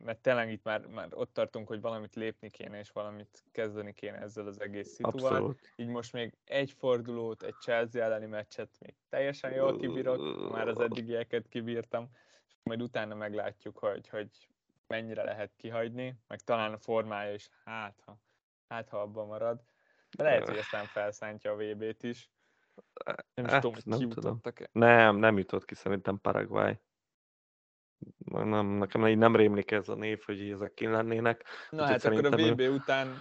mert 0.04 0.18
tényleg 0.22 0.52
itt 0.52 0.64
már, 0.64 0.86
már 0.86 1.08
ott 1.12 1.34
tartunk, 1.34 1.68
hogy 1.68 1.82
valamit 1.82 2.16
lépni 2.16 2.50
kéne, 2.50 2.80
és 2.80 2.92
valamit 2.92 3.44
kezdeni 3.52 3.94
kéne 3.94 4.18
ezzel 4.18 4.48
az 4.48 4.62
egész 4.62 4.90
szituval. 4.90 5.32
Abszolút. 5.32 5.74
Így 5.76 5.88
most 5.88 6.14
még 6.14 6.34
egy 6.46 6.72
fordulót, 6.72 7.44
egy 7.44 7.56
Chelsea 7.62 8.04
elleni 8.04 8.26
meccset 8.26 8.70
még 8.80 8.96
teljesen 9.10 9.52
jól 9.52 9.78
kibírok, 9.78 10.52
már 10.52 10.68
az 10.68 10.80
eddigieket 10.80 11.48
kibírtam, 11.48 12.10
és 12.48 12.54
majd 12.64 12.82
utána 12.82 13.16
meglátjuk, 13.16 13.78
hogy, 13.78 14.10
hogy 14.10 14.30
mennyire 14.88 15.24
lehet 15.24 15.52
kihagyni, 15.58 16.16
meg 16.28 16.40
talán 16.40 16.74
a 16.74 16.78
formája 16.78 17.34
is, 17.34 17.50
hát 17.66 18.02
ha, 18.06 18.20
hát 18.68 18.90
ha 18.90 19.02
abban 19.02 19.28
marad. 19.28 19.62
De 20.18 20.24
lehet, 20.24 20.48
hogy 20.48 20.58
aztán 20.58 20.86
felszántja 20.86 21.52
a 21.52 21.56
VB-t 21.56 22.04
is. 22.04 22.30
Nem 23.34 23.46
is 23.46 23.52
hát, 23.52 23.62
tudom, 23.62 23.76
hogy 23.76 24.00
nem 24.00 24.10
tudom. 24.10 24.42
Nem, 24.72 25.16
nem 25.16 25.38
jutott 25.38 25.66
ki 25.66 25.76
szerintem 25.76 26.20
Paraguay. 26.22 26.80
Nem, 28.26 28.68
nekem 28.68 29.08
így 29.08 29.18
nem 29.18 29.36
rémlik 29.36 29.72
ez 29.72 29.90
a 29.90 29.96
név, 29.96 30.22
hogy 30.26 30.50
ezek 30.50 30.74
kin 30.74 30.92
lennének. 30.92 31.44
Na 31.70 31.86
hát 31.86 32.04
akkor 32.04 32.26
a 32.26 32.30
VB 32.30 32.60
ő... 32.60 32.74
után 32.74 33.20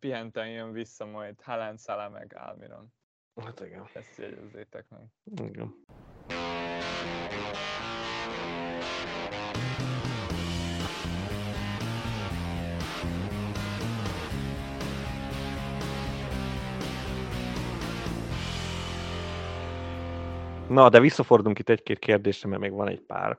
pihenten 0.00 0.48
jön 0.48 0.72
vissza 0.72 1.06
majd 1.06 1.40
Haaland, 1.40 1.80
Salah 1.80 2.12
meg 2.12 2.36
Almiron. 2.36 2.92
Hát 3.40 3.60
igen. 3.60 3.88
Ezt 3.92 4.18
jegyezzétek 4.18 4.88
meg. 4.88 5.06
Igen. 5.48 5.74
Na, 20.68 20.88
de 20.88 21.00
visszafordulunk 21.00 21.58
itt 21.58 21.68
egy-két 21.68 21.98
kérdésre, 21.98 22.48
mert 22.48 22.60
még 22.60 22.72
van 22.72 22.88
egy 22.88 23.00
pár. 23.00 23.38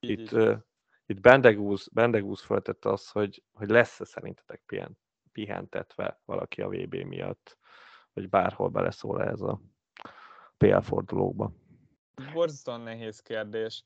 Itt, 0.00 0.32
uh, 0.32 0.56
itt 1.06 1.20
Bendegúz, 1.20 1.88
Bendegúz 1.92 2.40
föltette 2.40 2.88
azt, 2.88 3.12
hogy, 3.12 3.42
hogy 3.52 3.68
lesz-e 3.68 4.04
szerintetek 4.04 4.62
pihen, 4.66 4.98
pihentetve 5.32 6.20
valaki 6.24 6.62
a 6.62 6.68
VB 6.68 6.94
miatt, 6.94 7.58
vagy 8.12 8.28
bárhol 8.28 8.68
beleszól 8.68 9.22
ez 9.22 9.40
a 9.40 9.60
PL 10.56 10.80
fordulókba. 10.80 11.52
Borzasztóan 12.32 12.80
nehéz 12.80 13.20
kérdés. 13.20 13.84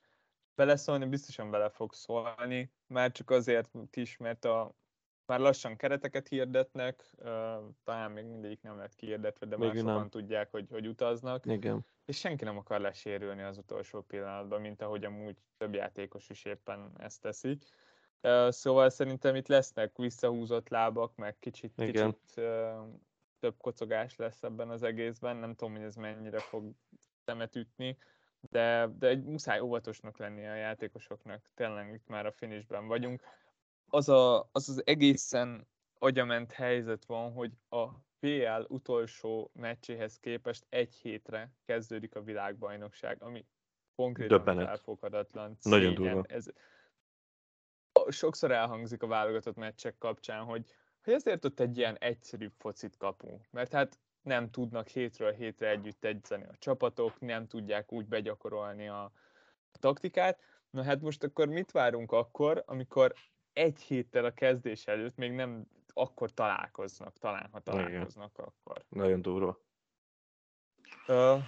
Beleszólni 0.54 1.06
biztosan 1.06 1.50
bele 1.50 1.68
fog 1.68 1.92
szólni, 1.92 2.72
már 2.86 3.12
csak 3.12 3.30
azért 3.30 3.70
is, 3.90 4.16
mert 4.16 4.44
a, 4.44 4.74
már 5.28 5.40
lassan 5.40 5.76
kereteket 5.76 6.28
hirdetnek, 6.28 7.04
uh, 7.18 7.26
talán 7.84 8.10
még 8.10 8.24
mindegyik 8.24 8.62
nem 8.62 8.78
lett 8.78 8.94
kihirdetve, 8.94 9.46
de 9.46 9.56
még 9.56 9.68
már 9.68 9.76
sokan 9.76 9.94
nem. 9.94 10.08
tudják, 10.08 10.50
hogy, 10.50 10.66
hogy 10.70 10.86
utaznak. 10.86 11.46
Igen 11.46 11.84
és 12.08 12.18
senki 12.18 12.44
nem 12.44 12.56
akar 12.56 12.80
lesérülni 12.80 13.42
az 13.42 13.58
utolsó 13.58 14.00
pillanatban, 14.00 14.60
mint 14.60 14.82
ahogy 14.82 15.04
amúgy 15.04 15.36
több 15.56 15.74
játékos 15.74 16.28
is 16.28 16.44
éppen 16.44 16.92
ezt 16.98 17.20
teszi. 17.20 17.58
Szóval 18.48 18.90
szerintem 18.90 19.34
itt 19.34 19.48
lesznek 19.48 19.96
visszahúzott 19.96 20.68
lábak, 20.68 21.16
meg 21.16 21.38
kicsit, 21.38 21.72
Igen. 21.76 21.92
kicsit 21.92 22.46
több 23.40 23.54
kocogás 23.58 24.16
lesz 24.16 24.42
ebben 24.42 24.70
az 24.70 24.82
egészben. 24.82 25.36
Nem 25.36 25.54
tudom, 25.54 25.74
hogy 25.74 25.82
ez 25.82 25.94
mennyire 25.94 26.38
fog 26.38 26.72
szemet 27.24 27.56
ütni, 27.56 27.98
de, 28.40 28.88
de 28.98 29.08
egy 29.08 29.24
muszáj 29.24 29.60
óvatosnak 29.60 30.18
lenni 30.18 30.46
a 30.46 30.54
játékosoknak. 30.54 31.50
Tényleg 31.54 31.92
itt 31.92 32.06
már 32.06 32.26
a 32.26 32.32
finishben 32.32 32.86
vagyunk. 32.86 33.22
Az, 33.90 34.08
a, 34.08 34.48
az 34.52 34.68
az 34.68 34.82
egészen 34.86 35.68
agyament 35.98 36.52
helyzet 36.52 37.04
van, 37.04 37.32
hogy 37.32 37.52
a 37.68 37.88
PL 38.20 38.64
utolsó 38.68 39.50
meccséhez 39.54 40.18
képest 40.18 40.66
egy 40.68 40.94
hétre 40.94 41.52
kezdődik 41.64 42.14
a 42.14 42.22
világbajnokság, 42.22 43.22
ami 43.22 43.46
konkrétan 43.94 44.36
Döbbenet. 44.36 44.68
elfogadatlan. 44.68 45.56
Nagyon 45.62 45.94
durva. 45.94 46.24
Ez, 46.28 46.46
sokszor 48.08 48.50
elhangzik 48.50 49.02
a 49.02 49.06
válogatott 49.06 49.56
meccsek 49.56 49.98
kapcsán, 49.98 50.44
hogy, 50.44 50.64
hogy 51.04 51.12
ezért 51.12 51.44
ott 51.44 51.60
egy 51.60 51.78
ilyen 51.78 51.96
egyszerűbb 51.98 52.52
focit 52.56 52.96
kapunk. 52.96 53.46
Mert 53.50 53.72
hát 53.72 53.98
nem 54.22 54.50
tudnak 54.50 54.88
hétről 54.88 55.32
hétre 55.32 55.68
együtt 55.68 56.04
edzeni 56.04 56.44
a 56.44 56.56
csapatok, 56.58 57.20
nem 57.20 57.46
tudják 57.46 57.92
úgy 57.92 58.06
begyakorolni 58.06 58.88
a 58.88 59.12
taktikát. 59.72 60.40
Na 60.70 60.82
hát 60.82 61.00
most 61.00 61.24
akkor 61.24 61.48
mit 61.48 61.70
várunk 61.70 62.12
akkor, 62.12 62.62
amikor 62.66 63.14
egy 63.58 63.80
héttel 63.80 64.24
a 64.24 64.30
kezdés 64.30 64.86
előtt 64.86 65.16
még 65.16 65.32
nem 65.32 65.66
akkor 65.92 66.30
találkoznak, 66.30 67.18
talán 67.18 67.48
ha 67.52 67.60
találkoznak, 67.60 68.30
Igen. 68.34 68.46
akkor. 68.46 68.84
Nagyon 68.88 69.22
durva. 69.22 69.60
Uh, 71.08 71.42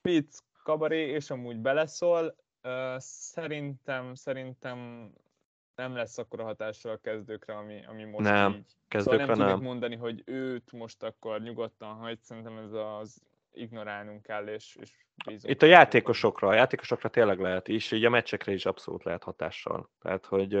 Pitts, 0.00 0.36
Kabaré, 0.62 1.08
és 1.08 1.30
amúgy 1.30 1.56
beleszól. 1.56 2.36
Uh, 2.62 2.96
szerintem, 2.98 4.14
szerintem 4.14 5.10
nem 5.74 5.94
lesz 5.94 6.18
akkora 6.18 6.44
hatással 6.44 6.92
a 6.92 6.96
kezdőkre, 6.96 7.56
ami, 7.56 7.84
ami 7.86 8.04
most 8.04 8.30
nem, 8.30 8.52
így. 8.52 8.76
Kezdőkre 8.88 9.20
szóval 9.20 9.36
nem, 9.36 9.46
nem 9.46 9.62
mondani, 9.62 9.96
hogy 9.96 10.22
őt 10.26 10.72
most 10.72 11.02
akkor 11.02 11.40
nyugodtan 11.40 11.94
hagy, 11.94 12.20
szerintem 12.20 12.56
ez 12.56 12.72
az 12.72 13.22
ignorálnunk 13.52 14.22
kell, 14.22 14.46
és, 14.46 14.76
és 14.80 14.90
Itt 15.42 15.62
a 15.62 15.66
játékosokra, 15.66 16.48
a 16.48 16.54
játékosokra 16.54 17.08
tényleg 17.08 17.40
lehet 17.40 17.68
is, 17.68 17.90
így 17.90 18.04
a 18.04 18.10
meccsekre 18.10 18.52
is 18.52 18.66
abszolút 18.66 19.04
lehet 19.04 19.22
hatással. 19.22 19.90
Tehát, 20.00 20.26
hogy 20.26 20.54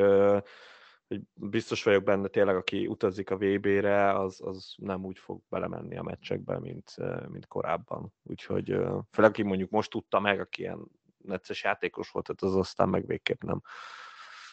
hogy 1.12 1.22
biztos 1.34 1.82
vagyok 1.82 2.02
benne 2.02 2.28
tényleg, 2.28 2.56
aki 2.56 2.86
utazik 2.86 3.30
a 3.30 3.36
VB-re, 3.36 4.18
az, 4.18 4.40
az 4.44 4.74
nem 4.76 5.04
úgy 5.04 5.18
fog 5.18 5.42
belemenni 5.48 5.96
a 5.96 6.02
meccsekbe, 6.02 6.58
mint, 6.58 6.94
mint 7.28 7.46
korábban. 7.46 8.12
Úgyhogy 8.22 8.66
főleg 9.10 9.30
aki 9.30 9.42
mondjuk 9.42 9.70
most 9.70 9.90
tudta 9.90 10.20
meg, 10.20 10.40
aki 10.40 10.60
ilyen 10.60 10.86
necces 11.18 11.62
játékos 11.62 12.10
volt, 12.10 12.26
tehát 12.26 12.54
az 12.54 12.60
aztán 12.60 12.88
meg 12.88 13.06
végképp 13.06 13.42
nem. 13.42 13.62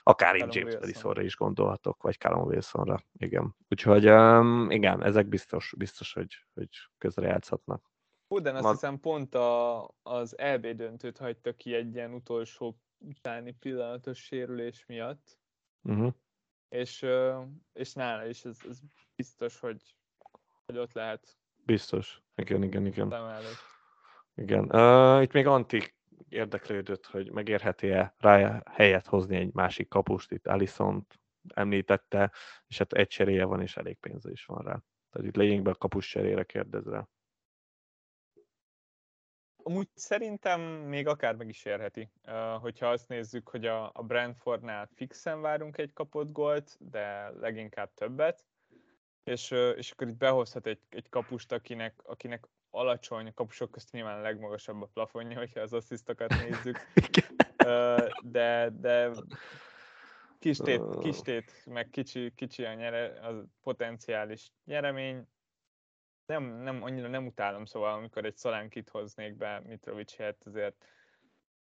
Akár 0.04 0.36
én 0.36 0.48
James 0.52 0.74
Madisonra 0.74 1.22
is 1.22 1.36
gondolhatok, 1.36 2.04
vagy 2.04 2.18
Callum 2.18 2.48
Wilsonra, 2.48 3.00
igen. 3.18 3.56
Úgyhogy 3.70 4.10
um, 4.10 4.72
igen, 4.72 5.04
ezek 5.04 5.28
biztos, 5.28 5.74
biztos 5.78 6.14
hogy, 6.14 6.46
hogy 6.54 6.70
közre 6.98 7.28
játszhatnak. 7.28 7.84
Foden 8.28 8.54
azt 8.56 8.64
Mag... 8.64 8.74
hiszem 8.74 9.00
pont 9.00 9.36
a, 9.36 9.88
az 10.02 10.38
EB 10.38 10.68
döntőt 10.68 11.18
hagyta 11.18 11.54
ki 11.54 11.74
egy 11.74 11.96
ilyen 11.96 12.14
utolsó 12.14 12.80
utáni 12.98 13.52
pillanatos 13.52 14.20
sérülés 14.20 14.86
miatt. 14.86 15.38
Uh-huh 15.84 16.14
és, 16.70 17.06
és 17.74 17.94
nála 17.94 18.26
is 18.26 18.46
ez, 18.46 18.58
ez 18.70 18.80
biztos, 19.16 19.60
hogy, 19.60 19.96
hogy 20.66 20.78
ott 20.78 20.94
lehet. 20.94 21.38
Biztos, 21.66 22.22
igen, 22.36 22.64
igen, 22.64 22.86
igen. 22.86 23.14
Igen. 24.36 24.64
Uh, 24.64 25.22
itt 25.22 25.32
még 25.32 25.48
Antik 25.48 25.98
érdeklődött, 26.30 27.06
hogy 27.06 27.32
megérheti-e 27.32 28.16
rá 28.18 28.62
helyet 28.66 29.08
hozni 29.08 29.36
egy 29.36 29.54
másik 29.54 29.88
kapust, 29.88 30.32
itt 30.32 30.48
Alison 30.48 31.08
említette, 31.54 32.32
és 32.68 32.78
hát 32.78 32.94
egy 32.94 33.08
cseréje 33.08 33.46
van, 33.46 33.62
és 33.62 33.78
elég 33.78 33.98
pénze 33.98 34.32
is 34.32 34.46
van 34.46 34.64
rá. 34.64 34.82
Tehát 35.10 35.28
itt 35.28 35.36
lényegben 35.36 35.74
a 35.74 35.78
kapus 35.78 36.08
cserére 36.08 36.44
kérdezve. 36.44 37.08
Amúgy 39.70 39.90
szerintem 39.94 40.62
még 40.62 41.08
akár 41.08 41.36
meg 41.36 41.50
is 41.50 41.66
érheti. 41.66 42.10
Hogyha 42.60 42.88
azt 42.88 43.08
nézzük, 43.08 43.50
hogy 43.50 43.66
a, 43.66 43.92
a 43.94 44.04
Brentfordnál 44.04 44.90
fixen 44.96 45.42
várunk 45.42 45.78
egy 45.78 45.94
kapott 45.94 46.32
gólt, 46.32 46.78
de 46.80 47.30
leginkább 47.30 47.94
többet, 47.94 48.46
és, 49.24 49.52
és 49.52 49.92
akkor 49.92 50.08
itt 50.08 50.18
behozhat 50.18 50.66
egy, 50.66 50.80
egy 50.90 51.10
kapust, 51.10 51.52
akinek, 51.52 52.00
akinek 52.04 52.48
alacsony, 52.70 53.28
a 53.28 53.34
kapusok 53.34 53.72
közt 53.72 53.92
nyilván 53.92 54.18
a 54.18 54.22
legmagasabb 54.22 54.82
a 54.82 54.90
plafonja, 54.94 55.38
hogyha 55.38 55.60
az 55.60 55.74
asszisztokat 55.74 56.30
nézzük. 56.30 56.78
De, 58.22 58.70
de 58.80 59.12
kistét, 60.40 60.82
kistét 61.00 61.66
meg 61.66 61.90
kicsi, 61.90 62.34
kicsi 62.36 62.64
a, 62.66 62.74
nyere, 62.74 63.06
a 63.06 63.46
potenciális 63.62 64.52
nyeremény, 64.66 65.28
nem, 66.30 66.44
nem, 66.44 66.84
annyira 66.84 67.08
nem 67.08 67.26
utálom, 67.26 67.66
szóval 67.66 67.94
amikor 67.94 68.26
egy 68.26 68.38
szalánkit 68.38 68.90
hoznék 68.90 69.36
be 69.36 69.62
Mitrovic 69.68 70.16
helyett, 70.16 70.44
azért 70.46 70.86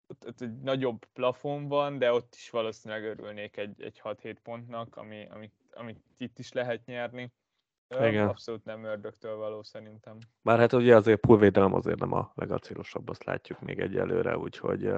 ott, 0.06 0.26
ott 0.26 0.40
egy 0.40 0.60
nagyobb 0.60 1.04
plafon 1.12 1.68
van, 1.68 1.98
de 1.98 2.12
ott 2.12 2.34
is 2.34 2.50
valószínűleg 2.50 3.04
örülnék 3.04 3.56
egy, 3.56 3.82
egy 3.82 4.00
6-7 4.04 4.36
pontnak, 4.42 4.96
ami, 4.96 5.26
amit, 5.30 5.54
amit 5.72 5.98
itt 6.16 6.38
is 6.38 6.52
lehet 6.52 6.84
nyerni. 6.84 7.32
Igen. 7.88 8.28
Abszolút 8.28 8.64
nem 8.64 8.84
ördögtől 8.84 9.36
való 9.36 9.62
szerintem. 9.62 10.18
Bár 10.42 10.58
hát 10.58 10.72
ugye 10.72 10.96
azért 10.96 11.20
pulvédelem 11.20 11.74
azért 11.74 11.98
nem 11.98 12.12
a 12.12 12.32
legacélosabb, 12.34 13.08
azt 13.08 13.24
látjuk 13.24 13.60
még 13.60 13.78
egyelőre, 13.78 14.36
úgyhogy 14.36 14.90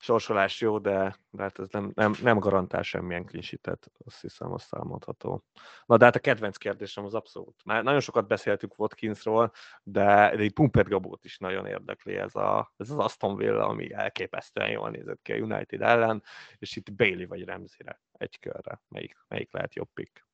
sorsolás 0.00 0.60
jó, 0.60 0.78
de, 0.78 1.16
de 1.30 1.42
hát 1.42 1.58
ez 1.58 1.68
nem, 1.68 1.92
nem, 1.94 2.14
nem 2.22 2.38
garantál 2.38 2.82
semmilyen 2.82 3.24
klinsítet, 3.24 3.90
azt 4.04 4.20
hiszem, 4.20 4.52
azt 4.52 4.74
elmondható. 4.74 5.44
Na 5.86 5.96
de 5.96 6.04
hát 6.04 6.16
a 6.16 6.18
kedvenc 6.18 6.56
kérdésem 6.56 7.04
az 7.04 7.14
abszolút. 7.14 7.64
Már 7.64 7.82
nagyon 7.82 8.00
sokat 8.00 8.26
beszéltük 8.26 8.78
Watkinsról, 8.78 9.52
de 9.82 10.30
egy 10.30 10.52
Pumpet 10.52 10.88
Gabót 10.88 11.24
is 11.24 11.38
nagyon 11.38 11.66
érdekli 11.66 12.16
ez, 12.16 12.34
a, 12.34 12.72
ez 12.76 12.90
az 12.90 12.98
Aston 12.98 13.36
Villa, 13.36 13.66
ami 13.66 13.92
elképesztően 13.92 14.70
jól 14.70 14.90
nézett 14.90 15.22
ki 15.22 15.32
a 15.32 15.36
United 15.36 15.82
ellen, 15.82 16.22
és 16.58 16.76
itt 16.76 16.92
Bailey 16.92 17.26
vagy 17.26 17.44
Remzire 17.44 18.00
egy 18.12 18.38
körre. 18.38 18.82
Melyik, 18.88 19.16
melyik 19.28 19.52
lehet 19.52 19.74
jobb 19.74 19.90
pick? 19.94 20.26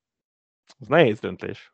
Ez 0.79 0.87
nehéz 0.87 1.19
döntés. 1.19 1.73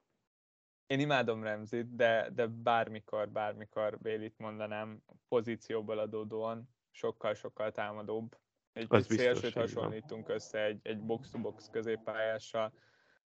Én 0.87 0.99
imádom 0.99 1.43
Remzit, 1.43 1.95
de, 1.95 2.29
de 2.33 2.47
bármikor, 2.47 3.29
bármikor 3.29 3.97
Bélit 3.99 4.37
mondanám 4.37 5.03
pozícióból 5.27 5.99
adódóan, 5.99 6.69
sokkal-sokkal 6.91 7.71
támadóbb. 7.71 8.37
Egy, 8.73 8.87
egy 8.89 9.03
szélsőt 9.03 9.53
hasonlítunk 9.53 10.29
össze 10.29 10.63
egy, 10.63 10.79
egy 10.83 11.01
box-to-box 11.01 11.69
középpályással. 11.69 12.73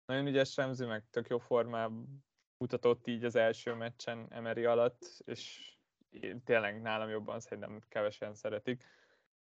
Nagyon 0.05 0.26
ügyes 0.26 0.57
Remzi, 0.57 0.84
meg 0.84 1.05
tök 1.11 1.28
jó 1.28 1.38
formában 1.38 2.24
mutatott 2.57 3.07
így 3.07 3.24
az 3.24 3.36
első 3.36 3.74
meccsen 3.74 4.26
Emery 4.30 4.64
alatt, 4.64 5.22
és 5.24 5.74
tényleg 6.44 6.80
nálam 6.80 7.09
jobban 7.09 7.40
szerintem 7.40 7.80
kevesen 7.88 8.34
szeretik 8.34 8.84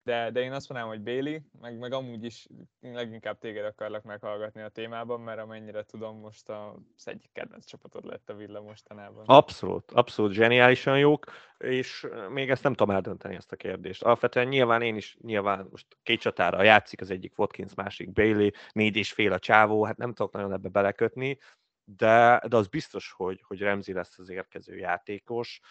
de, 0.06 0.32
de 0.32 0.40
én 0.40 0.52
azt 0.52 0.70
mondanám, 0.70 0.94
hogy 0.94 1.04
Béli, 1.04 1.42
meg, 1.62 1.78
meg 1.78 1.94
amúgy 1.94 2.24
is 2.24 2.48
leginkább 2.82 3.38
téged 3.38 3.66
akarlak 3.66 4.04
meghallgatni 4.04 4.62
a 4.62 4.70
témában, 4.70 5.22
mert 5.22 5.40
amennyire 5.40 5.84
tudom, 5.84 6.20
most 6.20 6.50
az 6.50 7.08
egyik 7.08 7.30
kedvenc 7.34 7.66
csapatod 7.66 8.06
lett 8.06 8.30
a 8.30 8.36
Villa 8.36 8.62
mostanában. 8.62 9.24
Abszolút, 9.26 9.92
abszolút 9.92 10.32
zseniálisan 10.32 11.00
jók, 11.00 11.26
és 11.58 12.08
még 12.30 12.50
ezt 12.50 12.64
nem 12.64 12.74
tudom 12.74 12.96
eldönteni 12.96 13.36
ezt 13.36 13.52
a 13.52 13.56
kérdést. 13.56 14.04
Alapvetően 14.04 14.48
nyilván 14.48 14.82
én 14.82 14.96
is, 14.96 15.18
nyilván 15.22 15.68
most 15.72 15.86
két 16.04 16.20
csatára 16.20 16.64
játszik, 16.64 17.02
az 17.02 17.12
egyik 17.12 17.38
Watkins, 17.38 17.74
másik 17.74 18.12
Bailey, 18.12 18.50
négy 18.72 18.96
és 18.96 19.12
fél 19.12 19.32
a 19.32 19.40
csávó, 19.40 19.84
hát 19.84 19.98
nem 19.98 20.14
tudok 20.14 20.34
nagyon 20.34 20.54
ebbe 20.54 20.70
belekötni, 20.70 21.38
de, 21.86 22.42
de 22.48 22.56
az 22.56 22.68
biztos, 22.68 23.12
hogy, 23.12 23.44
hogy 23.48 23.60
Remzi 23.60 23.94
lesz 23.94 24.20
az 24.20 24.30
érkező 24.30 24.76
játékos, 24.76 25.62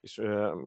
és 0.00 0.18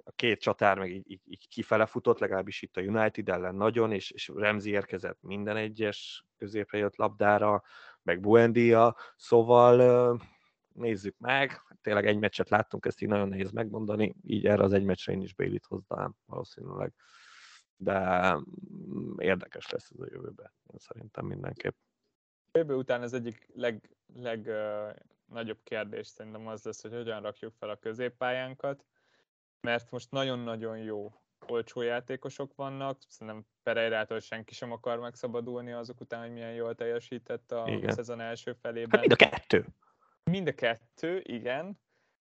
a 0.04 0.12
két 0.16 0.40
csatár 0.40 0.78
meg 0.78 0.92
így, 0.92 1.12
így, 1.12 1.22
így 1.24 1.48
kifele 1.48 1.86
futott, 1.86 2.20
legalábbis 2.20 2.62
itt 2.62 2.78
a 2.78 2.82
United 2.82 3.30
ellen 3.30 3.56
nagyon, 3.56 3.92
és, 3.92 4.12
és 4.12 4.32
Remzi 4.36 4.70
érkezett 4.70 5.18
minden 5.22 5.58
egyes 5.58 6.26
középre 6.38 6.78
jött 6.78 6.96
labdára, 6.96 7.64
meg 8.02 8.20
Buendia, 8.20 8.98
szóval 9.16 10.22
nézzük 10.74 11.18
meg, 11.18 11.62
tényleg 11.82 12.08
egy 12.08 12.20
meccset 12.20 12.50
láttunk, 12.50 12.86
ezt 12.86 13.02
így 13.02 13.10
nagyon 13.10 13.28
nehéz 13.28 13.52
megmondani, 13.52 14.16
így 14.24 14.46
erre 14.46 14.64
az 14.64 14.74
egy 14.74 14.84
meccsre 14.84 15.14
én 15.14 15.22
is 15.22 15.34
Bélit 15.34 15.66
hoznám 15.66 16.16
valószínűleg, 16.26 16.94
de 17.76 18.34
mm, 18.36 19.18
érdekes 19.18 19.70
lesz 19.70 19.90
ez 19.92 20.00
a 20.00 20.08
jövőben, 20.12 20.54
én 20.72 20.78
szerintem 20.78 21.26
mindenképp. 21.26 21.76
Jövő 22.52 22.76
után 22.76 23.02
az 23.02 23.14
egyik 23.14 23.50
leg, 23.54 23.98
leg 24.14 24.46
uh, 25.36 25.56
kérdés 25.64 26.08
szerintem 26.08 26.48
az 26.48 26.64
lesz, 26.64 26.82
hogy 26.82 26.94
hogyan 26.94 27.22
rakjuk 27.22 27.54
fel 27.54 27.70
a 27.70 27.80
középpályánkat, 27.80 28.86
mert 29.62 29.92
most 29.92 30.12
nagyon-nagyon 30.12 30.78
jó 30.78 31.14
olcsó 31.48 31.82
játékosok 31.82 32.56
vannak, 32.56 32.98
szerintem 33.08 33.46
Pereirától 33.64 34.20
senki 34.20 34.54
sem 34.54 34.72
akar 34.72 35.00
megszabadulni 35.00 35.72
azok 35.72 36.02
után, 36.02 36.22
hogy 36.22 36.32
milyen 36.32 36.54
jól 36.54 36.76
teljesített 36.76 37.52
a 37.52 37.64
igen. 37.68 37.94
szezon 37.94 38.20
első 38.20 38.54
felében. 38.54 39.00
Hát 39.00 39.08
mind 39.08 39.12
a 39.12 39.30
kettő. 39.30 39.66
Mind 40.24 40.48
a 40.48 40.54
kettő, 40.54 41.22
igen. 41.26 41.80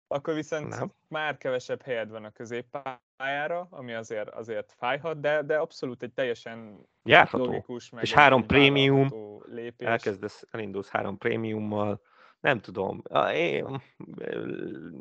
Akkor 0.07 0.35
viszont 0.35 0.69
Nem. 0.69 0.93
már 1.09 1.37
kevesebb 1.37 1.83
helyed 1.83 2.11
van 2.11 2.25
a 2.25 2.31
középpályára, 2.31 3.67
ami 3.71 3.93
azért, 3.95 4.29
azért 4.29 4.75
fájhat, 4.79 5.21
de, 5.21 5.43
de 5.43 5.59
abszolút 5.59 6.03
egy 6.03 6.13
teljesen 6.13 6.87
Járható. 7.03 7.45
logikus, 7.45 7.91
meg 7.91 8.03
és 8.03 8.13
három 8.13 8.47
prémium, 8.47 9.09
lépés. 9.47 9.89
elkezdesz, 9.89 10.47
elindulsz 10.51 10.89
három 10.89 11.19
prémiummal, 11.19 12.01
nem 12.41 12.61
tudom, 12.61 13.03
én, 13.33 13.83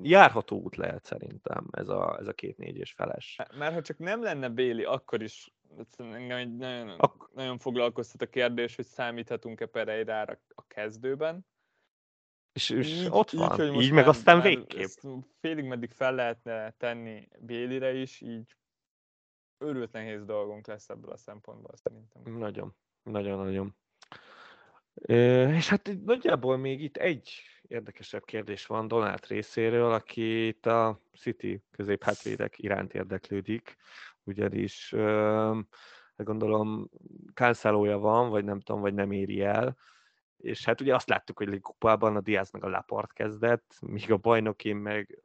járható 0.02 0.62
út 0.62 0.76
lehet 0.76 1.04
szerintem 1.04 1.68
ez 1.72 1.88
a, 1.88 2.18
ez 2.20 2.28
a 2.28 2.34
két 2.34 2.58
négy 2.58 2.78
és 2.78 2.92
feles. 2.92 3.40
Mert 3.58 3.74
ha 3.74 3.82
csak 3.82 3.98
nem 3.98 4.22
lenne 4.22 4.50
Béli, 4.50 4.84
akkor 4.84 5.22
is 5.22 5.54
engem 5.98 6.38
egy 6.38 6.56
nagyon, 6.56 6.90
Ak- 6.90 7.34
nagyon 7.34 7.58
foglalkoztat 7.58 8.22
a 8.22 8.30
kérdés, 8.30 8.76
hogy 8.76 8.86
számíthatunk-e 8.86 9.66
Pereirára 9.66 10.40
a 10.56 10.64
kezdőben. 10.68 11.46
És, 12.54 12.70
és 12.70 12.88
így, 12.88 13.08
ott 13.10 13.32
van, 13.32 13.62
így, 13.62 13.82
így 13.82 13.92
meg 13.92 14.08
aztán 14.08 14.42
végképp. 14.42 14.90
Félig 15.40 15.66
meddig 15.66 15.92
fel 15.92 16.16
lehetne 16.16 16.72
tenni 16.72 17.28
Bélire 17.40 17.94
is, 17.94 18.22
így 18.22 18.56
őrült 19.58 19.92
nehéz 19.92 20.26
dolgunk 20.26 20.68
lesz 20.68 20.90
ebből 20.90 21.12
a 21.12 21.18
szempontból 21.18 21.76
szerintem. 21.76 22.38
Nagyon, 22.38 22.76
nagyon-nagyon. 23.04 23.76
És 25.06 25.70
hát 25.70 25.92
nagyjából 26.06 26.58
még 26.58 26.82
itt 26.82 26.98
egy 26.98 27.42
érdekesebb 27.68 28.26
kérdés 28.26 28.66
van 28.66 28.88
Donát 28.88 29.28
részéről, 29.28 29.92
aki 29.92 30.48
itt 30.48 30.66
a 30.66 31.02
City 31.20 31.64
középhátvédek 31.72 32.60
iránt 32.60 32.94
érdeklődik, 32.94 33.78
ugyanis 34.24 34.94
hát 36.16 36.26
gondolom 36.26 36.90
kánszálója 37.34 37.98
van, 37.98 38.30
vagy 38.30 38.44
nem 38.44 38.60
tudom, 38.60 38.82
vagy 38.82 38.94
nem 38.94 39.12
éri 39.12 39.42
el, 39.42 39.78
és 40.38 40.66
hát 40.66 40.82
ugye 40.82 40.96
azt 40.96 41.10
láttuk, 41.10 41.38
hogy 41.38 41.62
kupában 41.62 42.16
a 42.16 42.22
Diaz 42.22 42.52
meg 42.52 42.64
a 42.64 42.70
Laport 42.70 43.14
kezdett, 43.14 43.78
míg 43.82 44.12
a 44.12 44.18
bajnokin 44.18 44.76
meg 44.76 45.20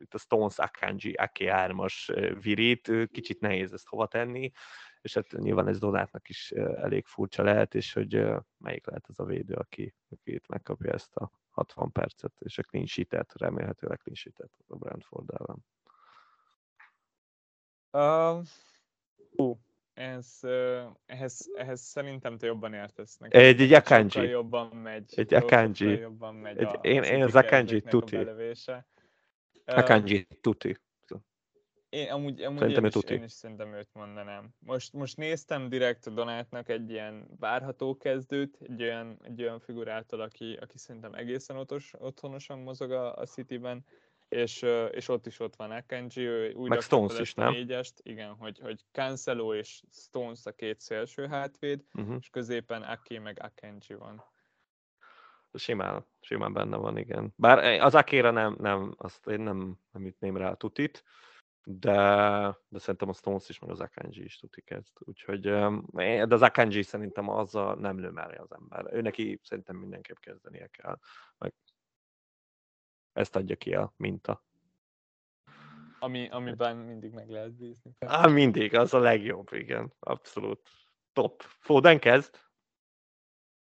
itt 0.00 0.14
a 0.14 0.18
Stones 0.18 0.58
Akanji 0.58 1.12
Ake 1.12 1.68
3-as 1.68 2.34
virít, 2.42 2.92
kicsit 3.12 3.40
nehéz 3.40 3.72
ezt 3.72 3.88
hova 3.88 4.06
tenni, 4.06 4.52
és 5.00 5.14
hát 5.14 5.32
nyilván 5.32 5.68
ez 5.68 5.78
Donátnak 5.78 6.28
is 6.28 6.50
elég 6.76 7.06
furcsa 7.06 7.42
lehet, 7.42 7.74
és 7.74 7.92
hogy 7.92 8.26
melyik 8.58 8.86
lehet 8.86 9.06
az 9.08 9.18
a 9.18 9.24
védő, 9.24 9.54
aki, 9.54 9.94
aki 10.10 10.34
itt 10.34 10.46
megkapja 10.46 10.92
ezt 10.92 11.16
a 11.16 11.30
60 11.50 11.92
percet, 11.92 12.32
és 12.38 12.58
a 12.58 12.62
clean 12.62 12.86
sheet-et, 12.86 13.32
remélhetőleg 13.36 13.98
clean 13.98 14.16
sheet 14.16 14.50
a 14.66 14.76
Brentford 14.76 15.30
ellen. 15.30 15.64
Uh, 17.90 18.44
uh, 19.36 19.56
ez, 19.94 20.38
uh, 20.42 20.84
ehhez, 21.06 21.50
ehhez 21.56 21.80
szerintem 21.80 22.38
te 22.38 22.46
jobban 22.46 22.74
értesz 22.74 23.16
nekem. 23.16 23.40
Egy, 23.40 23.60
egy 23.60 23.72
Akanji. 23.72 24.28
jobban 24.28 24.76
megy. 24.76 25.12
Egy 25.16 25.34
Akanji. 25.34 25.98
Jobban 25.98 26.34
megy 26.34 26.58
egy, 26.58 26.64
a, 26.64 26.78
én, 26.82 27.02
én 27.02 27.22
az 27.22 27.34
Akanji 27.34 27.80
tuti. 27.80 28.16
Akanji 29.64 30.26
tuti. 30.40 30.76
Én 31.88 32.10
amúgy, 32.10 32.42
amúgy 32.42 32.58
szerintem 32.58 32.84
én, 32.84 32.90
is, 32.94 33.10
én 33.10 33.22
is 33.22 33.32
szerintem 33.32 33.74
őt 33.74 33.88
mondanám. 33.92 34.54
Most, 34.58 34.92
most 34.92 35.16
néztem 35.16 35.68
direkt 35.68 36.06
a 36.06 36.10
Donátnak 36.10 36.68
egy 36.68 36.90
ilyen 36.90 37.28
várható 37.38 37.96
kezdőt, 37.96 38.58
egy 38.60 38.82
olyan, 38.82 39.18
egy 39.22 39.42
olyan 39.42 39.60
figurától, 39.60 40.20
aki, 40.20 40.58
aki 40.60 40.78
szerintem 40.78 41.14
egészen 41.14 41.56
otos, 41.56 41.92
otthonosan 41.98 42.58
mozog 42.58 42.90
a, 42.90 43.14
a 43.14 43.26
City-ben, 43.26 43.84
és, 44.28 44.62
és 44.90 45.08
ott 45.08 45.26
is 45.26 45.40
ott 45.40 45.56
van 45.56 45.70
Akanji, 45.70 46.22
ő 46.22 46.52
úgy 46.52 46.68
Meg 46.68 46.80
Stones 46.80 47.18
is, 47.18 47.34
nem? 47.34 47.52
Négyest, 47.52 48.00
igen, 48.02 48.34
hogy, 48.34 48.58
hogy 48.58 48.84
Cancelo 48.92 49.54
és 49.54 49.82
Stones 49.92 50.46
a 50.46 50.52
két 50.52 50.80
szélső 50.80 51.26
hátvéd, 51.26 51.84
uh-huh. 51.94 52.16
és 52.20 52.28
középen 52.28 52.82
Aki 52.82 53.18
meg 53.18 53.40
Akanji 53.40 53.94
van. 53.94 54.24
Simán, 55.54 56.04
simán 56.20 56.52
benne 56.52 56.76
van, 56.76 56.96
igen. 56.96 57.32
Bár 57.36 57.80
az 57.80 57.94
Akéra 57.94 58.30
nem, 58.30 58.56
nem, 58.60 58.94
azt 58.96 59.26
én 59.26 59.40
nem, 59.40 59.78
nem 59.92 60.06
ütném 60.06 60.36
rá 60.36 60.50
a 60.50 60.54
tutit, 60.54 61.04
de, 61.70 61.96
de 62.68 62.78
szerintem 62.78 63.08
a 63.08 63.12
Stones 63.12 63.48
is, 63.48 63.58
meg 63.58 63.70
az 63.70 63.80
Akanji 63.80 64.24
is 64.24 64.36
tudik 64.36 64.70
ezt. 64.70 64.98
Úgyhogy, 65.00 65.40
de 65.40 66.34
az 66.34 66.42
Akanji 66.42 66.82
szerintem 66.82 67.28
azzal 67.28 67.74
nem 67.74 68.00
lő 68.00 68.10
mellé 68.10 68.36
az 68.36 68.52
ember. 68.52 68.94
Ő 68.94 69.00
neki 69.00 69.40
szerintem 69.42 69.76
mindenképp 69.76 70.16
kezdenie 70.16 70.66
kell. 70.66 70.98
Meg 71.38 71.54
ezt 73.12 73.36
adja 73.36 73.56
ki 73.56 73.74
a 73.74 73.92
minta. 73.96 74.44
Ami, 75.98 76.28
amiben 76.28 76.76
mindig 76.76 77.12
meg 77.12 77.28
lehet 77.28 77.52
bízni. 77.52 77.96
Á, 77.98 78.26
mindig, 78.26 78.74
az 78.74 78.94
a 78.94 78.98
legjobb, 78.98 79.52
igen. 79.52 79.92
Abszolút. 79.98 80.68
Top. 81.12 81.42
Foden 81.42 81.98
kezd? 81.98 82.40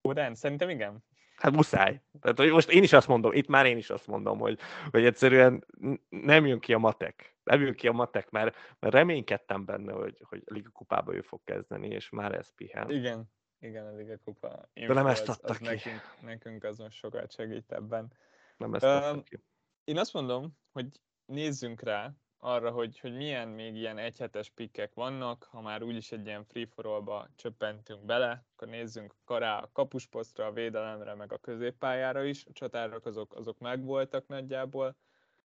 Foden? 0.01 0.35
Szerintem 0.35 0.69
igen. 0.69 1.05
Hát 1.37 1.53
muszáj. 1.53 2.01
Tehát, 2.21 2.39
hogy 2.39 2.51
most 2.51 2.71
én 2.71 2.83
is 2.83 2.93
azt 2.93 3.09
mondom, 3.09 3.33
itt 3.33 3.47
már 3.47 3.67
én 3.67 3.77
is 3.77 3.91
azt 3.91 4.07
mondom, 4.07 4.39
hogy, 4.39 4.59
hogy 4.91 5.05
egyszerűen 5.05 5.67
nem 6.09 6.47
jön 6.47 6.61
ki 6.61 6.73
a 6.73 6.79
matek. 6.79 7.37
Nem 7.43 7.61
jön 7.61 7.75
ki 7.75 7.89
a 7.89 7.93
matek, 7.93 8.31
mert, 8.31 8.57
mert 8.79 8.95
reménykedtem 8.95 9.65
benne, 9.65 9.93
hogy, 9.93 10.23
hogy 10.29 10.43
a 10.47 10.53
Liga 10.53 10.71
kupába 10.71 11.15
ő 11.15 11.21
fog 11.21 11.41
kezdeni, 11.45 11.89
és 11.89 12.09
már 12.09 12.35
ez 12.35 12.55
pihen. 12.55 12.91
Igen, 12.91 13.33
igen, 13.59 13.87
a 13.87 13.97
Liga 13.97 14.19
kupa. 14.25 14.69
De 14.75 14.93
nem 14.93 15.07
ezt 15.07 15.29
adta 15.29 15.55
ki. 15.55 15.65
Nekünk, 15.65 16.01
nekünk 16.21 16.65
az 16.65 16.79
most 16.79 16.97
sokat 16.97 17.33
segít 17.33 17.73
ebben. 17.73 18.13
Nem 18.57 18.75
ezt 18.75 18.85
adta 18.85 19.23
ki. 19.23 19.41
Én 19.85 19.99
azt 19.99 20.13
mondom, 20.13 20.59
hogy 20.73 20.87
nézzünk 21.25 21.83
rá 21.83 22.15
arra, 22.39 22.71
hogy, 22.71 22.99
hogy 22.99 23.17
milyen 23.17 23.49
még 23.49 23.75
ilyen 23.77 23.99
egyhetes 23.99 24.51
pikkek 24.51 24.95
vannak, 24.95 25.49
ha 25.51 25.61
már 25.61 25.83
úgyis 25.83 26.13
egy 26.13 26.27
ilyen 26.27 26.45
free 26.45 26.67
for 26.75 27.29
csöppentünk 27.37 28.05
bele, 28.05 28.45
akkor 28.53 28.69
nézzünk 28.69 29.15
rá 29.27 29.59
a 29.59 29.71
kapusposztra, 29.73 30.47
a 30.47 30.53
védelemre, 30.53 31.15
meg 31.15 31.33
a 31.33 31.39
középpályára 31.39 32.25
is. 32.25 32.45
A 32.45 32.53
csatárok 32.53 33.07
azok, 33.07 33.35
azok 33.35 33.59
megvoltak 33.59 34.27
nagyjából, 34.27 34.97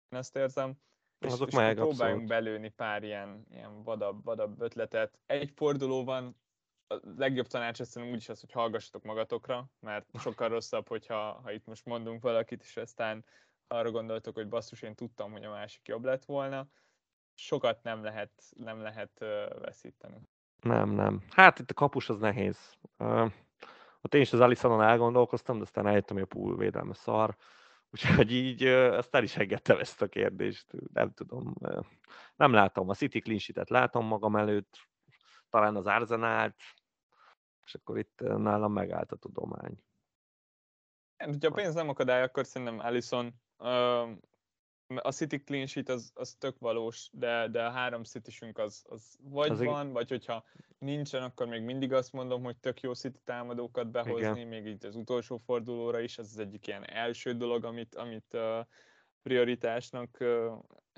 én 0.09 0.19
ezt 0.19 0.35
érzem. 0.35 0.73
és, 1.19 1.31
Azok 1.31 1.47
és 1.47 1.55
meg, 1.55 1.75
próbáljunk 1.75 2.27
belőni 2.27 2.69
pár 2.69 3.03
ilyen, 3.03 3.45
ilyen 3.51 3.83
vadabb, 3.83 4.23
vadabb 4.23 4.61
ötletet. 4.61 5.19
Egy 5.25 5.51
fordulóban 5.55 6.35
a 6.87 6.99
legjobb 7.17 7.47
tanács 7.47 7.79
azt 7.79 7.89
szerintem 7.89 8.15
úgyis 8.15 8.29
az, 8.29 8.39
hogy 8.39 8.51
hallgassatok 8.51 9.03
magatokra, 9.03 9.69
mert 9.79 10.05
sokkal 10.19 10.49
rosszabb, 10.49 10.87
hogyha 10.87 11.39
ha 11.43 11.51
itt 11.51 11.65
most 11.65 11.85
mondunk 11.85 12.21
valakit, 12.21 12.61
és 12.61 12.77
aztán 12.77 13.25
arra 13.71 13.91
gondoltok, 13.91 14.35
hogy 14.35 14.47
basszus, 14.47 14.81
én 14.81 14.95
tudtam, 14.95 15.31
hogy 15.31 15.43
a 15.43 15.49
másik 15.49 15.87
jobb 15.87 16.03
lett 16.03 16.25
volna. 16.25 16.67
Sokat 17.33 17.83
nem 17.83 18.03
lehet, 18.03 18.31
nem 18.55 18.81
lehet 18.81 19.19
veszíteni. 19.61 20.21
Nem, 20.61 20.89
nem. 20.89 21.23
Hát 21.29 21.59
itt 21.59 21.69
a 21.69 21.73
kapus 21.73 22.09
az 22.09 22.19
nehéz. 22.19 22.77
Uh, 22.97 23.31
ott 24.01 24.13
én 24.13 24.21
is 24.21 24.33
az 24.33 24.39
Alisonon 24.39 24.81
elgondolkoztam, 24.81 25.57
de 25.57 25.63
aztán 25.63 25.87
eljöttem, 25.87 26.15
hogy 26.15 26.25
a 26.25 26.35
pool 26.35 26.57
védelme 26.57 26.93
szar. 26.93 27.35
Úgyhogy 27.91 28.31
így 28.31 28.63
azt 28.65 29.15
el 29.15 29.23
is 29.23 29.35
engedtem 29.37 29.79
ezt 29.79 30.01
a 30.01 30.07
kérdést. 30.07 30.67
Nem 30.93 31.13
tudom. 31.13 31.53
Nem 32.35 32.53
látom. 32.53 32.89
A 32.89 32.93
City 32.93 33.19
clean 33.19 33.65
látom 33.67 34.05
magam 34.05 34.35
előtt, 34.35 34.87
talán 35.49 35.75
az 35.75 35.85
Arzenált, 35.85 36.55
és 37.65 37.75
akkor 37.75 37.97
itt 37.97 38.19
nálam 38.19 38.73
megállt 38.73 39.11
a 39.11 39.15
tudomány. 39.15 39.83
Hát, 41.17 41.29
hogyha 41.29 41.49
a 41.49 41.53
pénz 41.53 41.73
nem 41.73 41.89
akadály, 41.89 42.21
akkor 42.21 42.45
szerintem 42.45 42.79
Allison 42.79 43.25
uh, 43.25 43.33
a 44.95 45.11
City 45.11 45.43
clean 45.43 45.65
sheet 45.65 45.89
az, 45.89 46.11
az 46.13 46.33
tök 46.33 46.59
valós, 46.59 47.09
de, 47.11 47.47
de 47.47 47.65
a 47.65 47.69
három 47.69 48.03
city 48.03 48.51
az, 48.53 48.83
az 48.89 49.17
vagy 49.21 49.49
az 49.49 49.63
van, 49.63 49.85
ig- 49.85 49.93
vagy 49.93 50.09
hogyha 50.09 50.43
nincsen, 50.77 51.23
akkor 51.23 51.47
még 51.47 51.61
mindig 51.61 51.93
azt 51.93 52.13
mondom, 52.13 52.43
hogy 52.43 52.57
tök 52.57 52.81
jó 52.81 52.93
City 52.93 53.19
támadókat 53.23 53.91
behozni, 53.91 54.39
Igen. 54.39 54.47
még 54.47 54.65
így 54.65 54.85
az 54.85 54.95
utolsó 54.95 55.37
fordulóra 55.37 55.99
is, 55.99 56.17
ez 56.17 56.25
az 56.25 56.37
egyik 56.37 56.67
ilyen 56.67 56.89
első 56.89 57.33
dolog, 57.33 57.63
amit, 57.63 57.95
amit 57.95 58.33
uh, 58.33 58.65
prioritásnak 59.21 60.17
uh, 60.19 60.53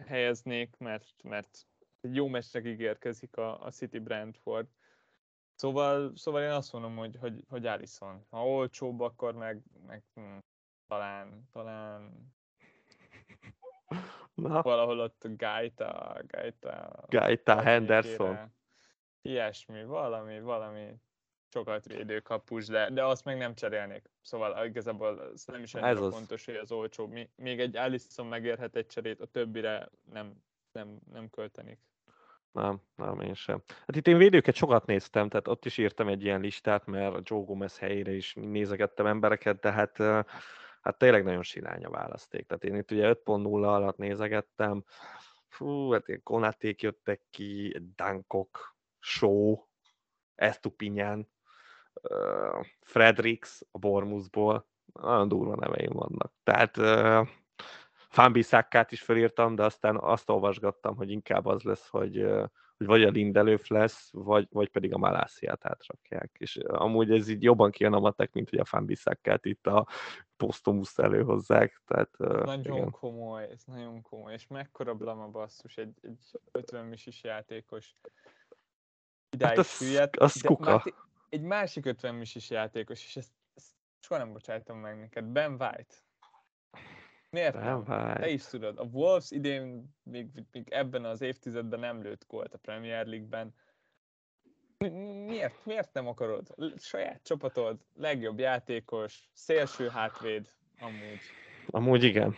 helyeznék, 0.05 0.77
mert, 0.77 1.23
mert 1.23 1.67
egy 2.01 2.15
jó 2.15 2.27
meccsnek 2.27 2.65
ígérkezik 2.65 3.37
a, 3.37 3.61
a 3.61 3.71
City 3.71 3.99
Brentford. 3.99 4.67
Szóval, 5.55 6.11
szóval 6.15 6.41
én 6.41 6.49
azt 6.49 6.73
mondom, 6.73 6.95
hogy, 6.95 7.15
hogy, 7.19 7.43
hogy 7.47 7.65
Allison. 7.65 8.25
Ha 8.29 8.47
olcsóbb, 8.47 8.99
akkor 8.99 9.33
meg, 9.33 9.63
meg 9.85 10.03
hm, 10.13 10.37
talán, 10.87 11.47
talán 11.51 12.31
Na. 14.33 14.61
Valahol 14.61 14.99
ott 14.99 15.27
Gaita, 15.37 16.21
Gaita... 16.27 17.03
Gaita 17.07 17.61
Henderson. 17.61 18.53
Ilyesmi, 19.21 19.85
valami, 19.85 20.39
valami 20.39 20.95
sokat 21.53 21.85
védő 21.85 22.19
kapus, 22.19 22.65
de, 22.65 22.89
de 22.89 23.05
azt 23.05 23.25
meg 23.25 23.37
nem 23.37 23.55
cserélnék. 23.55 24.09
Szóval 24.21 24.65
igazából 24.65 25.31
ez 25.33 25.43
nem 25.45 25.63
is 25.63 25.75
annyira 25.75 26.11
fontos, 26.11 26.45
hogy 26.45 26.55
az 26.55 26.71
olcsó. 26.71 27.13
Még 27.35 27.59
egy 27.59 27.77
Alisson 27.77 28.25
megérhet 28.25 28.75
egy 28.75 28.87
cserét, 28.87 29.21
a 29.21 29.25
többire 29.25 29.89
nem, 30.11 30.33
nem, 30.71 30.99
nem 31.11 31.29
költenik. 31.29 31.79
Nem, 32.51 32.81
nem, 32.95 33.19
én 33.19 33.33
sem. 33.33 33.61
Hát 33.67 33.95
itt 33.95 34.07
én 34.07 34.17
védőket 34.17 34.55
sokat 34.55 34.85
néztem, 34.85 35.29
tehát 35.29 35.47
ott 35.47 35.65
is 35.65 35.77
írtam 35.77 36.07
egy 36.07 36.23
ilyen 36.23 36.41
listát, 36.41 36.85
mert 36.85 37.15
a 37.15 37.21
Joe 37.23 37.43
Gomez 37.43 37.77
helyére 37.77 38.11
is 38.11 38.33
nézegettem 38.33 39.05
embereket, 39.05 39.59
de 39.59 39.71
hát 39.71 39.97
hát 40.81 40.97
tényleg 40.97 41.23
nagyon 41.23 41.43
silány 41.43 41.85
a 41.85 41.89
választék. 41.89 42.47
Tehát 42.47 42.63
én 42.63 42.75
itt 42.75 42.91
ugye 42.91 43.13
5.0 43.25 43.63
alatt 43.63 43.97
nézegettem, 43.97 44.83
fú, 45.47 45.91
hát 45.91 46.07
ilyen 46.07 46.23
Konaték 46.23 46.81
jöttek 46.81 47.21
ki, 47.29 47.81
Dankok, 47.95 48.75
Show, 48.99 49.65
Estupinyan, 50.35 51.29
uh, 51.93 52.65
Fredericks 52.81 53.61
a 53.71 53.77
Bormusból, 53.77 54.67
nagyon 54.93 55.27
durva 55.27 55.55
neveim 55.55 55.91
vannak. 55.93 56.33
Tehát 56.43 56.77
uh, 56.77 57.27
Fambiszákkát 58.09 58.91
is 58.91 59.01
felírtam, 59.01 59.55
de 59.55 59.63
aztán 59.63 59.97
azt 59.97 60.29
olvasgattam, 60.29 60.95
hogy 60.95 61.11
inkább 61.11 61.45
az 61.45 61.61
lesz, 61.61 61.87
hogy 61.87 62.23
uh, 62.23 62.45
hogy 62.87 62.99
vagy 62.99 63.07
a 63.07 63.09
Lindelöf 63.09 63.67
lesz, 63.67 64.09
vagy, 64.11 64.47
vagy 64.51 64.69
pedig 64.69 64.93
a 64.93 64.97
Malásziát 64.97 65.65
átrakják. 65.65 66.35
És 66.39 66.55
amúgy 66.55 67.11
ez 67.11 67.27
így 67.27 67.43
jobban 67.43 67.71
kijön 67.71 67.93
a 67.93 67.99
matek, 67.99 68.33
mint 68.33 68.49
hogy 68.49 68.59
a 68.59 68.65
Fanbiszákkát 68.65 69.45
itt 69.45 69.67
a 69.67 69.87
posztomuszt 70.37 70.99
előhozzák. 70.99 71.81
Tehát, 71.85 72.17
nagyon 72.17 72.77
igen. 72.77 72.91
komoly, 72.91 73.43
ez 73.43 73.63
nagyon 73.65 74.01
komoly. 74.01 74.33
És 74.33 74.47
mekkora 74.47 74.93
blama 74.93 75.27
basszus, 75.27 75.77
egy, 75.77 75.93
egy 76.01 76.39
50 76.51 76.85
misis 76.85 77.23
játékos 77.23 77.95
idáig 79.29 79.49
hát 79.49 79.57
az, 79.57 79.67
süllyedt. 79.67 80.17
Az 80.17 80.41
kuka. 80.41 80.83
egy 81.29 81.41
másik 81.41 81.85
50 81.85 82.15
misis 82.15 82.49
játékos, 82.49 83.05
és 83.05 83.15
ezt, 83.15 83.31
ezt 83.53 83.71
soha 83.99 84.19
nem 84.19 84.33
bocsájtom 84.33 84.77
meg 84.77 84.99
neked. 84.99 85.25
Ben 85.25 85.51
White 85.51 85.95
Miért 87.31 87.53
nem? 87.53 87.83
nem? 87.87 88.15
Te 88.15 88.29
is 88.29 88.45
tudod. 88.45 88.79
A 88.79 88.83
Wolves 88.83 89.31
idén 89.31 89.95
még, 90.03 90.27
még 90.51 90.67
ebben 90.69 91.05
az 91.05 91.21
évtizedben 91.21 91.79
nem 91.79 92.01
lőtt 92.01 92.25
gólt 92.27 92.53
a 92.53 92.57
Premier 92.57 93.05
League-ben. 93.05 93.53
Miért? 95.25 95.65
Miért 95.65 95.93
nem 95.93 96.07
akarod? 96.07 96.47
Saját 96.77 97.23
csapatod, 97.23 97.79
legjobb 97.95 98.39
játékos, 98.39 99.29
szélső 99.33 99.87
hátvéd, 99.87 100.47
amúgy. 100.79 101.19
Amúgy 101.67 102.03
igen. 102.03 102.35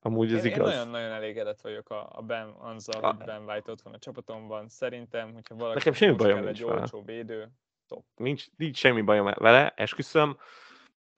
Amúgy 0.00 0.32
ez 0.32 0.44
én, 0.44 0.52
igaz. 0.52 0.68
Én 0.68 0.76
nagyon-nagyon 0.76 1.10
elégedett 1.10 1.60
vagyok 1.60 1.90
a, 1.90 2.08
a 2.12 2.22
Ben 2.22 2.48
Anzal, 2.48 3.02
hogy 3.02 3.24
Ben 3.24 3.44
White 3.44 3.70
ott 3.70 3.82
van 3.82 3.94
a 3.94 3.98
csapatomban. 3.98 4.68
Szerintem, 4.68 5.32
hogyha 5.32 5.54
valaki 5.54 5.78
Nekem 5.78 5.92
semmi 5.92 6.16
bajom 6.16 6.38
kell 6.38 6.48
egy 6.48 6.64
olcsó 6.64 7.02
védő, 7.02 7.48
top. 7.86 8.04
Nincs, 8.16 8.46
nincs 8.56 8.76
semmi 8.76 9.00
bajom 9.00 9.32
vele, 9.34 9.72
esküszöm 9.76 10.36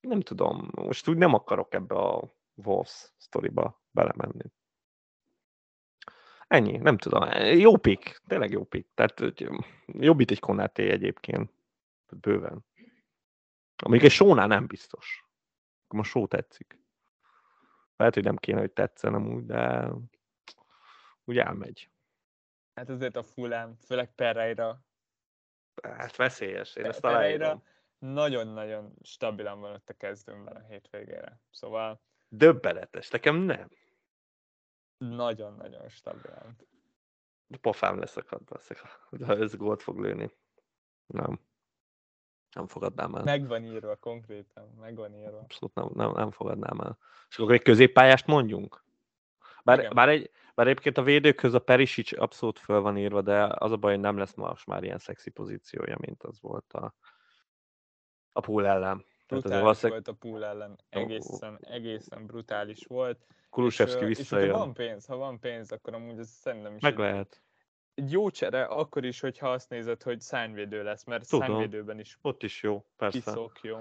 nem 0.06 0.20
tudom, 0.20 0.68
most 0.74 1.08
úgy 1.08 1.16
nem 1.16 1.34
akarok 1.34 1.74
ebbe 1.74 1.94
a 1.94 2.34
Wolves 2.54 3.12
sztoriba 3.16 3.82
belemenni. 3.90 4.52
Ennyi, 6.46 6.76
nem 6.76 6.98
tudom. 6.98 7.30
Jó 7.40 7.76
pik, 7.76 8.20
tényleg 8.26 8.50
jó 8.50 8.64
pik. 8.64 8.88
Tehát 8.94 9.20
jobb 9.86 10.20
itt 10.20 10.30
egy 10.30 10.40
Konáté 10.40 10.90
egyébként. 10.90 11.52
Bőven. 12.20 12.64
Amíg 13.82 14.04
egy 14.04 14.10
sónál 14.10 14.46
nem 14.46 14.66
biztos. 14.66 15.24
Most 15.88 16.10
só 16.10 16.26
tetszik. 16.26 16.82
Lehet, 17.96 18.14
hogy 18.14 18.24
nem 18.24 18.36
kéne, 18.36 18.58
hogy 18.58 18.72
tetszen 18.72 19.14
amúgy, 19.14 19.44
de 19.44 19.90
úgy 21.24 21.38
elmegy. 21.38 21.90
Hát 22.74 22.88
azért 22.88 23.16
a 23.16 23.22
Fulham, 23.22 23.76
főleg 23.76 24.14
Pereira. 24.14 24.80
Hát 25.82 26.16
veszélyes, 26.16 26.76
én 26.76 26.84
ezt 26.84 27.04
aláírom 27.04 27.62
nagyon-nagyon 28.12 28.94
stabilan 29.02 29.60
van 29.60 29.72
ott 29.72 29.88
a 29.88 29.94
kezdőmben 29.94 30.56
a 30.56 30.64
hétvégére. 30.68 31.40
Szóval... 31.50 32.00
Döbbenetes, 32.28 33.10
nekem 33.10 33.36
nem. 33.36 33.68
Nagyon-nagyon 34.96 35.88
stabilan. 35.88 36.56
Pofám 37.60 37.98
leszakad, 37.98 38.42
ha 39.24 39.36
ez 39.36 39.56
gólt 39.56 39.82
fog 39.82 39.98
lőni. 39.98 40.30
Nem. 41.06 41.40
Nem 42.54 42.66
fogadnám 42.66 43.14
el. 43.14 43.22
Megvan 43.22 43.64
írva 43.64 43.96
konkrétan, 43.96 44.68
megvan 44.80 45.14
írva. 45.14 45.38
Abszolút 45.38 45.74
nem, 45.74 45.90
nem, 45.94 46.10
nem 46.10 46.30
fogadnám 46.30 46.80
el. 46.80 46.98
És 47.28 47.38
akkor 47.38 47.52
egy 47.52 47.62
középpályást 47.62 48.26
mondjunk? 48.26 48.84
Bár, 49.64 49.94
bár, 49.94 50.08
egy, 50.08 50.30
bár 50.54 50.66
egyébként 50.66 50.98
a 50.98 51.02
védőköz 51.02 51.54
a 51.54 51.58
Perisic 51.58 52.20
abszolút 52.20 52.58
föl 52.58 52.80
van 52.80 52.98
írva, 52.98 53.22
de 53.22 53.46
az 53.58 53.72
a 53.72 53.76
baj, 53.76 53.92
hogy 53.92 54.00
nem 54.00 54.18
lesz 54.18 54.34
most 54.34 54.66
már 54.66 54.84
ilyen 54.84 54.98
szexi 54.98 55.30
pozíciója, 55.30 55.96
mint 56.00 56.22
az 56.22 56.40
volt 56.40 56.72
a, 56.72 56.94
a 58.34 58.40
pool 58.40 58.66
ellen. 58.66 59.04
Brutális 59.26 59.60
valószínűleg... 59.60 60.04
volt 60.04 60.16
a 60.16 60.20
pool 60.20 60.44
ellen, 60.44 60.78
egészen, 60.88 61.58
egészen 61.60 62.26
brutális 62.26 62.84
volt. 62.86 63.26
Kulusevski 63.50 64.04
visszajön. 64.04 64.46
És 64.46 64.52
ha 64.52 64.58
van 64.58 64.74
pénz, 64.74 65.06
ha 65.06 65.16
van 65.16 65.40
pénz, 65.40 65.72
akkor 65.72 65.94
amúgy 65.94 66.18
ez 66.18 66.28
szerintem 66.28 66.74
is 66.74 66.82
Meg 66.82 66.98
lehet. 66.98 67.42
Egy 67.94 68.12
jó 68.12 68.30
csere, 68.30 68.64
akkor 68.64 69.04
is, 69.04 69.20
hogyha 69.20 69.50
azt 69.50 69.70
nézed, 69.70 70.02
hogy 70.02 70.20
szányvédő 70.20 70.82
lesz, 70.82 71.04
mert 71.04 71.28
Tudom. 71.28 71.46
szányvédőben 71.46 71.98
is 71.98 72.18
Ott 72.22 72.42
is 72.42 72.62
jó, 72.62 72.84
persze. 72.96 73.18
Kiszok 73.18 73.60
jó. 73.62 73.76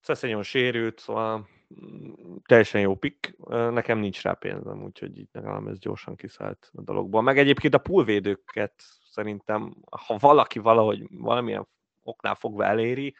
Szeszenyon 0.00 0.42
sérült, 0.42 0.98
szóval 0.98 1.48
mm, 1.84 2.12
teljesen 2.46 2.80
jó 2.80 2.94
pick. 2.94 3.36
Nekem 3.48 3.98
nincs 3.98 4.22
rá 4.22 4.32
pénzem, 4.32 4.82
úgyhogy 4.82 5.18
így 5.18 5.28
legalább 5.32 5.66
ez 5.66 5.78
gyorsan 5.78 6.16
kiszállt 6.16 6.70
a 6.74 6.82
dologból. 6.82 7.22
Meg 7.22 7.38
egyébként 7.38 7.74
a 7.74 7.78
poolvédőket 7.78 8.82
szerintem, 9.10 9.76
ha 9.90 10.16
valaki 10.18 10.58
valahogy 10.58 11.06
valamilyen 11.10 11.68
oknál 12.02 12.34
fogva 12.34 12.64
eléri, 12.64 13.14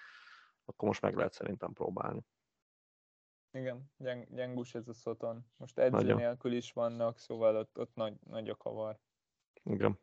akkor 0.71 0.89
most 0.89 1.03
meg 1.03 1.17
lehet 1.17 1.33
szerintem 1.33 1.73
próbálni. 1.73 2.25
Igen, 3.53 3.91
gyeng, 3.97 4.27
gyengus 4.35 4.75
ez 4.75 4.89
a 4.89 4.93
szoton. 4.93 5.47
Most 5.57 5.79
edző 5.79 6.15
nélkül 6.15 6.53
is 6.53 6.73
vannak, 6.73 7.19
szóval 7.19 7.57
ott, 7.57 7.79
ott 7.79 7.95
nagy, 7.95 8.15
nagy 8.27 8.49
a 8.49 8.57
kavar. 8.57 8.99
Igen. 9.63 9.99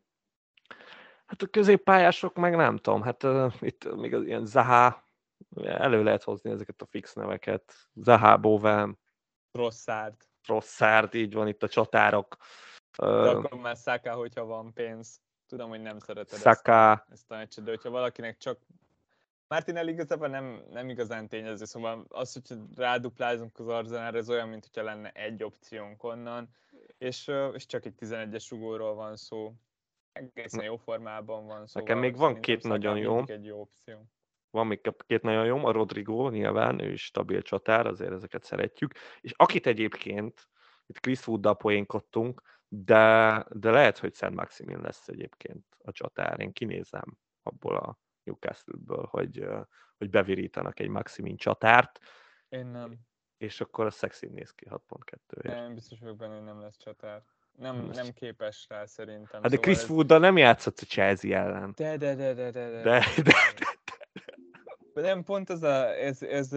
Hát 1.26 1.42
a 1.42 1.46
középpályások 1.46 2.34
meg 2.34 2.56
nem 2.56 2.76
tudom, 2.76 3.02
hát 3.02 3.22
uh, 3.22 3.54
itt 3.60 3.94
még 3.94 4.14
az 4.14 4.24
ilyen 4.24 4.46
Zaha, 4.46 5.04
elő 5.56 6.02
lehet 6.02 6.22
hozni 6.22 6.50
ezeket 6.50 6.82
a 6.82 6.86
fix 6.86 7.14
neveket. 7.14 7.74
Zaha, 7.94 8.36
Bowen. 8.36 8.98
Rosszárd. 9.52 10.16
Rosszárd, 10.46 11.14
így 11.14 11.34
van 11.34 11.48
itt 11.48 11.62
a 11.62 11.68
csatárok. 11.68 12.36
De 12.98 13.06
uh, 13.06 13.28
akkor 13.28 13.60
már 13.60 13.76
Saka, 13.76 14.14
hogyha 14.14 14.44
van 14.44 14.72
pénz. 14.72 15.20
Tudom, 15.46 15.68
hogy 15.68 15.80
nem 15.80 15.98
szereted 15.98 16.38
Saka. 16.38 16.90
ezt, 16.90 17.10
ezt 17.10 17.30
a 17.30 17.36
meccset, 17.36 17.64
de 17.64 17.70
hogyha 17.70 17.90
valakinek 17.90 18.36
csak 18.36 18.58
Martinelli 19.48 19.92
igazából 19.92 20.28
nem, 20.28 20.62
nem 20.70 20.88
igazán 20.88 21.28
tényező, 21.28 21.64
szóval 21.64 22.04
az, 22.08 22.32
hogy 22.32 22.58
ráduplázunk 22.74 23.58
az 23.58 23.68
Arzenálra, 23.68 24.18
ez 24.18 24.30
olyan, 24.30 24.48
mint 24.48 24.64
hogyha 24.64 24.82
lenne 24.82 25.10
egy 25.10 25.42
opciónk 25.42 26.02
onnan. 26.02 26.48
és, 26.98 27.30
és 27.52 27.66
csak 27.66 27.84
egy 27.84 27.94
11-es 27.98 28.46
rugóról 28.50 28.94
van 28.94 29.16
szó. 29.16 29.52
Egészen 30.12 30.64
jó 30.64 30.76
formában 30.76 31.46
van 31.46 31.66
szó. 31.66 31.80
Nekem 31.80 31.98
még 31.98 32.16
van 32.16 32.40
két 32.40 32.62
nagyon 32.62 32.96
jó. 32.96 33.22
Egy 33.26 33.44
jó 33.44 33.60
opció. 33.60 34.08
Van 34.50 34.66
még 34.66 34.80
két 35.06 35.22
nagyon 35.22 35.44
jó, 35.44 35.66
a 35.66 35.72
Rodrigo 35.72 36.28
nyilván, 36.28 36.80
ő 36.80 36.92
is 36.92 37.04
stabil 37.04 37.42
csatár, 37.42 37.86
azért 37.86 38.12
ezeket 38.12 38.44
szeretjük. 38.44 38.92
És 39.20 39.32
akit 39.36 39.66
egyébként, 39.66 40.48
itt 40.86 40.98
Chris 41.00 41.26
Wooddal 41.26 41.56
poénkodtunk, 41.56 42.42
de, 42.68 43.44
de 43.50 43.70
lehet, 43.70 43.98
hogy 43.98 44.14
Szent 44.14 44.34
Maximin 44.34 44.80
lesz 44.80 45.08
egyébként 45.08 45.64
a 45.78 45.92
csatár. 45.92 46.40
Én 46.40 46.52
kinézem 46.52 47.18
abból 47.42 47.76
a 47.76 47.98
Newcastle-ből, 48.28 49.06
hogy, 49.10 49.46
hogy 49.96 50.10
bevirítanak 50.10 50.80
egy 50.80 50.88
Maximin 50.88 51.36
csatárt. 51.36 51.98
Én 52.48 52.66
nem. 52.66 52.98
És 53.36 53.60
akkor 53.60 53.86
a 53.86 53.90
szexi 53.90 54.26
néz 54.26 54.50
ki 54.50 54.66
6.2 54.70 55.44
ért. 55.44 55.54
Nem, 55.54 55.74
biztos 55.74 56.00
vagyok 56.00 56.16
benne, 56.16 56.34
hogy 56.34 56.44
nem 56.44 56.60
lesz 56.60 56.76
csatár. 56.76 57.22
Nem, 57.52 57.76
nem, 57.76 58.12
képes 58.12 58.66
rá 58.68 58.86
szerintem. 58.86 59.42
Hát 59.42 59.50
de 59.50 59.56
szóval 59.56 59.60
Chris 59.60 59.82
ez... 59.82 59.90
Wood-dal 59.90 60.18
nem 60.18 60.36
játszott 60.36 60.78
a 60.78 60.86
Chelsea 60.86 61.38
ellen. 61.38 61.72
De, 61.76 61.96
de, 61.96 62.14
de, 62.14 62.34
de, 62.34 62.50
de, 62.50 62.70
de. 62.70 62.82
de, 62.82 63.00
de, 63.16 63.22
de. 63.22 63.78
de 64.94 65.00
nem, 65.00 65.22
pont 65.22 65.50
ez 65.50 65.62
a, 65.62 65.96
ez, 65.96 66.22
ez, 66.22 66.52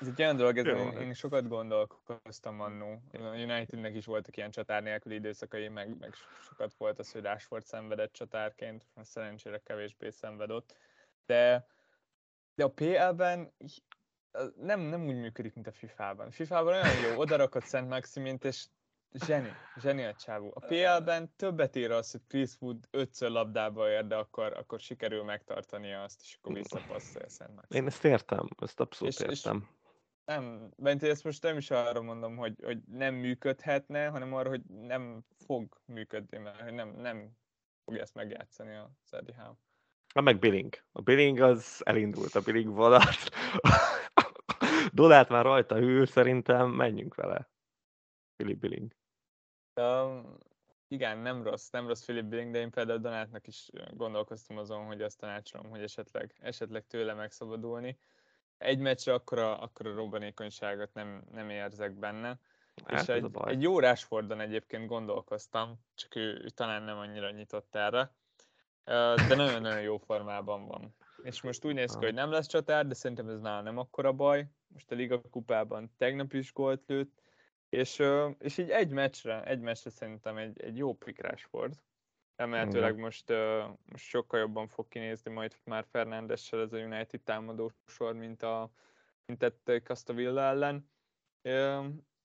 ez 0.00 0.06
egy 0.06 0.22
olyan 0.22 0.36
dolog, 0.36 0.58
ez 0.58 0.66
én, 0.66 0.92
én, 0.92 1.14
sokat 1.14 1.48
gondolkoztam 1.48 2.60
annó. 2.60 3.02
A 3.12 3.18
Unitednek 3.18 3.94
is 3.94 4.04
voltak 4.04 4.36
ilyen 4.36 4.50
csatár 4.50 4.82
nélküli 4.82 5.14
időszakai, 5.14 5.68
meg, 5.68 5.98
meg 5.98 6.14
sokat 6.42 6.74
volt 6.78 6.98
az, 6.98 7.12
hogy 7.12 7.22
Rashford 7.22 7.64
szenvedett 7.64 8.12
csatárként, 8.12 8.86
szerencsére 9.02 9.58
kevésbé 9.58 10.10
szenvedett. 10.10 10.76
De, 11.26 11.66
de 12.54 12.64
a 12.64 12.70
PL-ben 12.70 13.52
nem, 14.60 14.80
nem 14.80 15.06
úgy 15.06 15.16
működik, 15.16 15.54
mint 15.54 15.66
a 15.66 15.72
FIFA-ban. 15.72 16.30
FIFA-ban 16.30 16.72
olyan 16.72 16.98
jó, 17.10 17.18
odarakott 17.18 17.64
Szent 17.64 17.88
Maximint, 17.88 18.44
és 18.44 18.66
zseni, 19.24 19.52
zseni 19.80 20.04
a 20.04 20.14
csávó. 20.14 20.52
A 20.54 20.60
PL-ben 20.60 21.32
többet 21.36 21.76
ér 21.76 21.90
az, 21.90 22.10
hogy 22.10 22.20
Chris 22.28 22.50
Wood 22.60 22.88
ötször 22.90 23.30
labdába 23.30 23.90
ér, 23.90 24.06
de 24.06 24.16
akkor, 24.16 24.52
akkor 24.52 24.80
sikerül 24.80 25.24
megtartania 25.24 26.02
azt, 26.02 26.20
és 26.22 26.38
akkor 26.40 26.54
visszapasszolja 26.54 27.28
Szent. 27.28 27.60
Én 27.68 27.86
ezt 27.86 28.04
értem, 28.04 28.48
ezt 28.58 28.80
abszolút 28.80 29.14
és, 29.14 29.20
értem. 29.20 29.56
És 29.56 29.74
nem, 30.24 30.70
Benti, 30.76 31.08
ezt 31.08 31.24
most 31.24 31.42
nem 31.42 31.56
is 31.56 31.70
arra 31.70 32.02
mondom, 32.02 32.36
hogy, 32.36 32.54
hogy 32.62 32.78
nem 32.92 33.14
működhetne, 33.14 34.08
hanem 34.08 34.34
arra, 34.34 34.48
hogy 34.48 34.62
nem 34.64 35.24
fog 35.44 35.80
működni, 35.84 36.38
mert 36.38 36.60
hogy 36.60 36.72
nem, 36.72 36.88
nem 36.88 37.30
fogja 37.84 38.02
ezt 38.02 38.14
megjátszani 38.14 38.74
a 38.74 38.90
Szedi 39.02 39.32
Howe. 39.32 39.56
Na 40.14 40.20
meg 40.20 40.38
Billing. 40.38 40.82
A 40.92 41.00
Billing 41.00 41.40
az 41.40 41.80
elindult, 41.84 42.34
a 42.34 42.40
Billing 42.40 42.74
vonalat. 42.74 43.30
Dolát 44.92 45.28
már 45.28 45.44
rajta 45.44 45.76
hűl, 45.76 46.06
szerintem 46.06 46.70
menjünk 46.70 47.14
vele. 47.14 47.50
Philip 48.36 48.58
Billing. 48.58 48.96
Um, 49.76 50.38
igen, 50.88 51.18
nem 51.18 51.42
rossz, 51.42 51.70
nem 51.70 51.86
rossz 51.86 52.02
Philip 52.02 52.24
Billing, 52.24 52.52
de 52.52 52.58
én 52.58 52.70
például 52.70 52.98
Donátnak 52.98 53.46
is 53.46 53.70
gondolkoztam 53.90 54.58
azon, 54.58 54.84
hogy 54.84 55.02
azt 55.02 55.18
tanácsolom, 55.18 55.68
hogy 55.68 55.82
esetleg, 55.82 56.34
esetleg 56.40 56.86
tőle 56.86 57.14
megszabadulni 57.14 57.98
egy 58.58 58.78
meccsre 58.78 59.12
akkora, 59.12 59.58
akkora 59.58 59.94
robbanékonyságot 59.94 60.94
nem, 60.94 61.24
nem 61.32 61.50
érzek 61.50 61.92
benne. 61.92 62.38
Hát 62.84 63.00
és 63.00 63.08
egy, 63.08 63.30
egy 63.44 63.62
jó 63.62 63.80
Rashfordon 63.80 64.40
egyébként 64.40 64.86
gondolkoztam, 64.86 65.80
csak 65.94 66.14
ő, 66.14 66.40
ő 66.44 66.48
talán 66.48 66.82
nem 66.82 66.98
annyira 66.98 67.30
nyitott 67.30 67.74
erre, 67.74 68.14
de 69.28 69.34
nagyon-nagyon 69.34 69.80
jó 69.80 69.96
formában 69.96 70.66
van. 70.66 70.94
És 71.22 71.42
most 71.42 71.64
úgy 71.64 71.74
néz 71.74 71.96
ki, 71.96 72.04
hogy 72.04 72.14
nem 72.14 72.30
lesz 72.30 72.46
csatár, 72.46 72.86
de 72.86 72.94
szerintem 72.94 73.28
ez 73.28 73.40
nála 73.40 73.62
nem 73.62 73.78
akkora 73.78 74.12
baj. 74.12 74.46
Most 74.68 74.90
a 74.90 74.94
Liga 74.94 75.20
kupában 75.20 75.92
tegnap 75.96 76.32
is 76.32 76.52
gólt 76.52 76.82
lőtt, 76.86 77.22
és, 77.76 78.02
és 78.38 78.58
így 78.58 78.70
egy 78.70 78.90
meccsre, 78.90 79.44
egy 79.44 79.60
meccsre 79.60 79.90
szerintem 79.90 80.36
egy, 80.36 80.60
egy 80.60 80.76
jó 80.76 80.94
pick 80.94 81.20
Rashford. 81.20 81.74
Remélhetőleg 82.36 82.96
most, 82.96 83.30
uh, 83.30 83.64
most 83.84 84.04
sokkal 84.04 84.40
jobban 84.40 84.68
fog 84.68 84.88
kinézni 84.88 85.30
majd 85.30 85.56
már 85.64 85.86
Fernándessel 85.90 86.60
ez 86.60 86.72
a 86.72 86.78
United 86.78 87.20
támadó 87.20 87.72
sor, 87.86 88.14
mint, 88.14 88.42
a, 88.42 88.70
mint 89.26 89.38
tették 89.38 89.90
azt 89.90 90.08
a 90.08 90.12
Villa 90.12 90.42
ellen. 90.42 90.90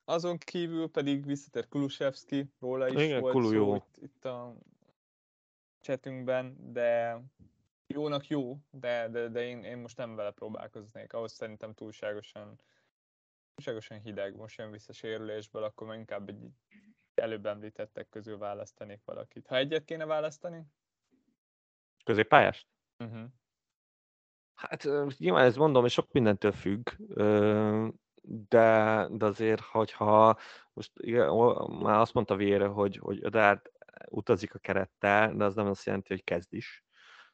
Azon 0.05 0.37
kívül 0.37 0.89
pedig 0.89 1.25
visszatér 1.25 1.67
Kulusevski, 1.67 2.53
róla 2.59 2.87
is 2.87 3.03
Igen, 3.03 3.19
volt 3.19 3.33
Kulu 3.33 3.49
szó. 3.49 3.75
Itt, 3.75 3.97
itt 3.97 4.25
a 4.25 4.55
chatünkben, 5.79 6.73
de 6.73 7.21
jónak 7.87 8.27
jó, 8.27 8.57
de, 8.69 9.07
de, 9.07 9.27
de 9.27 9.43
én, 9.43 9.63
én 9.63 9.77
most 9.77 9.97
nem 9.97 10.15
vele 10.15 10.31
próbálkoznék. 10.31 11.13
Ahhoz 11.13 11.31
szerintem 11.31 11.73
túlságosan, 11.73 12.59
túlságosan 13.61 13.99
hideg, 13.99 14.35
most 14.35 14.57
jön 14.57 14.71
vissza 14.71 14.93
sérülésből, 14.93 15.63
akkor 15.63 15.95
inkább 15.95 16.29
egy 16.29 16.47
előbb 17.13 17.45
említettek 17.45 18.09
közül 18.09 18.37
választanék 18.37 19.01
valakit. 19.05 19.47
Ha 19.47 19.55
egyet 19.55 19.83
kéne 19.83 20.05
választani? 20.05 20.65
Középpályást? 22.03 22.67
Uh-huh. 22.97 23.29
Hát 24.53 24.87
nyilván 25.17 25.45
ezt 25.45 25.57
mondom, 25.57 25.85
és 25.85 25.93
sok 25.93 26.11
mindentől 26.11 26.51
függ, 26.51 26.89
de, 28.21 29.07
de 29.11 29.25
azért, 29.25 29.61
hogyha 29.61 30.39
most 30.73 30.91
igen, 30.95 31.35
már 31.81 31.99
azt 31.99 32.13
mondta 32.13 32.35
Vére, 32.35 32.67
hogy, 32.67 32.97
hogy 32.97 33.19
Ödárd 33.23 33.71
utazik 34.05 34.53
a 34.53 34.59
kerettel, 34.59 35.35
de 35.35 35.43
az 35.43 35.55
nem 35.55 35.67
azt 35.67 35.85
jelenti, 35.85 36.07
hogy 36.13 36.23
kezd 36.23 36.53
is. 36.53 36.83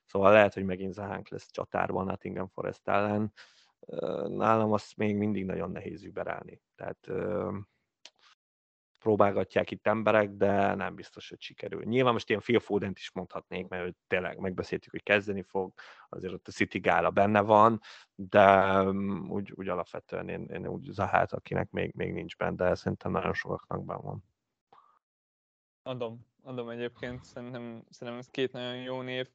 Szóval 0.06 0.32
lehet, 0.32 0.54
hogy 0.54 0.66
megint 0.66 0.94
Zahánk 0.94 1.30
lesz 1.30 1.52
csatárban 1.52 2.06
Nottingham 2.06 2.48
Forest 2.48 2.88
ellen. 2.88 3.34
Nálam 4.28 4.72
azt 4.72 4.98
még 4.98 5.16
mindig 5.16 5.46
nagyon 5.46 5.72
nehéz 5.72 6.04
überelni. 6.04 6.62
Tehát 6.76 7.10
próbálgatják 9.00 9.72
itt 9.72 9.88
emberek, 9.88 10.30
de 10.32 10.76
nem 10.76 10.96
biztos, 10.96 11.30
hogy 11.30 11.42
sikerül. 11.42 11.84
Nyilván 11.84 12.14
most 12.14 12.30
ilyen 12.30 12.42
Phil 12.42 12.60
foden 12.60 12.92
is 12.96 13.12
mondhatnék, 13.12 13.68
mert 13.68 13.96
tényleg 14.08 14.38
megbeszéltük, 14.38 14.92
hogy 14.92 15.04
kezdeni 15.04 15.42
fog, 15.42 15.74
azért 16.10 16.34
ott 16.34 16.48
a 16.48 16.52
City 16.52 16.80
gála 16.80 17.10
benne 17.10 17.42
van, 17.42 17.82
de 18.16 18.82
mm, 18.84 19.30
úgy, 19.30 19.52
úgy 19.56 19.68
alapvetően 19.68 20.30
én, 20.30 20.46
én 20.46 20.68
úgy 20.68 20.90
Zahát, 20.92 21.34
akinek 21.34 21.70
még, 21.72 21.94
még 21.96 22.14
nincs 22.14 22.38
benne, 22.38 22.56
de 22.56 22.76
szerintem 22.76 23.12
nagyon 23.12 23.34
sokaknak 23.34 23.86
benne 23.86 24.02
van. 24.02 24.24
Adom, 25.84 26.26
adom 26.44 26.70
egyébként, 26.70 27.24
szerintem, 27.24 27.84
szerintem 27.90 28.18
ez 28.18 28.28
két 28.28 28.52
nagyon 28.52 28.76
jó 28.76 29.02
név. 29.02 29.30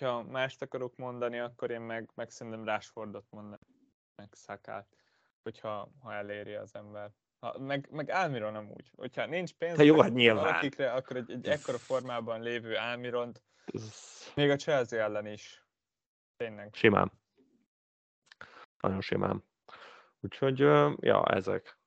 Ha 0.00 0.22
mást 0.22 0.62
akarok 0.62 0.96
mondani, 0.96 1.38
akkor 1.38 1.70
én 1.70 1.80
meg, 1.80 2.10
meg 2.14 2.30
szerintem 2.30 2.64
Rashfordot 2.64 3.26
mondanék, 3.30 3.75
meg 4.16 4.28
Szakát, 4.32 4.96
hogyha 5.42 5.90
ha 6.00 6.14
eléri 6.14 6.54
az 6.54 6.74
ember. 6.74 7.10
Ha, 7.38 7.58
meg, 7.58 7.88
meg 7.90 8.10
Álmiron 8.10 8.52
nem 8.52 8.70
úgy. 8.70 8.90
Hogyha 8.96 9.26
nincs 9.26 9.52
pénz, 9.52 9.80
jó, 9.80 10.00
hát 10.00 10.12
nyilván. 10.12 10.44
valakikre, 10.44 10.92
akkor 10.92 11.16
egy, 11.16 11.30
egy 11.30 11.46
ekkora 11.46 11.78
formában 11.78 12.42
lévő 12.42 12.76
Álmiront, 12.76 13.42
még 14.34 14.50
a 14.50 14.56
Chelsea 14.56 15.00
ellen 15.00 15.26
is. 15.26 15.64
Tényleg. 16.36 16.74
Simán. 16.74 17.12
Nagyon 18.80 19.00
simán. 19.00 19.44
Úgyhogy, 20.20 20.58
ja, 21.00 21.24
ezek. 21.24 21.78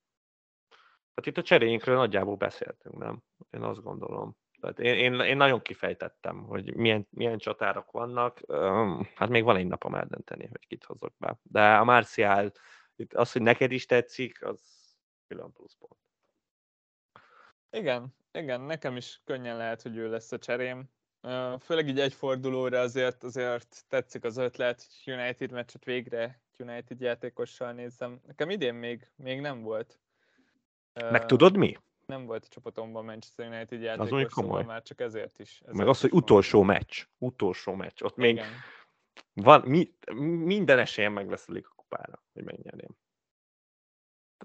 Hát 1.15 1.25
itt 1.25 1.37
a 1.37 1.41
cseréinkről 1.41 1.95
nagyjából 1.95 2.35
beszéltünk, 2.35 2.97
nem? 2.97 3.23
Én 3.49 3.61
azt 3.61 3.81
gondolom. 3.81 4.37
Tehát 4.59 4.79
én, 4.79 4.93
én, 4.93 5.19
én 5.19 5.37
nagyon 5.37 5.61
kifejtettem, 5.61 6.43
hogy 6.43 6.75
milyen, 6.75 7.07
milyen 7.09 7.37
csatárok 7.37 7.91
vannak. 7.91 8.41
Hát 9.15 9.29
még 9.29 9.43
van 9.43 9.55
egy 9.55 9.67
napom 9.67 9.95
eldönteni, 9.95 10.47
hogy 10.47 10.67
kit 10.67 10.83
hozok 10.83 11.13
be. 11.17 11.39
De 11.43 11.75
a 11.75 11.83
Marcial, 11.83 12.51
az, 13.09 13.31
hogy 13.31 13.41
neked 13.41 13.71
is 13.71 13.85
tetszik, 13.85 14.45
az 14.45 14.61
külön 15.27 15.51
pluszpont. 15.51 15.99
Igen, 17.71 18.15
igen, 18.31 18.61
nekem 18.61 18.95
is 18.95 19.21
könnyen 19.25 19.57
lehet, 19.57 19.81
hogy 19.81 19.97
ő 19.97 20.09
lesz 20.09 20.31
a 20.31 20.37
cserém. 20.37 20.89
Főleg 21.59 21.87
így 21.87 21.99
egy 21.99 22.13
fordulóra 22.13 22.79
azért, 22.79 23.23
azért 23.23 23.83
tetszik 23.87 24.23
az 24.23 24.37
ötlet, 24.37 24.87
hogy 25.03 25.13
United 25.13 25.51
meccset 25.51 25.85
végre 25.85 26.41
United 26.57 27.01
játékossal 27.01 27.71
nézzem. 27.71 28.19
Nekem 28.27 28.49
idén 28.49 28.73
még, 28.73 29.11
még 29.15 29.41
nem 29.41 29.61
volt. 29.61 29.99
Meg 30.93 31.25
tudod 31.25 31.57
mi? 31.57 31.77
Nem 32.09 32.25
volt 32.25 32.43
a 32.43 32.47
csapatomban 32.47 33.05
Manchester 33.05 33.47
United 33.47 33.81
játékos, 33.81 34.23
az 34.23 34.31
szóval 34.31 34.63
már 34.63 34.81
csak 34.81 35.01
ezért 35.01 35.39
is. 35.39 35.59
Ezért 35.61 35.77
Meg 35.77 35.87
az, 35.87 36.01
hogy 36.01 36.13
utolsó 36.13 36.63
meccs. 36.63 37.05
Utolsó 37.17 37.73
meccs. 37.73 38.01
Ott 38.01 38.17
Igen. 38.17 38.35
még 38.35 38.45
van, 39.33 39.61
mi, 39.61 39.93
minden 40.43 40.79
esélyen 40.79 41.11
meg 41.11 41.29
lesz 41.29 41.47
a 41.49 41.73
kupára, 41.75 42.23
hogy 42.33 42.43
megnyerném 42.43 42.97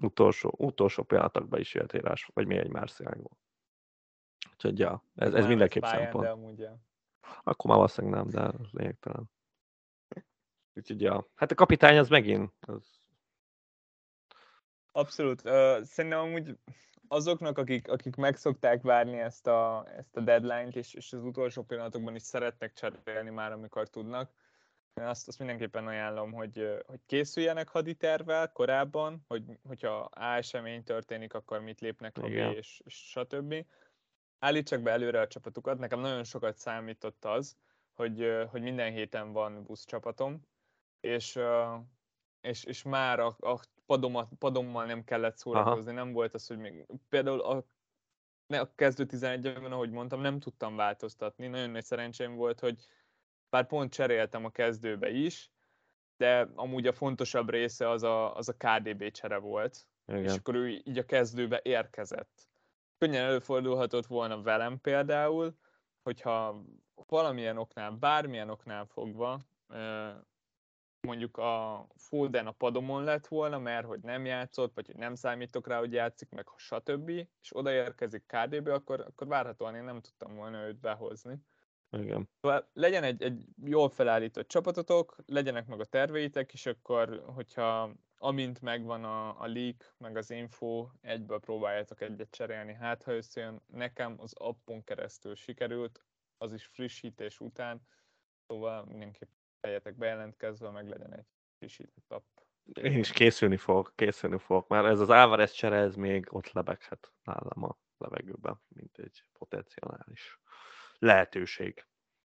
utolsó, 0.01 0.53
utolsó 0.57 1.03
pillanatokban 1.03 1.59
is 1.59 1.73
jött 1.73 1.93
írás, 1.93 2.29
vagy 2.33 2.47
mi 2.47 2.57
egy 2.57 2.69
Márciágból. 2.69 3.37
Úgyhogy 4.51 4.79
ja, 4.79 5.03
ez, 5.15 5.33
ez 5.33 5.45
mindenképp 5.45 5.83
szempont. 5.83 6.23
De 6.23 6.31
amúgy, 6.31 6.59
ja. 6.59 6.77
Akkor 7.43 7.65
már 7.65 7.75
valószínűleg 7.75 8.19
nem, 8.19 8.29
de 8.29 8.41
az 8.41 8.71
lényegtelen. 8.71 9.29
Úgyhogy 10.73 11.01
ja, 11.01 11.27
hát 11.35 11.51
a 11.51 11.55
kapitány 11.55 11.97
az 11.97 12.09
megint. 12.09 12.53
Az... 12.59 12.99
Abszolút. 14.91 15.43
Uh, 15.43 15.81
szerintem 15.81 16.19
amúgy 16.19 16.57
azoknak, 17.07 17.57
akik, 17.57 17.91
akik 17.91 18.15
megszokták 18.15 18.81
várni 18.81 19.19
ezt 19.19 19.47
a, 19.47 19.85
ezt 19.97 20.17
a 20.17 20.21
deadline-t, 20.21 20.75
és, 20.75 20.93
és 20.93 21.13
az 21.13 21.23
utolsó 21.23 21.63
pillanatokban 21.63 22.15
is 22.15 22.21
szeretnek 22.21 22.73
cserélni 22.73 23.29
már, 23.29 23.51
amikor 23.51 23.89
tudnak, 23.89 24.31
azt, 25.01 25.27
azt 25.27 25.39
mindenképpen 25.39 25.87
ajánlom, 25.87 26.31
hogy, 26.31 26.83
hogy 26.85 26.99
készüljenek 27.05 27.67
haditervvel 27.67 28.51
korábban, 28.51 29.25
hogy, 29.27 29.43
hogyha 29.67 29.97
A 29.97 30.23
esemény 30.23 30.83
történik, 30.83 31.33
akkor 31.33 31.59
mit 31.59 31.81
lépnek 31.81 32.17
a 32.17 32.27
és, 32.27 32.81
és 32.85 32.93
stb. 32.95 33.65
Állítsak 34.39 34.81
be 34.81 34.91
előre 34.91 35.19
a 35.19 35.27
csapatukat. 35.27 35.79
Nekem 35.79 35.99
nagyon 35.99 36.23
sokat 36.23 36.57
számított 36.57 37.25
az, 37.25 37.57
hogy, 37.93 38.45
hogy 38.49 38.61
minden 38.61 38.91
héten 38.91 39.31
van 39.31 39.63
buszcsapatom, 39.63 40.41
és, 40.99 41.39
és, 42.41 42.63
és 42.63 42.83
már 42.83 43.19
a, 43.19 43.35
a 43.39 43.59
padomat, 43.85 44.29
padommal 44.39 44.85
nem 44.85 45.03
kellett 45.03 45.37
szórakozni, 45.37 45.91
Aha. 45.91 46.03
nem 46.03 46.13
volt 46.13 46.33
az, 46.33 46.47
hogy 46.47 46.57
még 46.57 46.85
például 47.09 47.41
a, 47.41 47.65
a 48.47 48.75
kezdő 48.75 49.05
11-ben, 49.09 49.71
ahogy 49.71 49.89
mondtam, 49.89 50.21
nem 50.21 50.39
tudtam 50.39 50.75
változtatni. 50.75 51.47
Nagyon 51.47 51.69
nagy 51.69 51.83
szerencsém 51.83 52.35
volt, 52.35 52.59
hogy 52.59 52.85
bár 53.49 53.67
pont 53.67 53.93
cseréltem 53.93 54.45
a 54.45 54.49
kezdőbe 54.49 55.09
is, 55.09 55.51
de 56.17 56.49
amúgy 56.55 56.87
a 56.87 56.93
fontosabb 56.93 57.49
része 57.49 57.89
az 57.89 58.03
a, 58.03 58.35
az 58.35 58.49
a 58.49 58.55
KDB 58.57 59.11
csere 59.11 59.37
volt, 59.37 59.87
Igen. 60.07 60.23
és 60.23 60.35
akkor 60.35 60.55
ő 60.55 60.67
így 60.67 60.97
a 60.97 61.05
kezdőbe 61.05 61.59
érkezett. 61.63 62.49
Könnyen 62.97 63.25
előfordulhatott 63.25 64.05
volna 64.05 64.41
velem 64.41 64.81
például, 64.81 65.55
hogyha 66.03 66.63
valamilyen 67.07 67.57
oknál, 67.57 67.91
bármilyen 67.91 68.49
oknál 68.49 68.85
fogva 68.85 69.39
mondjuk 71.05 71.37
a 71.37 71.85
Foden 71.95 72.47
a 72.47 72.51
padomon 72.51 73.03
lett 73.03 73.27
volna, 73.27 73.59
mert 73.59 73.85
hogy 73.85 73.99
nem 73.99 74.25
játszott, 74.25 74.73
vagy 74.73 74.85
hogy 74.85 74.95
nem 74.95 75.15
számítok 75.15 75.67
rá, 75.67 75.79
hogy 75.79 75.93
játszik, 75.93 76.29
meg 76.29 76.47
stb., 76.55 77.09
és 77.09 77.49
odaérkezik 77.49 78.25
KDB, 78.25 78.67
akkor, 78.67 78.99
akkor 78.99 79.27
várhatóan 79.27 79.75
én 79.75 79.83
nem 79.83 80.01
tudtam 80.01 80.35
volna 80.35 80.67
őt 80.67 80.79
behozni. 80.79 81.35
Igen. 81.91 82.29
Szóval 82.41 82.69
legyen 82.73 83.03
egy, 83.03 83.23
egy 83.23 83.45
jól 83.63 83.89
felállított 83.89 84.47
csapatotok, 84.47 85.15
legyenek 85.25 85.67
meg 85.67 85.79
a 85.79 85.85
terveitek, 85.85 86.53
és 86.53 86.65
akkor, 86.65 87.23
hogyha 87.35 87.91
amint 88.17 88.61
megvan 88.61 89.03
a, 89.03 89.41
a 89.41 89.47
leak, 89.47 89.95
meg 89.97 90.17
az 90.17 90.31
info, 90.31 90.87
egyből 91.01 91.39
próbáljátok 91.39 92.01
egyet 92.01 92.31
cserélni. 92.31 92.73
Hát, 92.73 93.03
ha 93.03 93.13
összejön, 93.13 93.61
nekem 93.67 94.15
az 94.17 94.33
appon 94.33 94.83
keresztül 94.83 95.35
sikerült, 95.35 96.05
az 96.37 96.53
is 96.53 96.65
frissítés 96.65 97.39
után, 97.39 97.81
szóval 98.47 98.85
mindenképp 98.85 99.29
legyetek 99.65 99.95
bejelentkezve, 99.95 100.69
meg 100.69 100.89
legyen 100.89 101.13
egy 101.13 101.25
frissített 101.57 102.11
app. 102.11 102.23
Én 102.73 102.99
is 102.99 103.11
készülni 103.11 103.57
fogok, 103.57 103.93
készülni 103.95 104.37
fogok, 104.37 104.67
mert 104.67 104.85
ez 104.85 104.99
az 104.99 105.09
Álvarez 105.09 105.51
csere, 105.51 105.75
ez 105.75 105.95
még 105.95 106.27
ott 106.29 106.51
lebeghet 106.51 107.13
nálam 107.23 107.63
a 107.63 107.77
levegőben, 107.97 108.61
mint 108.67 108.97
egy 108.97 109.23
potenciális 109.33 110.39
lehetőség. 110.99 111.85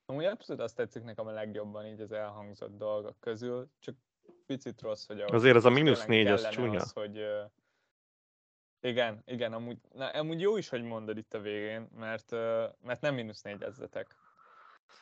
Amúgy 0.06 0.26
abszolút 0.26 0.62
azt 0.62 0.76
tetszik 0.76 1.04
nekem 1.04 1.28
a 1.28 1.32
legjobban 1.32 1.86
így 1.86 2.02
az 2.02 2.12
elhangzott 2.12 2.78
dolgok 2.78 3.20
közül, 3.20 3.70
csak 3.80 3.96
picit 4.46 4.82
rossz, 4.82 5.08
hogy... 5.08 5.22
Azért 5.22 5.56
az 5.56 5.66
a 5.66 5.70
mínusz 5.70 6.06
négy, 6.06 6.28
az 6.28 6.50
csúnya. 6.50 6.80
Az, 6.80 6.92
hogy, 6.92 7.26
igen, 8.82 9.22
igen, 9.26 9.54
amúgy, 9.54 9.78
na, 9.94 10.10
amúgy 10.10 10.42
jó 10.42 10.58
is, 10.58 10.70
hogy 10.70 10.84
mondod 10.84 11.18
itt 11.18 11.34
a 11.34 11.40
végén, 11.40 11.90
mert, 11.96 12.32
mert 12.82 13.02
nem 13.02 13.16
mínusz 13.16 13.42
négyezzetek. 13.42 14.16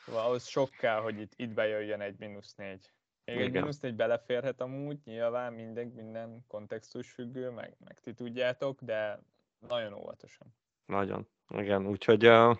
Szóval 0.04 0.24
ahhoz 0.24 0.46
sok 0.46 0.70
kell, 0.70 1.00
hogy 1.00 1.20
itt, 1.20 1.32
itt 1.36 1.50
bejöjjön 1.50 2.00
egy 2.00 2.18
mínusz 2.18 2.54
négy. 2.54 2.92
Még 3.24 3.36
Igen. 3.36 3.46
egy 3.46 3.52
mínusz 3.52 3.80
négy 3.80 3.94
beleférhet 3.94 4.60
amúgy, 4.60 4.98
nyilván 5.04 5.52
minden, 5.52 5.86
minden 5.86 6.44
kontextus 6.46 7.10
függő, 7.10 7.50
meg, 7.50 7.76
meg 7.84 8.00
ti 8.00 8.14
tudjátok, 8.14 8.80
de 8.80 9.20
nagyon 9.58 9.92
óvatosan. 9.92 10.54
Nagyon, 10.86 11.28
igen, 11.48 11.86
úgyhogy 11.86 12.26
uh, 12.26 12.56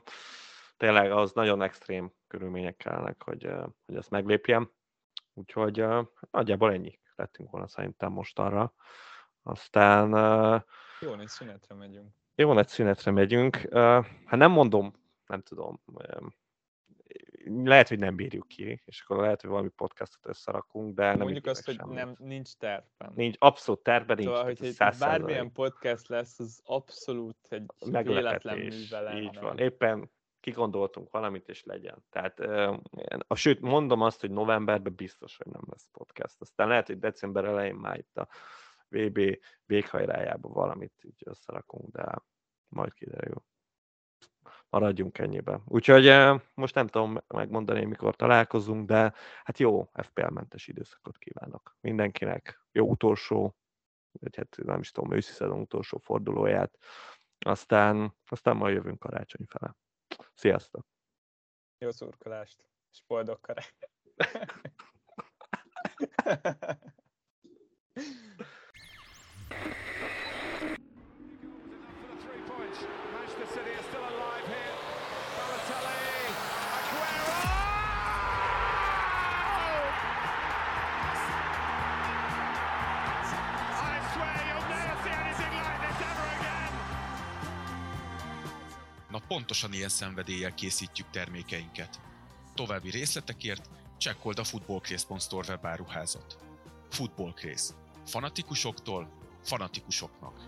tényleg 0.77 1.13
az 1.13 1.33
nagyon 1.33 1.63
extrém 1.63 2.13
körülmények 2.27 2.77
kellnek, 2.77 3.23
hogy, 3.23 3.47
uh, 3.47 3.67
hogy 3.87 3.97
ezt 3.97 4.11
meglépjem. 4.11 4.71
Úgyhogy 5.35 5.81
uh, 5.81 6.07
nagyjából 6.31 6.73
ennyi 6.73 6.99
lettünk 7.15 7.51
volna 7.51 7.67
szerintem 7.67 8.13
most 8.13 8.39
arra. 8.39 8.75
Aztán... 9.43 10.13
Uh, 10.13 10.63
jó, 11.01 11.15
egy 11.15 11.29
szünetre 11.29 11.75
megyünk. 11.75 12.15
Jó, 12.35 12.59
egy 12.59 12.69
szünetre 12.69 13.11
megyünk. 13.11 13.61
Uh, 13.65 14.07
hát 14.25 14.37
nem 14.37 14.51
mondom, 14.51 14.93
nem 15.27 15.43
tudom, 15.43 15.83
lehet, 17.49 17.89
hogy 17.89 17.99
nem 17.99 18.17
bírjuk 18.17 18.49
ki, 18.49 18.83
és 18.85 19.03
akkor 19.03 19.17
lehet, 19.17 19.41
hogy 19.41 19.51
valami 19.51 19.69
podcastot 19.69 20.27
összerakunk, 20.27 20.95
de 20.95 21.09
nem 21.09 21.19
Mondjuk 21.19 21.47
azt, 21.47 21.65
hogy 21.65 21.81
nem, 21.87 22.15
nincs 22.19 22.53
tervben. 22.53 23.13
Nincs, 23.15 23.37
abszolút 23.39 23.83
tervben 23.83 24.17
nincs. 24.17 24.29
Szóval, 24.29 24.45
hogy 24.45 24.77
bármilyen 24.99 25.53
podcast 25.53 26.09
lesz, 26.09 26.39
az 26.39 26.61
abszolút 26.65 27.37
egy 27.49 27.67
véletlen 28.07 28.59
műve 28.59 29.21
Így 29.21 29.39
van. 29.41 29.59
Éppen 29.59 30.11
kigondoltunk 30.41 31.11
valamit, 31.11 31.49
és 31.49 31.65
legyen. 31.65 32.05
Tehát, 32.11 32.41
a, 33.27 33.35
sőt, 33.35 33.61
mondom 33.61 34.03
azt, 34.03 34.21
hogy 34.21 34.31
novemberben 34.31 34.95
biztos, 34.95 35.37
hogy 35.37 35.53
nem 35.53 35.63
lesz 35.71 35.89
podcast. 35.93 36.41
Aztán 36.41 36.69
lehet, 36.69 36.87
hogy 36.87 36.99
december 36.99 37.45
elején 37.45 37.75
már 37.75 37.99
itt 37.99 38.17
a 38.17 38.29
VB 38.89 39.39
véghajrájában 39.65 40.53
valamit 40.53 40.93
így 41.03 41.23
összerakunk, 41.25 41.93
de 41.93 42.23
majd 42.69 42.93
kiderül 42.93 43.43
maradjunk 44.71 45.19
ennyibe. 45.19 45.61
Úgyhogy 45.67 46.07
eh, 46.07 46.41
most 46.55 46.75
nem 46.75 46.87
tudom 46.87 47.19
megmondani, 47.27 47.85
mikor 47.85 48.17
találkozunk, 48.17 48.87
de 48.87 49.15
hát 49.45 49.59
jó 49.59 49.91
FPL-mentes 49.93 50.67
időszakot 50.67 51.19
kívánok 51.19 51.77
mindenkinek. 51.81 52.67
Jó 52.73 52.89
utolsó, 52.89 53.57
vagy 54.21 54.37
hát 54.37 54.57
nem 54.57 54.81
is 54.81 54.91
tudom, 54.91 55.13
őszi 55.13 55.33
szezon 55.33 55.61
utolsó 55.61 55.99
fordulóját. 55.99 56.79
Aztán, 57.39 58.17
aztán 58.27 58.57
majd 58.57 58.75
jövünk 58.75 58.99
karácsony 58.99 59.47
fele. 59.47 59.77
Sziasztok! 60.35 60.87
Jó 61.79 61.91
szurkolást, 61.91 62.65
és 62.93 63.03
boldog 63.07 63.41
karácsony! 63.41 63.89
pontosan 89.29 89.73
ilyen 89.73 89.89
szenvedéllyel 89.89 90.55
készítjük 90.55 91.11
termékeinket. 91.11 92.01
További 92.55 92.91
részletekért 92.91 93.71
csekkold 93.99 94.39
a 94.39 94.45
footballcraze.store 94.45 95.49
webáruházat. 95.49 96.39
Footballcraze. 96.91 97.75
Fanatikusoktól 98.07 99.09
fanatikusoknak. 99.43 100.47